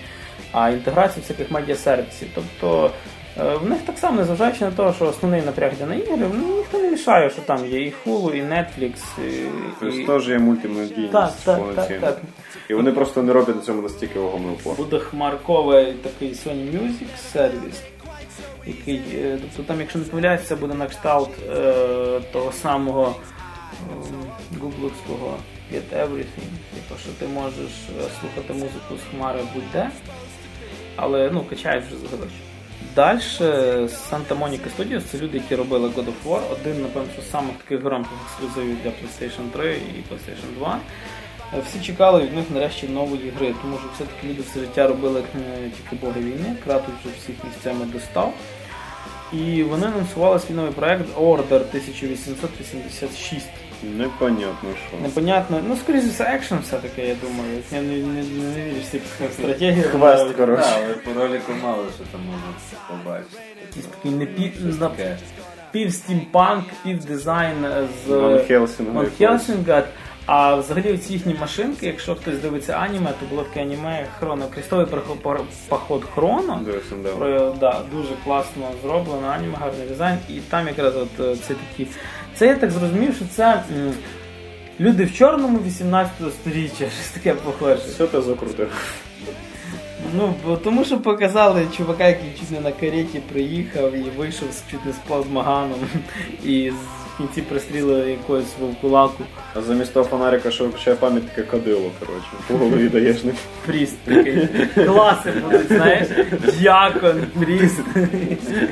[0.52, 2.28] а інтеграцію всяких медіасервісів.
[2.36, 2.92] Тобто
[3.40, 6.78] в них так само, незважаючи на те, що основний напряг йде на ігри, ну, ніхто
[6.78, 8.94] не мішає, що там є і Hulu, і Netflix,
[9.28, 9.48] і,
[9.80, 10.06] Тобто і...
[10.06, 12.18] теж є мультимедійність Так, так, так, так.
[12.70, 14.78] І вони просто не роблять на цьому настільки вагомий упор.
[14.78, 17.82] Буде хмарковий такий Sony Music сервіс,
[18.68, 23.16] який, е, тобто там, якщо не помиляюсь, це буде на кшталт е, того самого
[23.72, 25.38] е, гугловського
[25.74, 26.50] Get Everything.
[26.74, 29.90] Типу, що ти можеш е, слухати музику з хмари будь-де,
[30.96, 32.49] але ну, качають вже за гроші.
[32.96, 37.56] Далі Santa Monica Studios це люди, які робили God of War, один, напевно, з самих
[37.64, 40.80] таких громких ексклюзивів для PlayStation 3 і PlayStation 2.
[41.54, 45.24] Е, Всі чекали від них нарешті нової гри, тому що все-таки люди все життя робили
[45.78, 48.34] тільки боги війни, Кратус вже всіх місцями достав.
[49.34, 53.48] І вони анонсували свій новий проект Order 1886.
[53.84, 54.98] Непонятно що.
[55.02, 57.60] Непонятно, ну скоріше за все екшен все-таки, я думаю.
[57.72, 59.02] Я не, не, не вірю всі
[59.34, 59.84] стратегії.
[59.84, 60.64] Квест, коротше.
[60.64, 62.48] Так, але по ролику мало що там можна
[62.88, 63.38] побачити.
[63.68, 64.26] Якийсь такий не
[64.80, 64.90] на-
[65.72, 67.66] пів стімпанк, пів дизайн
[68.06, 69.18] з Ван Хелсінга Ван якогось.
[69.18, 69.84] Хелсінга.
[70.32, 74.86] А взагалі ці їхні машинки, якщо хтось дивиться аніме, то було таке аніме Хроно, крестовый
[74.86, 75.16] прохо-
[75.70, 76.62] поход Хроно.
[77.04, 77.10] Да.
[77.10, 80.18] Про- да, дуже класно зроблено, аніме, гарний дизайн.
[80.30, 81.88] І там якраз от е, це такі.
[82.36, 83.94] Це я так зрозумів, що це м,
[84.80, 86.12] люди в чорному 18
[86.42, 87.76] століття, щось таке похоже.
[87.76, 88.72] Все ти закрутив.
[90.16, 94.86] Ну, бо тому що показали чувака, який чуть не на кареті приїхав і вийшов чуть
[94.86, 95.80] не з плазмоганом
[96.44, 99.24] і з- кінці пристрілили якогось вовкулаку.
[99.56, 102.28] А замість того фонарика, що виключає пам'ять, таке кадило, коротше.
[102.48, 103.32] По голові даєш не.
[103.66, 104.48] Пріст такий.
[104.86, 106.08] Класи будуть, знаєш,
[106.62, 107.82] дякон, пріст.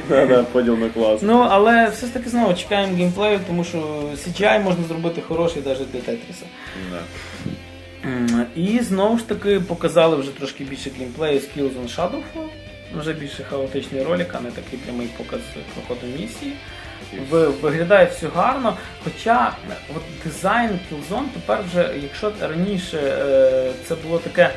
[0.10, 1.22] Да-да, поділ на клас.
[1.22, 3.78] Ну, але все ж таки знову чекаємо геймплею, тому що
[4.16, 6.46] CGI можна зробити хороший навіть для Тетріса.
[6.92, 7.00] Да.
[8.56, 12.48] І знову ж таки показали вже трошки більше геймплею з Killzone Shadowfall.
[13.00, 15.40] Вже більше хаотичний ролик, а не такий прямий показ
[15.76, 16.54] проходу місії.
[17.30, 18.78] Ви- Виглядає все гарно.
[19.04, 19.54] Хоча
[19.96, 24.52] от дизайн Killzone тепер вже, якщо раніше е, це було таке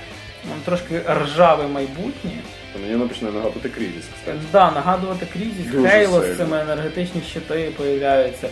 [0.65, 2.31] трошки ржаве майбутнє,
[2.73, 4.39] То мені воно починає нагадувати кризис, кстати.
[4.53, 5.27] да, нагадувати
[5.73, 8.49] Дуже Хейло з цими енергетичні щити появляються.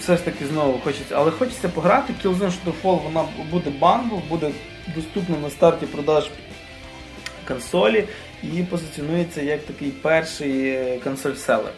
[0.00, 2.12] Все ж таки знову хочеться, але хочеться пограти.
[2.24, 4.50] Killzone Shadowfall вона буде бандл, буде
[4.96, 6.24] доступна на старті продаж
[7.48, 8.04] консолі
[8.42, 11.72] і позиціонується як такий перший е, консоль-селер.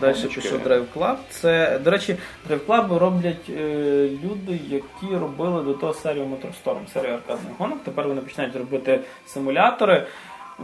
[0.00, 1.16] Далі пішов Drive Club.
[1.30, 2.16] Це, до речі,
[2.50, 7.78] Drive Club роблять е, люди, які робили до того серію MotorStorm, серію аркадних гонок.
[7.84, 10.06] Тепер вони починають робити симулятори.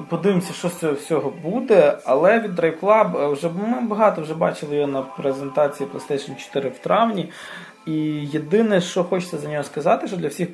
[0.09, 1.99] Подивимося, що з цього всього буде.
[2.05, 6.69] Але від Drive Club е, вже ми багато вже бачили його на презентації PlayStation 4
[6.69, 7.29] в травні.
[7.87, 7.93] І
[8.33, 10.49] єдине, що хочеться за нього сказати, що для всіх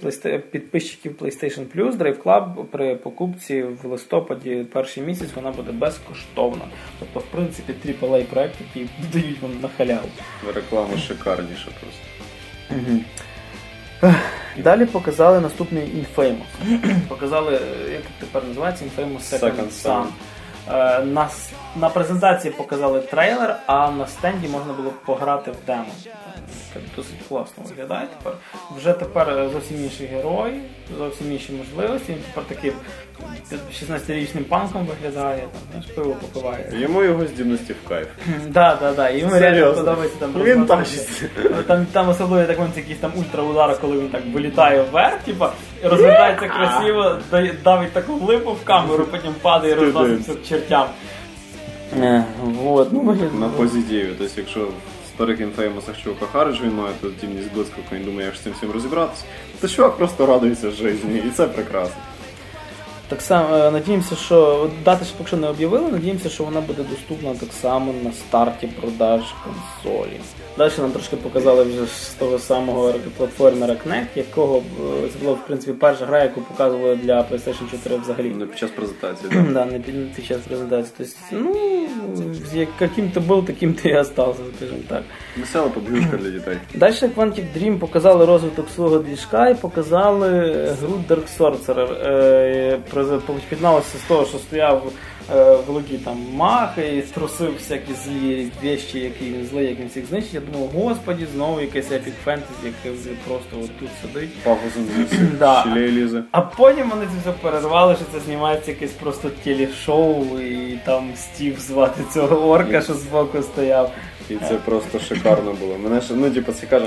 [0.50, 6.64] підписчиків PlayStation Plus Drive Club при покупці в листопаді перший місяць вона буде безкоштовна.
[6.98, 10.08] Тобто, в принципі, AAA проект, який дають вам на халяву.
[10.54, 12.04] Реклама шикарніша просто.
[14.58, 17.06] Далі показали наступний Infamous.
[17.08, 20.02] показали, е, як тепер називається, Infamous Second.
[20.02, 20.06] Е,
[21.04, 21.28] На,
[21.76, 25.84] на презентації показали трейлер, а на стенді можна було пограти в демо.
[26.76, 28.32] Е, Досить класно виглядає тепер.
[28.76, 30.60] Вже тепер е, зовсім інший герой,
[30.98, 32.12] зовсім інші можливості.
[32.12, 32.74] Він тепер таким
[33.52, 36.72] 16-річним панком виглядає, там, знаєш, пиво попиває.
[36.78, 38.06] Йому його здібності в кайф.
[38.48, 39.10] Да, да, да.
[39.10, 39.84] Йому реально Серйозно.
[39.84, 41.24] подобається там Він тащиться.
[41.66, 45.52] Там, там особливо так вон якісь там ультраудари, коли він так вилітає вверх, типа,
[45.84, 50.86] розвертається красиво, дає- давить таку глибу в камеру, потім падає і розноситься к чертям.
[52.00, 53.40] Е, Вот, ну виглядає.
[53.40, 54.14] На позитиві.
[54.18, 58.34] Тобто, якщо в старих інфеймосах чувака Харидж він має тут здібність блискавка, він думає, як
[58.36, 59.22] з цим всім розібратися,
[59.60, 61.94] то чувак просто радується житті, і це прекрасно.
[63.10, 66.82] Так само е, надіємося, що дати ще поки що не об'явили, надіємося, що вона буде
[66.82, 70.20] доступна так само на старті продаж консолі.
[70.58, 75.46] Далі нам трошки показали вже з того самого платформера Kinect, якого е, це була в
[75.46, 78.28] принципі перша гра, яку показували для PlayStation 4 взагалі.
[78.28, 79.52] Не під час презентації, так.
[79.52, 80.92] Да, не під, не під час презентації.
[80.98, 81.56] Тобто, ну,
[82.54, 85.02] як- каким ти був, таким ти і остався, скажімо так.
[85.36, 86.58] Весела побігушка для дітей.
[86.74, 90.28] Далі Quantic Dream показали розвиток свого двіжка і показали
[90.82, 92.06] гру Dark Sorcerer.
[92.06, 92.78] Е,
[93.48, 94.92] Підналося з того, що стояв
[95.34, 100.34] е, великий там мах і трусив всякі злі вещі, які злий, як він всіх знищить.
[100.34, 102.96] Я думав, господі, знову якийсь епік фентезі, яке
[103.28, 104.30] просто от тут сидить.
[104.42, 104.86] Пафосом
[105.38, 105.64] Да.
[105.76, 106.22] лізе.
[106.30, 111.60] А потім вони це все перервали, що це знімається якесь просто телешоу, і там Стів
[111.60, 113.90] звати цього орка, що збоку стояв.
[114.30, 115.78] І це просто шикарно було.
[115.78, 116.86] Мене ще, ну, типу, це каже.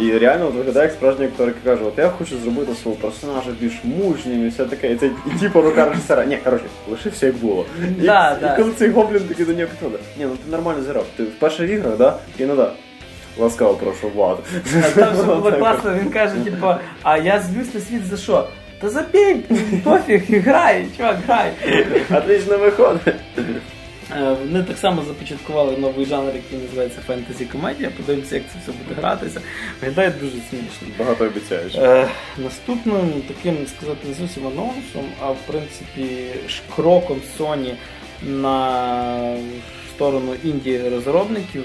[0.00, 3.50] І реально от виглядає як справжній актор, який каже, от я хочу зробити свого персонажа
[3.60, 4.92] більш мужнім і все таке.
[4.92, 6.24] І це і типу рука режисера.
[6.24, 7.64] Ні, коротше, лиши все як було.
[7.98, 8.56] І, Да, і да.
[8.56, 11.04] коли цей гоблін такий до нього підходить, ні, ну ти нормально зіграв.
[11.16, 12.16] Ти в перших іграх, да?
[12.38, 12.72] І ну да.
[13.38, 14.38] Ласкаво прошу, Влад.
[14.78, 16.66] А там ще було класно, він каже, типу,
[17.02, 18.48] а я злюсь на світ за що?
[18.80, 19.34] Та забій,
[19.84, 21.52] пофіг, грай, чувак, грай.
[22.10, 23.14] Отлично виходить.
[24.11, 27.89] Е, Вони так само започаткували новий жанр, який називається фентезі комедія.
[27.97, 29.41] Подивимося, як це все буде гратися.
[29.81, 30.87] Виглядає дуже смішно.
[30.99, 31.75] Багато обіцяєш.
[31.75, 32.07] Е,
[32.37, 36.29] наступним таким сказати не зовсім анонсом, а в принципі
[36.75, 37.73] кроком Sony
[38.23, 39.37] на
[39.95, 41.63] сторону інді розробників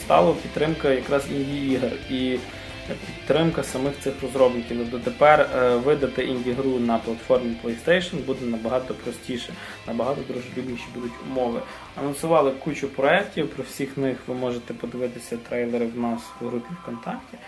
[0.00, 2.38] стала підтримка якраз інді ігор і
[2.92, 4.76] підтримка самих цих розробників.
[4.78, 9.52] Тобто тепер е, видати інді гру на платформі PlayStation буде набагато простіше,
[9.86, 11.60] набагато дружелюбніші будуть умови.
[12.00, 17.38] Анонсували кучу проєктів, про всіх них ви можете подивитися трейлери в нас в групі ВКонтакті.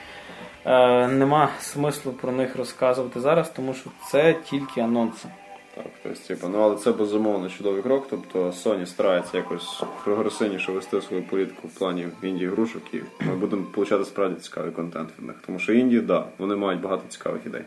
[0.65, 5.29] Е, нема смислу про них розказувати зараз, тому що це тільки анонси.
[5.77, 8.07] Так, тобто, типу, ну але це безумовно чудовий крок.
[8.11, 13.67] Тобто Sony старається якось прогресивніше вести свою політику в плані інді грушок і ми будемо
[13.77, 15.37] отримати справді цікавий контент від них.
[15.47, 17.63] Тому що інді, да, вони мають багато цікавих ідей.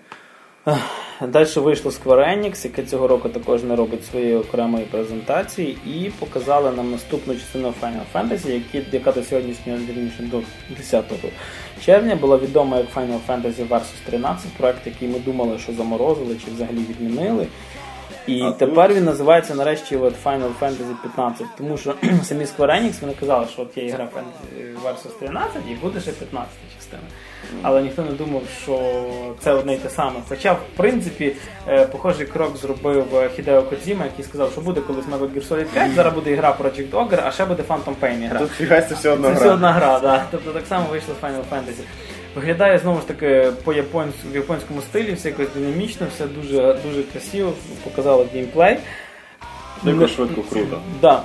[1.22, 6.72] Далі вийшло Square Enix, яке цього року також не робить своєї окремої презентації, і показали
[6.72, 8.62] нам наступну частину Final Fantasy,
[8.92, 10.42] яка до сьогоднішнього вірніше до
[10.78, 11.06] 10
[11.86, 16.52] червня була відома як Final Fantasy Versus 13, проект, який ми думали, що заморозили чи
[16.52, 17.48] взагалі відмінили.
[18.28, 21.94] І А тепер тут- він називається нарешті от Final Fantasy 15, тому що
[22.24, 26.12] самі Square Enix вони казали, що от є ігра Fantasy Versus 13 і буде ще
[26.12, 27.02] 15 частина.
[27.62, 28.80] Але ніхто не думав, що
[29.40, 30.20] це одне й те саме.
[30.30, 31.36] Хоча, в принципі,
[31.68, 35.66] е, похожий крок зробив е, Хідео Кодзіма, який сказав, що буде колись Metal Gear Solid
[35.66, 38.40] 5, зараз буде ігра Project Ogre, а ще буде Phantom Pain ігра.
[38.40, 39.40] Тут фігась це все одна Це гра.
[39.46, 40.26] все одна гра, да.
[40.32, 41.82] Тобто так само вийшло з Final Fantasy.
[42.36, 47.04] Виглядає знову ж таки по японському в японському стилі, все якось динамічно, все дуже дуже
[47.04, 47.54] красиво,
[47.84, 48.78] показало геймплей.
[49.84, 50.82] Дико швидко круто.
[51.02, 51.24] Да.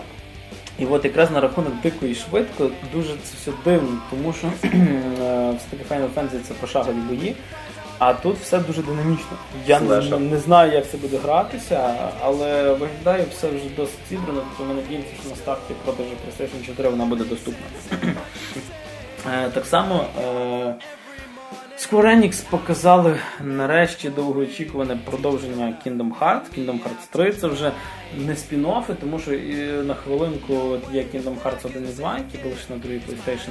[0.79, 5.55] І от якраз на рахунок дико і швидко дуже це все дивно, тому що е,
[5.59, 7.37] все-таки Final Fantasy це пошагові бої,
[7.99, 9.37] а тут все дуже динамічно.
[9.67, 14.75] Я не, не знаю, як це буде гратися, але виглядає все вже досить зібрано, тобто
[14.75, 17.67] ми надіємося, що на старті продажу PlayStation 4 вона буде доступна.
[19.33, 20.75] Е, Так само е,
[21.79, 26.43] Square Enix показали нарешті довгоочікуване продовження Kingdom Hearts.
[26.59, 27.73] Kingdom Hearts 3 це вже
[28.19, 29.31] не спін-оффи, тому що
[29.85, 33.51] на хвилинку є Kingdom Hearts 1 і 2, які були ще на другій PlayStation,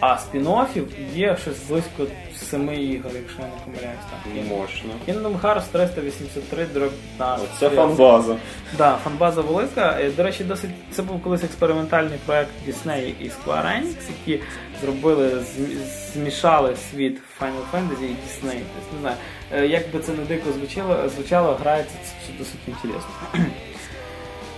[0.00, 2.06] а спін-оффів є щось близько
[2.36, 4.00] 7 ігор, якщо я не помиляюсь.
[4.10, 4.58] Там.
[4.58, 4.90] Мощно.
[5.08, 7.48] Kingdom Hearts 383 дроб 15.
[7.56, 8.36] Оце фанбаза.
[8.78, 9.98] Да, фанбаза велика.
[10.00, 13.94] Е, До речі, досить це був колись експериментальний проект Disney і Square Enix,
[14.26, 14.42] які
[14.82, 18.08] зробили, зм- змішали світ Final Fantasy і
[18.46, 18.60] Disney.
[18.74, 19.16] Тобто, не знаю,
[19.52, 21.94] е, як би це не дико звучало, звучало грається
[22.26, 23.10] це досить інтересно.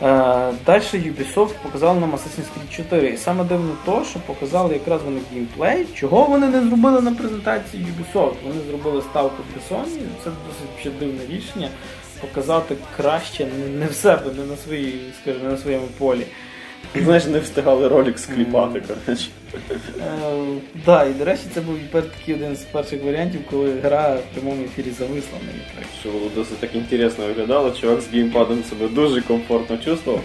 [0.03, 3.09] Е, Далі Ubisoft показали нам Assassin's Creed 4.
[3.09, 7.85] І саме дивно то, що показали якраз вони геймплей, чого вони не зробили на презентації
[7.85, 8.35] Ubisoft.
[8.47, 11.71] Вони зробили ставку для Sony, це досить дивне рішення.
[12.21, 13.47] Показати краще
[13.79, 16.27] не в себе, не на своїй, скажімо, не на своєму полі.
[16.95, 19.29] Знаєш, не встигали ролик скліпати, коротше.
[19.55, 20.11] Е,
[20.87, 24.65] да, і до речі, це був такий один з перших варіантів, коли гра в прямому
[24.65, 25.87] ефірі зависла на екрані.
[26.01, 30.21] Що було досить так інтересно виглядало, чувак з геймпадом себе дуже комфортно чувствував.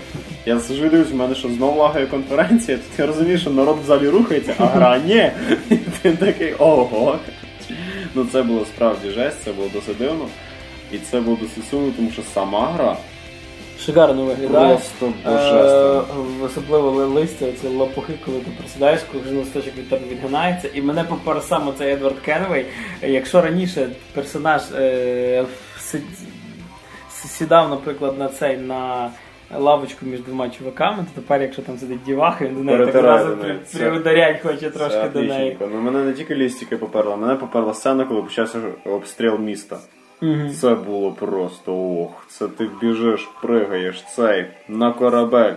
[0.45, 3.77] Я сижу і дивлюсь, у мене що знову лагає конференція, тут я розумію, що народ
[3.83, 5.31] в залі рухається, а гра ні.
[5.69, 7.19] І ти такий ого.
[8.15, 10.27] Ну це було справді жесть, це було досить дивно.
[10.91, 12.97] І це було досить сумно, тому що сама гра
[13.85, 14.75] Шикарно виглядає.
[14.75, 15.99] просто божественна.
[15.99, 20.69] Е, особливо листя, ці лопухи, коли ти присідаєш, кожен листочок від тебе відгинається.
[20.73, 22.65] І мене попер саме цей Едвард Кенвей.
[23.01, 25.45] Якщо раніше персонаж е,
[27.09, 29.11] сідав, наприклад, на цей на
[29.57, 33.37] лавочку між двома чуваками, то тепер, якщо там сидить діваха, він до неї так одразу
[33.77, 35.57] приударять хоче трошки до неї.
[35.59, 39.79] Ну мене не тільки лістики поперла, мене поперла сцена, коли почався обстріл міста.
[40.61, 42.26] Це було просто ох.
[42.30, 45.53] Це ти біжиш, пригаєш, цей, на корабель.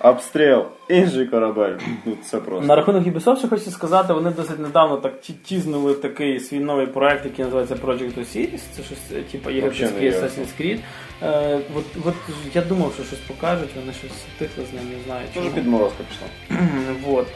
[0.00, 1.74] Обстріл, інший корабель.
[2.04, 2.66] Ну це просто.
[2.66, 7.24] На рахунок Ubisoft хочу сказати, вони досить недавно так ті- тізнули такий свій новий проект,
[7.24, 8.60] який називається Project Osiris.
[8.76, 10.10] Це щось е, типу єгипетський.
[10.10, 10.78] Assassin's Creed.
[11.22, 12.14] Е, от, от
[12.54, 15.26] я думав, що щось покажуть, вони щось тихли з ним, не знаю.
[15.34, 16.58] Дуже підморозка пішла.
[17.06, 17.26] вот.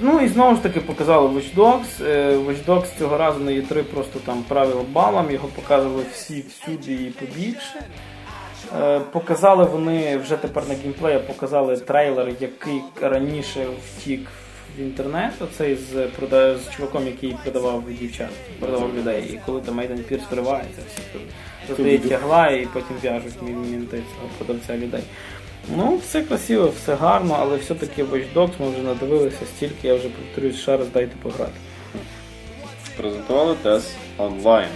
[0.00, 2.04] Ну і знову ж таки показали Watch Dogs.
[2.06, 6.92] Е, Watch Dogs цього разу на E3 просто там правило балом, його показували всі всюди
[6.92, 7.84] і побільше.
[8.80, 14.20] Е, Показали вони вже тепер на геймплеї, показали трейлер, який раніше втік
[14.78, 15.32] в інтернет.
[15.40, 16.08] Оцей з,
[16.56, 18.28] з чуваком, який продавав дівчат,
[18.60, 19.22] продавав людей.
[19.32, 21.22] І коли там Мейден Пірс виривається, всі тут
[21.68, 25.02] роздають тягла і потім в'яжуть мі- мінти цього продавця людей.
[25.68, 30.08] Ну, все красиво, все гарно, але все-таки Watch Dogs ми вже надивилися стільки, я вже
[30.08, 31.52] повторюсь ще раз, дайте пограти.
[32.96, 34.68] Презентували тест онлайн.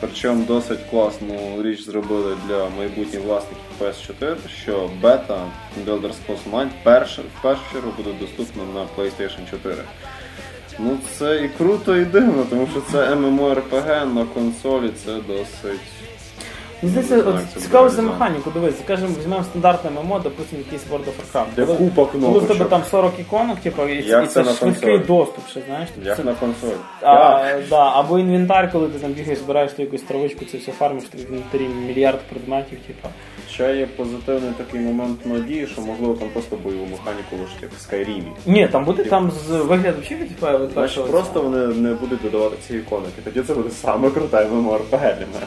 [0.00, 5.46] Причому досить класну річ зробили для майбутніх власників PS4, що бета
[5.86, 9.76] Elder Scrolls Online перше, в першу чергу буде доступна на PlayStation 4.
[10.78, 15.80] Ну це і круто, і дивно, тому що це MMORPG на консолі, це досить.
[16.82, 21.46] Здається, от цікаво за механіку, дивись, скажімо, візьмемо стандартне ММО, допустимо, якийсь World of Warcraft.
[21.56, 24.42] Де Коли- купа Коли в тебе там 40 іконок, типу, і, Як і це це
[24.42, 25.18] на швидкий консолі?
[25.18, 25.88] доступ, ще, знаєш?
[26.04, 26.76] Як це, на консоль.
[27.02, 31.04] а, да, або інвентар, коли ти там бігаєш, збираєш ту якусь травичку, це все фармиш,
[31.14, 33.08] в інвентарі мільярд предметів, типу.
[33.50, 37.80] Ще є позитивний такий момент надії, що можливо там просто бойову механіку лише як в
[37.80, 38.32] Скайрімі.
[38.46, 42.56] Ні, там буде там з вигляду взагалі типу, від Значить, просто вони не будуть додавати
[42.66, 43.22] ці іконики.
[43.24, 45.46] Тоді це буде саме крута MMORPG для мене.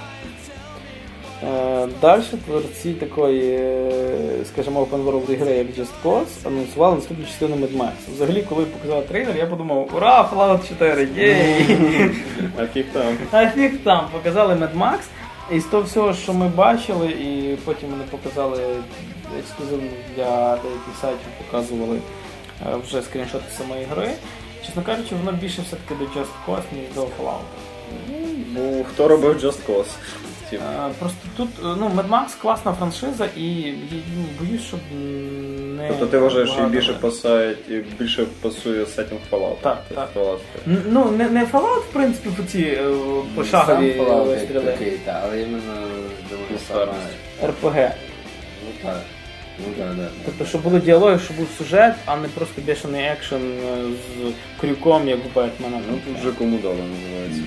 [1.44, 3.92] Е, Далі творці такої, е,
[4.54, 7.92] скажімо, open world ігри, як Just Cause, анонсували наступну частину Mad Max.
[8.14, 12.16] Взагалі, коли показали трейлер, я подумав, ура, Fallout 4, єй!
[12.58, 13.18] А фіг там.
[13.32, 14.98] А фіг там, показали Mad Max.
[15.52, 18.64] І з того всього, що ми бачили, і потім вони показали
[19.40, 21.98] ексклюзивно для деяких сайтів, показували
[22.62, 24.10] е, вже скріншоти самої гри.
[24.66, 27.42] Чесно кажучи, воно більше все-таки до Just Cause, ніж до Fallout.
[28.54, 29.92] Ну, хто робив Just Cause?
[30.56, 34.80] Е, Просто тут е, ну, Mad Max класна франшиза, і ну, боюсь, щоб
[35.78, 35.88] не.
[35.88, 37.56] Тобто ти вважаєш, що більше пасує,
[38.00, 39.56] більше пасує сеттинг Fallout?
[39.62, 40.24] Так, Тобто так.
[40.24, 40.40] Fallout.
[40.90, 42.92] Ну, не, не Fallout, в принципі, по ці е,
[43.36, 44.66] пошагові Сам Fallout як вистріли.
[44.66, 45.74] такий, та, але іменно
[46.30, 46.94] думаю, саме.
[47.50, 47.92] РПГ.
[48.66, 49.02] Ну так.
[49.68, 50.12] Ну так, так.
[50.26, 55.08] Тобто, щоб були діалоги, щоб був сюжет, а не просто бешений екшен е, з крюком,
[55.10, 55.82] як у Бетмена.
[55.92, 57.42] Ну тут вже кому дали називається.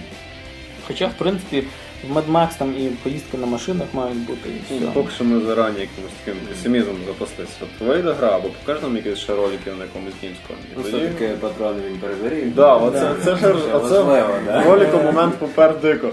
[0.86, 1.64] Хоча, в принципі,
[2.10, 4.86] Mad Max там і поїздки на машинах мають бути і Ну, все.
[4.86, 7.52] Поки що ми зарані якимось таким песимізмом запастися.
[7.62, 10.56] От вийде гра, або покаже нам якісь ще ролики на якомусь Gamescom.
[10.76, 12.54] Ну, Тоді- все-таки патрони він перевірив.
[12.54, 13.14] Да, оце, Да.
[13.24, 14.62] це, ж Це оце важливо, да?
[14.62, 16.10] ролику момент попер дико.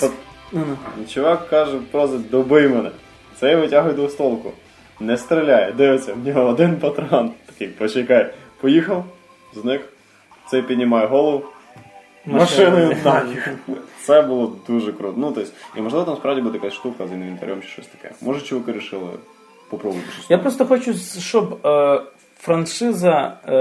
[0.00, 0.10] Та-
[1.12, 2.90] Чувак каже, просто добий мене.
[3.40, 4.52] Цей витягує двостолку.
[5.00, 7.30] Не стріляє, дивиться, в нього один патрон.
[7.46, 8.34] Такий, почекай.
[8.60, 9.04] Поїхав,
[9.54, 9.82] зник.
[10.50, 11.42] Цей піднімає голову.
[12.26, 13.48] Машиною нафіг.
[14.02, 15.14] Це було дуже круто.
[15.16, 18.14] Ну, тобто, і можливо там справді буде якась штука з інвентарем чи щось таке.
[18.20, 19.08] Може, чуваки вирішили
[19.70, 20.30] попробувати щось.
[20.30, 22.00] Я просто хочу, щоб е,
[22.38, 23.54] франшиза е,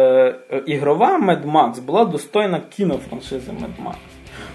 [0.52, 3.96] е, ігрова Mad Max була достойна кінофраншизи Mad Max.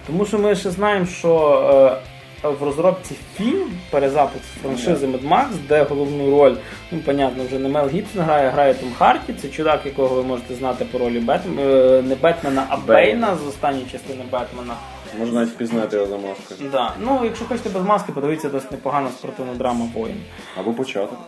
[0.06, 2.15] Тому що ми ще знаємо, що е,
[2.50, 6.54] в розробці фільм перезапуск франшизи Mad Max, де головну роль,
[6.92, 9.34] ну, понятно, вже не Мел Гібсон грає, грає Том Харті.
[9.42, 11.58] Це чудак, якого ви можете знати по ролі Бетм...
[11.58, 14.74] е, не Бетмена, а Бейна з останньої частини Бетмена.
[15.18, 16.70] Можна навіть впізнати його за маскою.
[16.72, 16.92] Да.
[17.00, 20.16] Ну, якщо хочете без маски, подивіться досить непогана спортивна драма воїн.
[20.60, 21.18] Або початок.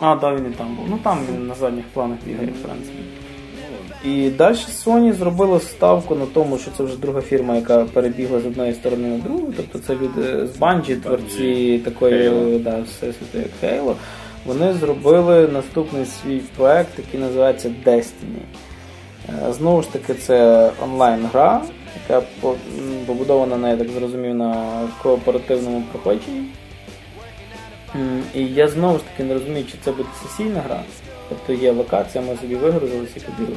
[0.00, 0.86] А, да, він і там був.
[0.88, 2.98] Ну там він на задніх планах бігає, в принципі.
[4.04, 8.46] І далі Sony зробила ставку на тому, що це вже друга фірма, яка перебігла з
[8.46, 9.52] одної сторони на другу.
[9.56, 12.62] Тобто це люди з Bungie, творці такої Halo.
[12.62, 13.94] да, всесвіту, як Halo.
[14.46, 18.42] Вони зробили наступний свій проект, який називається Destiny.
[19.28, 21.62] Е, Знову ж таки, це онлайн-гра,
[22.08, 22.26] яка
[23.06, 26.44] побудована, на, я так зрозумів, на кооперативному проходженні.
[28.34, 30.82] І я знову ж таки не розумію, чи це буде сесійна гра,
[31.28, 33.56] тобто є локація, ми собі вигрузилися і побігли.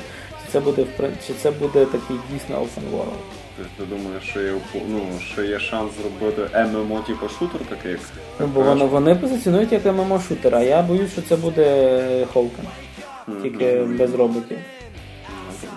[0.55, 0.85] Це буде
[1.27, 3.19] чи це буде такий дійсно open world?
[3.57, 4.53] Тобто ти думаєш, що є,
[4.87, 5.01] ну,
[5.33, 7.99] що є шанс зробити ММО типу шутер такий, як
[8.39, 12.65] Ну, бо вони, вони позиціонують як ММО шутер, а я боюсь, що це буде Холкен,
[13.43, 14.57] тільки без роботів.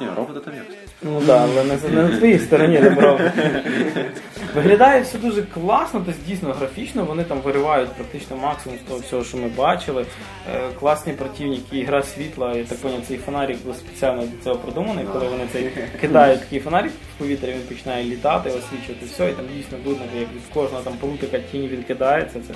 [0.01, 0.63] Ні, роботи там є.
[1.03, 3.21] Ну так, але не, не на твоїй стороні брав.
[4.55, 9.25] Виглядає все дуже класно, тобто дійсно графічно, вони там виривають практично максимум з того всього,
[9.25, 10.07] що ми бачили.
[10.55, 15.05] Е, класні противники, ігра світла, я так поняв, цей фонарик був спеціально для цього продуманий,
[15.13, 15.71] коли вони цей
[16.01, 20.29] кидають такий фонарик в повітря, він починає літати, освічувати все, і там дійсно видно, як
[20.29, 22.41] від кожного там полутика тінь відкидається.
[22.49, 22.55] Це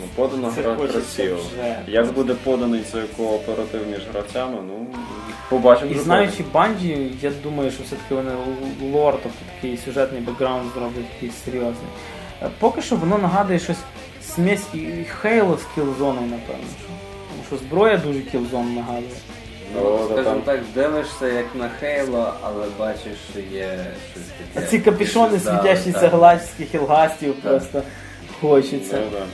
[0.00, 1.36] Ну, подана Це гра хочеться красиво.
[1.36, 1.78] вже.
[1.88, 4.86] Як буде поданий цей кооператив між гравцями, ну
[5.48, 5.90] побачимо.
[5.90, 10.72] І вже знаючи Bungie, я думаю, що все-таки вони л- lore, тобто такий сюжетний бекграунд
[10.74, 11.90] зроблять такий серйозний.
[12.42, 13.78] Е, Поки що воно нагадує щось
[14.22, 16.64] смесь і і Хейло з кілзоною, напевно.
[16.78, 16.88] Що.
[17.30, 19.08] Тому що зброя дуже кілзон нагадує.
[19.74, 23.78] Ну, Ну, да, скажімо там- так, дивишся як на Хейло, але бачиш, що є
[24.12, 24.22] щось
[24.54, 24.66] таке.
[24.66, 26.10] А ці капюшони більш здале, світящіся так.
[26.12, 27.82] галактичних хілгастів просто
[28.40, 28.96] хочеться.
[29.00, 29.24] Ну, да.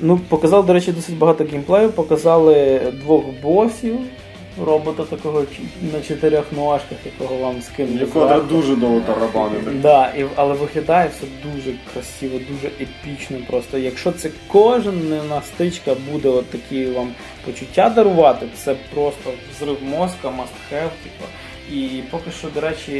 [0.00, 1.88] Ну, показали, до речі, досить багато геймплею.
[1.88, 3.98] Показали двох босів,
[4.64, 5.44] робота такого
[5.92, 8.00] на чотирьох ножках, якого вам скинули.
[8.00, 8.46] Якого зверху.
[8.46, 9.70] дуже довго тарабанити.
[9.70, 13.38] Да, і, але виглядає все дуже красиво, дуже епічно.
[13.46, 17.08] Просто якщо це кожна стичка буде от такі вам
[17.44, 21.24] почуття дарувати, це просто взрив мозка, must have, типу.
[21.72, 22.92] І поки що, до речі,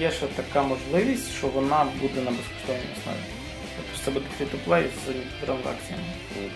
[0.00, 3.39] є ще така можливість, що вона буде на безкоштовній основі.
[4.04, 6.02] Це буде free-to-play з транзакціями.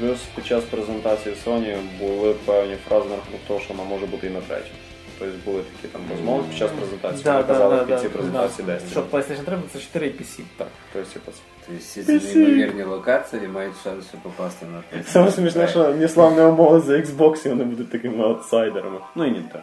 [0.00, 4.26] Плюс під час презентації Sony були певні фрази на рахунок того, що вона може бути
[4.26, 4.70] і на третій.
[5.18, 8.08] Тобто були такі там розмови під час презентації, Да, вони да, казали да, в кінці
[8.08, 8.68] презентації.
[8.68, 8.90] Destiny.
[8.90, 10.40] Що PlayStation 3 це 4 і PC.
[10.56, 11.32] Так, тобто, типу,
[11.66, 15.04] Тобто всі ці неймовірні локації мають шанс попасти на те.
[15.10, 18.98] Саме смішне, що неславне умови за Xbox, і вони будуть такими аутсайдерами.
[19.14, 19.62] Ну і Nintendo.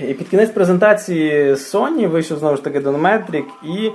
[0.00, 3.90] І під кінець презентації Sony вийшов знову ж таки Metric і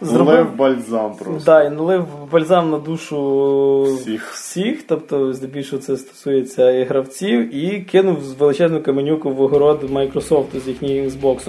[0.00, 1.42] зробив Зробив бальзам просто.
[1.44, 4.30] Да, і налив бальзам на душу Всіх.
[4.32, 10.68] всіх, тобто здебільшого це стосується і гравців, і кинув величезну каменюку в огород Microsoft з
[10.68, 11.48] їхнім Xbox.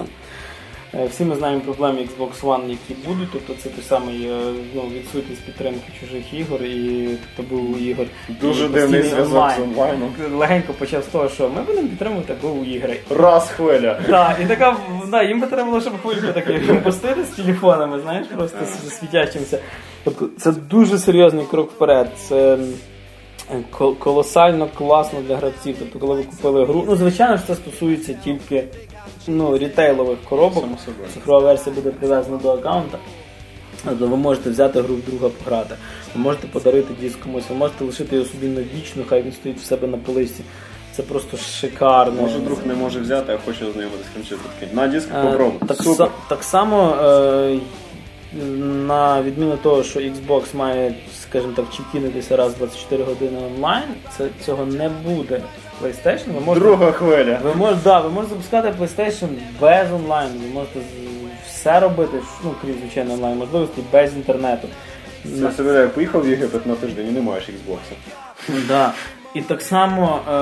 [0.94, 4.82] Е, Всі ми знаємо проблеми Xbox One, які будуть, тобто це той самий е, ну,
[4.82, 8.06] відсутність підтримки чужих ігор, і тобто був ігор
[8.40, 10.14] Дуже дивний зв'язок з онлайном.
[10.34, 12.96] Легенько почав з того, що ми будемо підтримувати був ігри.
[13.10, 14.00] Раз хвиля.
[14.08, 14.76] Так, і така,
[15.10, 16.52] да, їм би треба було, щоб хвильку такі
[16.84, 19.58] пустити з телефонами, знаєш, просто з світящимся.
[20.04, 22.08] Тобто це дуже серйозний крок вперед.
[22.16, 22.58] Це
[23.98, 25.76] колосально класно для гравців.
[25.78, 28.64] Тобто, коли ви купили гру, ну звичайно ж це стосується тільки
[29.36, 30.64] ну, рітейлових коробок.
[31.14, 32.98] Цифрова версія буде прив'язана до аккаунта.
[33.84, 35.74] Тобто ви можете взяти гру в друга пограти,
[36.14, 39.64] ви можете подарити диск комусь, ви можете лишити його собі навічно, хай він стоїть в
[39.64, 40.42] себе на полиці.
[40.92, 42.22] Це просто шикарно.
[42.22, 44.74] Може друг не може взяти, а хоче ознайомитися з такий.
[44.76, 45.68] На диск Е, попробуй.
[45.68, 46.06] Так, Супер.
[46.06, 47.58] са- так само, е,
[48.86, 53.84] на відміну того, що Xbox має, скажімо так, чекінитися раз в 24 години онлайн,
[54.18, 55.42] це, цього не буде
[55.82, 56.32] PlayStation.
[56.34, 57.38] Ви можете, Друга хвиля.
[57.42, 59.28] ви, можете, да, ви можете запускати PlayStation
[59.60, 64.68] без онлайну, ви можете з- все робити, ну, крім звичайно онлайн можливості, без інтернету.
[65.40, 67.78] Це собі я поїхав в Єгипет на тиждень і не маєш Xbox.
[68.68, 68.92] Да.
[69.34, 70.32] І так само е,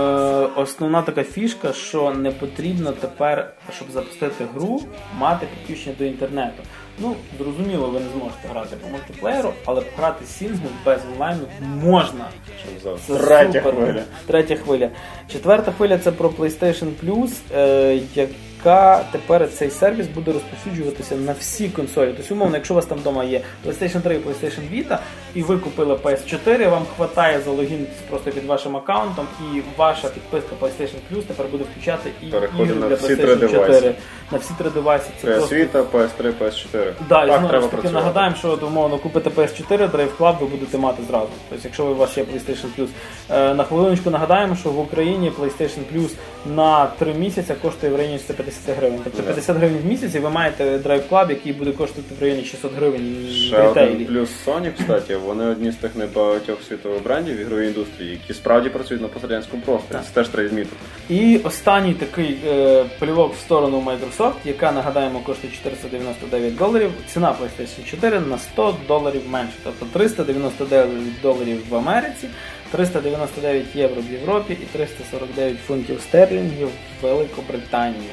[0.61, 4.83] основна така фішка, що не потрібно тепер, щоб запустити гру,
[5.19, 6.63] мати підключення до інтернету.
[7.01, 12.25] Ну, зрозуміло, ви не зможете грати по мультиплеєру, але грати сінглом без онлайну можна.
[12.61, 13.75] Що Це за третя супер.
[13.75, 14.03] хвиля.
[14.27, 14.89] Третя хвиля.
[15.33, 18.29] Четверта хвиля це про PlayStation Plus, е, як,
[18.59, 22.15] яка тепер цей сервіс буде розповсюджуватися на всі консолі.
[22.17, 24.99] Тобто, умовно, якщо у вас там вдома є PlayStation 3 і PlayStation Vita,
[25.35, 30.97] і ви купили PS4, вам хватає залогінитись просто під вашим аккаунтом, і ваша підписка PlayStation
[31.13, 33.37] Plus тепер буде включати і ігри для PlayStation 4.
[33.37, 33.95] девайси.
[34.33, 35.07] На всі три девайси.
[35.23, 36.93] Це PS просто Vita, PS3, PS4.
[37.09, 41.03] Да, і знову ж таки нагадаємо, що умовно купите PS4, Drive Club ви будете мати
[41.09, 41.29] зразу.
[41.49, 42.89] Тобто, якщо у вас є PlayStation Plus.
[43.31, 46.11] Е, на хвилиночку нагадаємо, що в Україні PlayStation Plus
[46.47, 49.01] на 3 місяці коштує в районі 150 гривень.
[49.05, 49.25] Тобто Да.
[49.25, 52.75] 50 гривень в місяць і ви маєте Drive Club, який буде коштувати в районі 600
[52.77, 57.67] гривень Ще один плюс Sony, кстати, вони одні з тих небагатьох світових брендів в ігровій
[57.67, 59.99] індустрії, які справді працюють на пострадянському просторі.
[60.07, 60.77] Це теж треба відмітити.
[61.09, 66.91] І останній такий е, плівок в сторону Microsoft, яка нагадаємо коштує 499 доларів.
[67.13, 70.89] Ціна PlayStation 4 на 100 доларів менше, тобто 399
[71.23, 72.29] доларів в Америці,
[72.71, 78.11] 399 євро в Європі і 349 фунтів стерлінгів в Великобританії.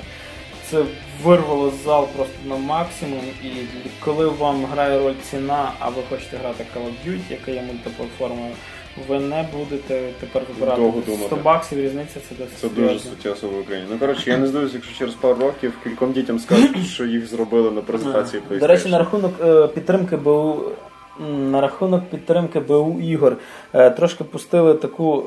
[0.71, 0.83] Це
[1.23, 3.47] вирвало зал просто на максимум, і
[4.05, 8.51] коли вам грає роль ціна, а ви хочете грати Call of Duty, яка є мультиплатформою,
[9.07, 11.35] ви не будете тепер вибирати Довго 100 думати.
[11.35, 13.87] баксів, різниця це досить Це дуже суттєво в Україні.
[13.91, 17.71] Ну коротше, я не здивуюся, якщо через пару років кільком дітям скажуть, що їх зробили
[17.71, 18.59] на презентації PlayStation.
[18.59, 20.61] До речі, на рахунок е, підтримки БУ.
[21.19, 23.37] На рахунок підтримки БУ ігор
[23.73, 25.23] е, трошки пустили таку е,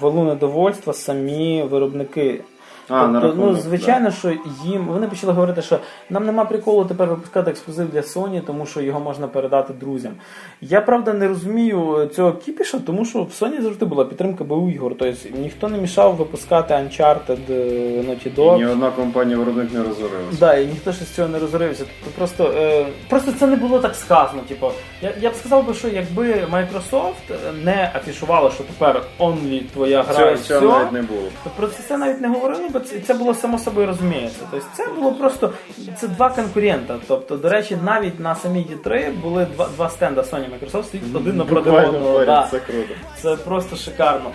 [0.00, 2.44] волну недовольства самі виробники.
[2.88, 4.32] А, Тобто, ну, звичайно, що
[4.64, 5.78] їм вони почали говорити, що
[6.10, 10.12] нам нема приколу тепер випускати ексклюзив для Sony, тому що його можна передати друзям.
[10.60, 14.92] Я правда не розумію цього кіпіша, тому що в Sony завжди була підтримка БУ ігор.
[14.98, 17.54] Тобто ніхто не мішав випускати Uncharted, е,
[18.02, 18.56] Naughty Dog.
[18.56, 20.38] Ні одна компанія виробник не розорилася.
[20.40, 21.84] Да, і ніхто ще з цього не розорився.
[22.04, 24.42] Тобто просто, е, просто це не було так сказано.
[24.48, 24.70] Типу,
[25.02, 30.14] я, я б сказав би, що якби Microsoft не афішувала, що тепер only твоя гра
[30.14, 31.28] і Цього, все, цього навіть не було.
[31.44, 34.40] то про це навіть не говорили, бо це, це було само собою розуміється.
[34.50, 35.52] Тобто це було просто
[36.00, 36.98] це два конкурента.
[37.08, 41.36] Тобто, до речі, навіть на самій D3 були два, два стенда Sony Microsoft стоїть один
[41.36, 42.24] напроти одного.
[42.24, 42.48] Да.
[42.50, 42.94] Це круто.
[43.22, 44.30] Це просто шикарно.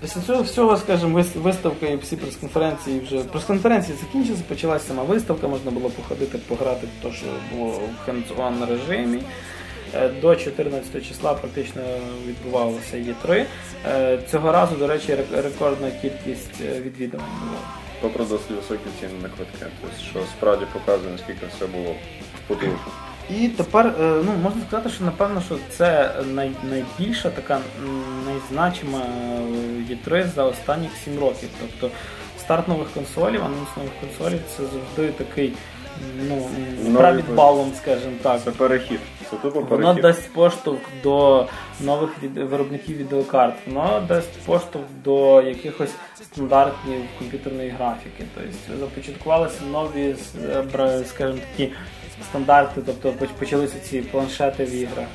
[0.00, 5.48] Після цього всього, скажімо, вис- виставка і всі прес-конференції вже прес-конференції закінчилися, почалася сама виставка,
[5.48, 9.22] можна було походити, пограти в те, що було в hands-on режимі.
[9.94, 11.82] Е, До 14 числа практично
[12.26, 13.44] відбувалося Є3.
[13.86, 17.58] Е, Цього разу, до речі, рекордна кількість е, відвідувань було.
[18.00, 19.66] Попри досить високі ціни на квитки.
[19.80, 21.94] Тобто, що справді показує, наскільки все було
[22.46, 22.78] потужно.
[23.30, 27.60] І тепер ну, можна сказати, що напевно, що це най, найбільша така
[28.26, 31.48] найзначима е, Є3 за останні 7 років.
[31.60, 31.96] Тобто
[32.38, 35.52] старт нових консолів, анонс нових консолів це завжди такий
[36.28, 36.48] ну,
[36.94, 38.40] правід балом, скажімо так.
[38.44, 39.00] Це перехід.
[39.30, 40.02] Це тупо Воно перехід.
[40.02, 41.46] дасть поштовх до
[41.80, 42.38] нових від...
[42.38, 45.90] виробників відеокарт, воно дасть поштовх до якихось
[46.22, 48.24] стандартів комп'ютерної графіки.
[48.34, 50.14] Тобто започаткувалися нові,
[50.74, 51.72] е, скажімо такі
[52.30, 55.06] стандарти, тобто почалися ці планшети в іграх,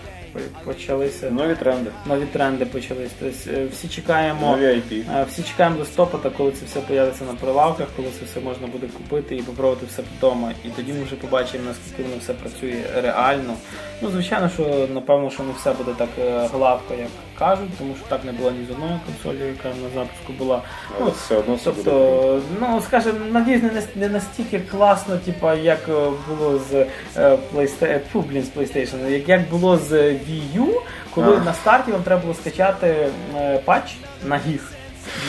[0.66, 1.92] почалися Нові тренди.
[2.06, 3.12] нові тренди почалися.
[3.20, 4.52] Тобто е, всі чекаємо.
[4.52, 5.04] Нові IP.
[5.16, 8.88] Е, Всі чекаємо листопада, коли це все появиться на прилавках, коли це все можна буде
[8.88, 10.52] купити і попробувати все вдома.
[10.66, 13.54] І тоді ми вже побачимо, наскільки воно все працює реально.
[14.02, 17.10] Ну, звичайно, що напевно, що не все буде так е, гладко, як
[17.40, 20.62] кажуть, тому що так не було ні з одною консолі, яка на запуску була.
[21.02, 21.84] Але все одно все буде.
[21.92, 26.74] Тобто, ну скажімо, надіюсь, не, не настільки класно, типа, як е, було з
[27.18, 30.82] е, PlayStation, фу, блін, з PlayStation, як, як було з Wii U,
[31.16, 31.40] коли А.
[31.40, 33.08] на старті вам треба було скачати
[33.38, 33.96] е, патч
[34.26, 34.62] на GIF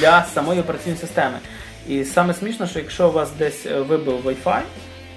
[0.01, 1.39] для самої операційної системи.
[1.89, 4.61] І саме смішно, що якщо у вас десь е, вибив Wi-Fi,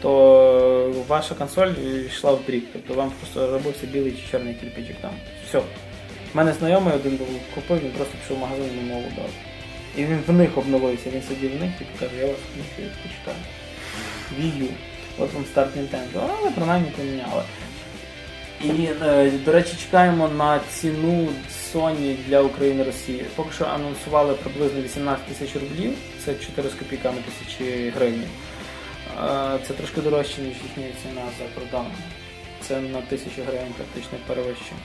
[0.02, 1.72] то ваша консоль
[2.08, 2.64] йшла в дріб.
[2.74, 5.12] Тобто вам просто робився білий чи чорний кирпичик там.
[5.50, 5.62] Все.
[6.34, 9.30] У мене знайомий один був купив, він просто пішов в магазин і мову дав.
[9.98, 13.38] І він в них обновився, він сидів в них і каже, я вас не почекаю.
[14.40, 14.68] U.
[15.18, 16.30] От вам старт Nintendo.
[16.40, 17.44] Але принаймні поміняли.
[18.64, 21.30] І, е, до речі, чекаємо на ціну
[21.74, 23.26] Sony для України Росії.
[23.36, 25.94] Поки що анонсували приблизно 18 тисяч рублів,
[26.26, 28.24] це 4 з копійками тисячі гривень.
[29.24, 31.92] Е, Це трошки дорожче, ніж їхня ціна за кордоном.
[32.62, 34.82] Це на тисячу гривень практично перевищує.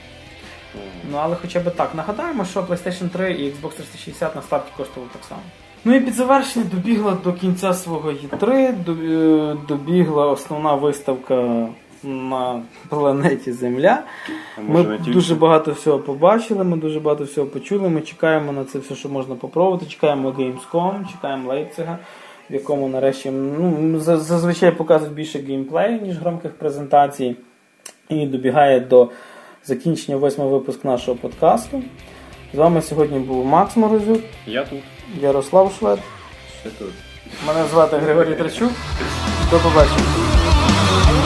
[1.11, 1.95] Ну але хоча б так.
[1.95, 5.41] Нагадаємо, що PlayStation 3 і Xbox 360 на старті коштували так само.
[5.85, 11.67] Ну і під завершення добігла до кінця свого E3, е, добігла основна виставка
[12.03, 14.03] на планеті Земля.
[14.67, 17.89] Ми дуже багато всього побачили, ми дуже багато всього почули.
[17.89, 19.85] Ми чекаємо на це все, що можна попробувати.
[19.85, 21.97] Чекаємо Gamescom, чекаємо Лейпцига,
[22.49, 27.35] в якому нарешті ну, зазвичай показують більше геймплею, ніж громких презентацій.
[28.09, 29.09] І добігає до
[29.65, 31.83] закінчення восьмого випуск нашого подкасту.
[32.53, 34.79] З вами сьогодні був Макс Морозюк, Я тут.
[35.21, 35.99] Ярослав Швед.
[36.61, 36.93] Ще тут.
[37.47, 38.71] Мене звати Григорій Трачук.
[39.51, 41.24] До побачення.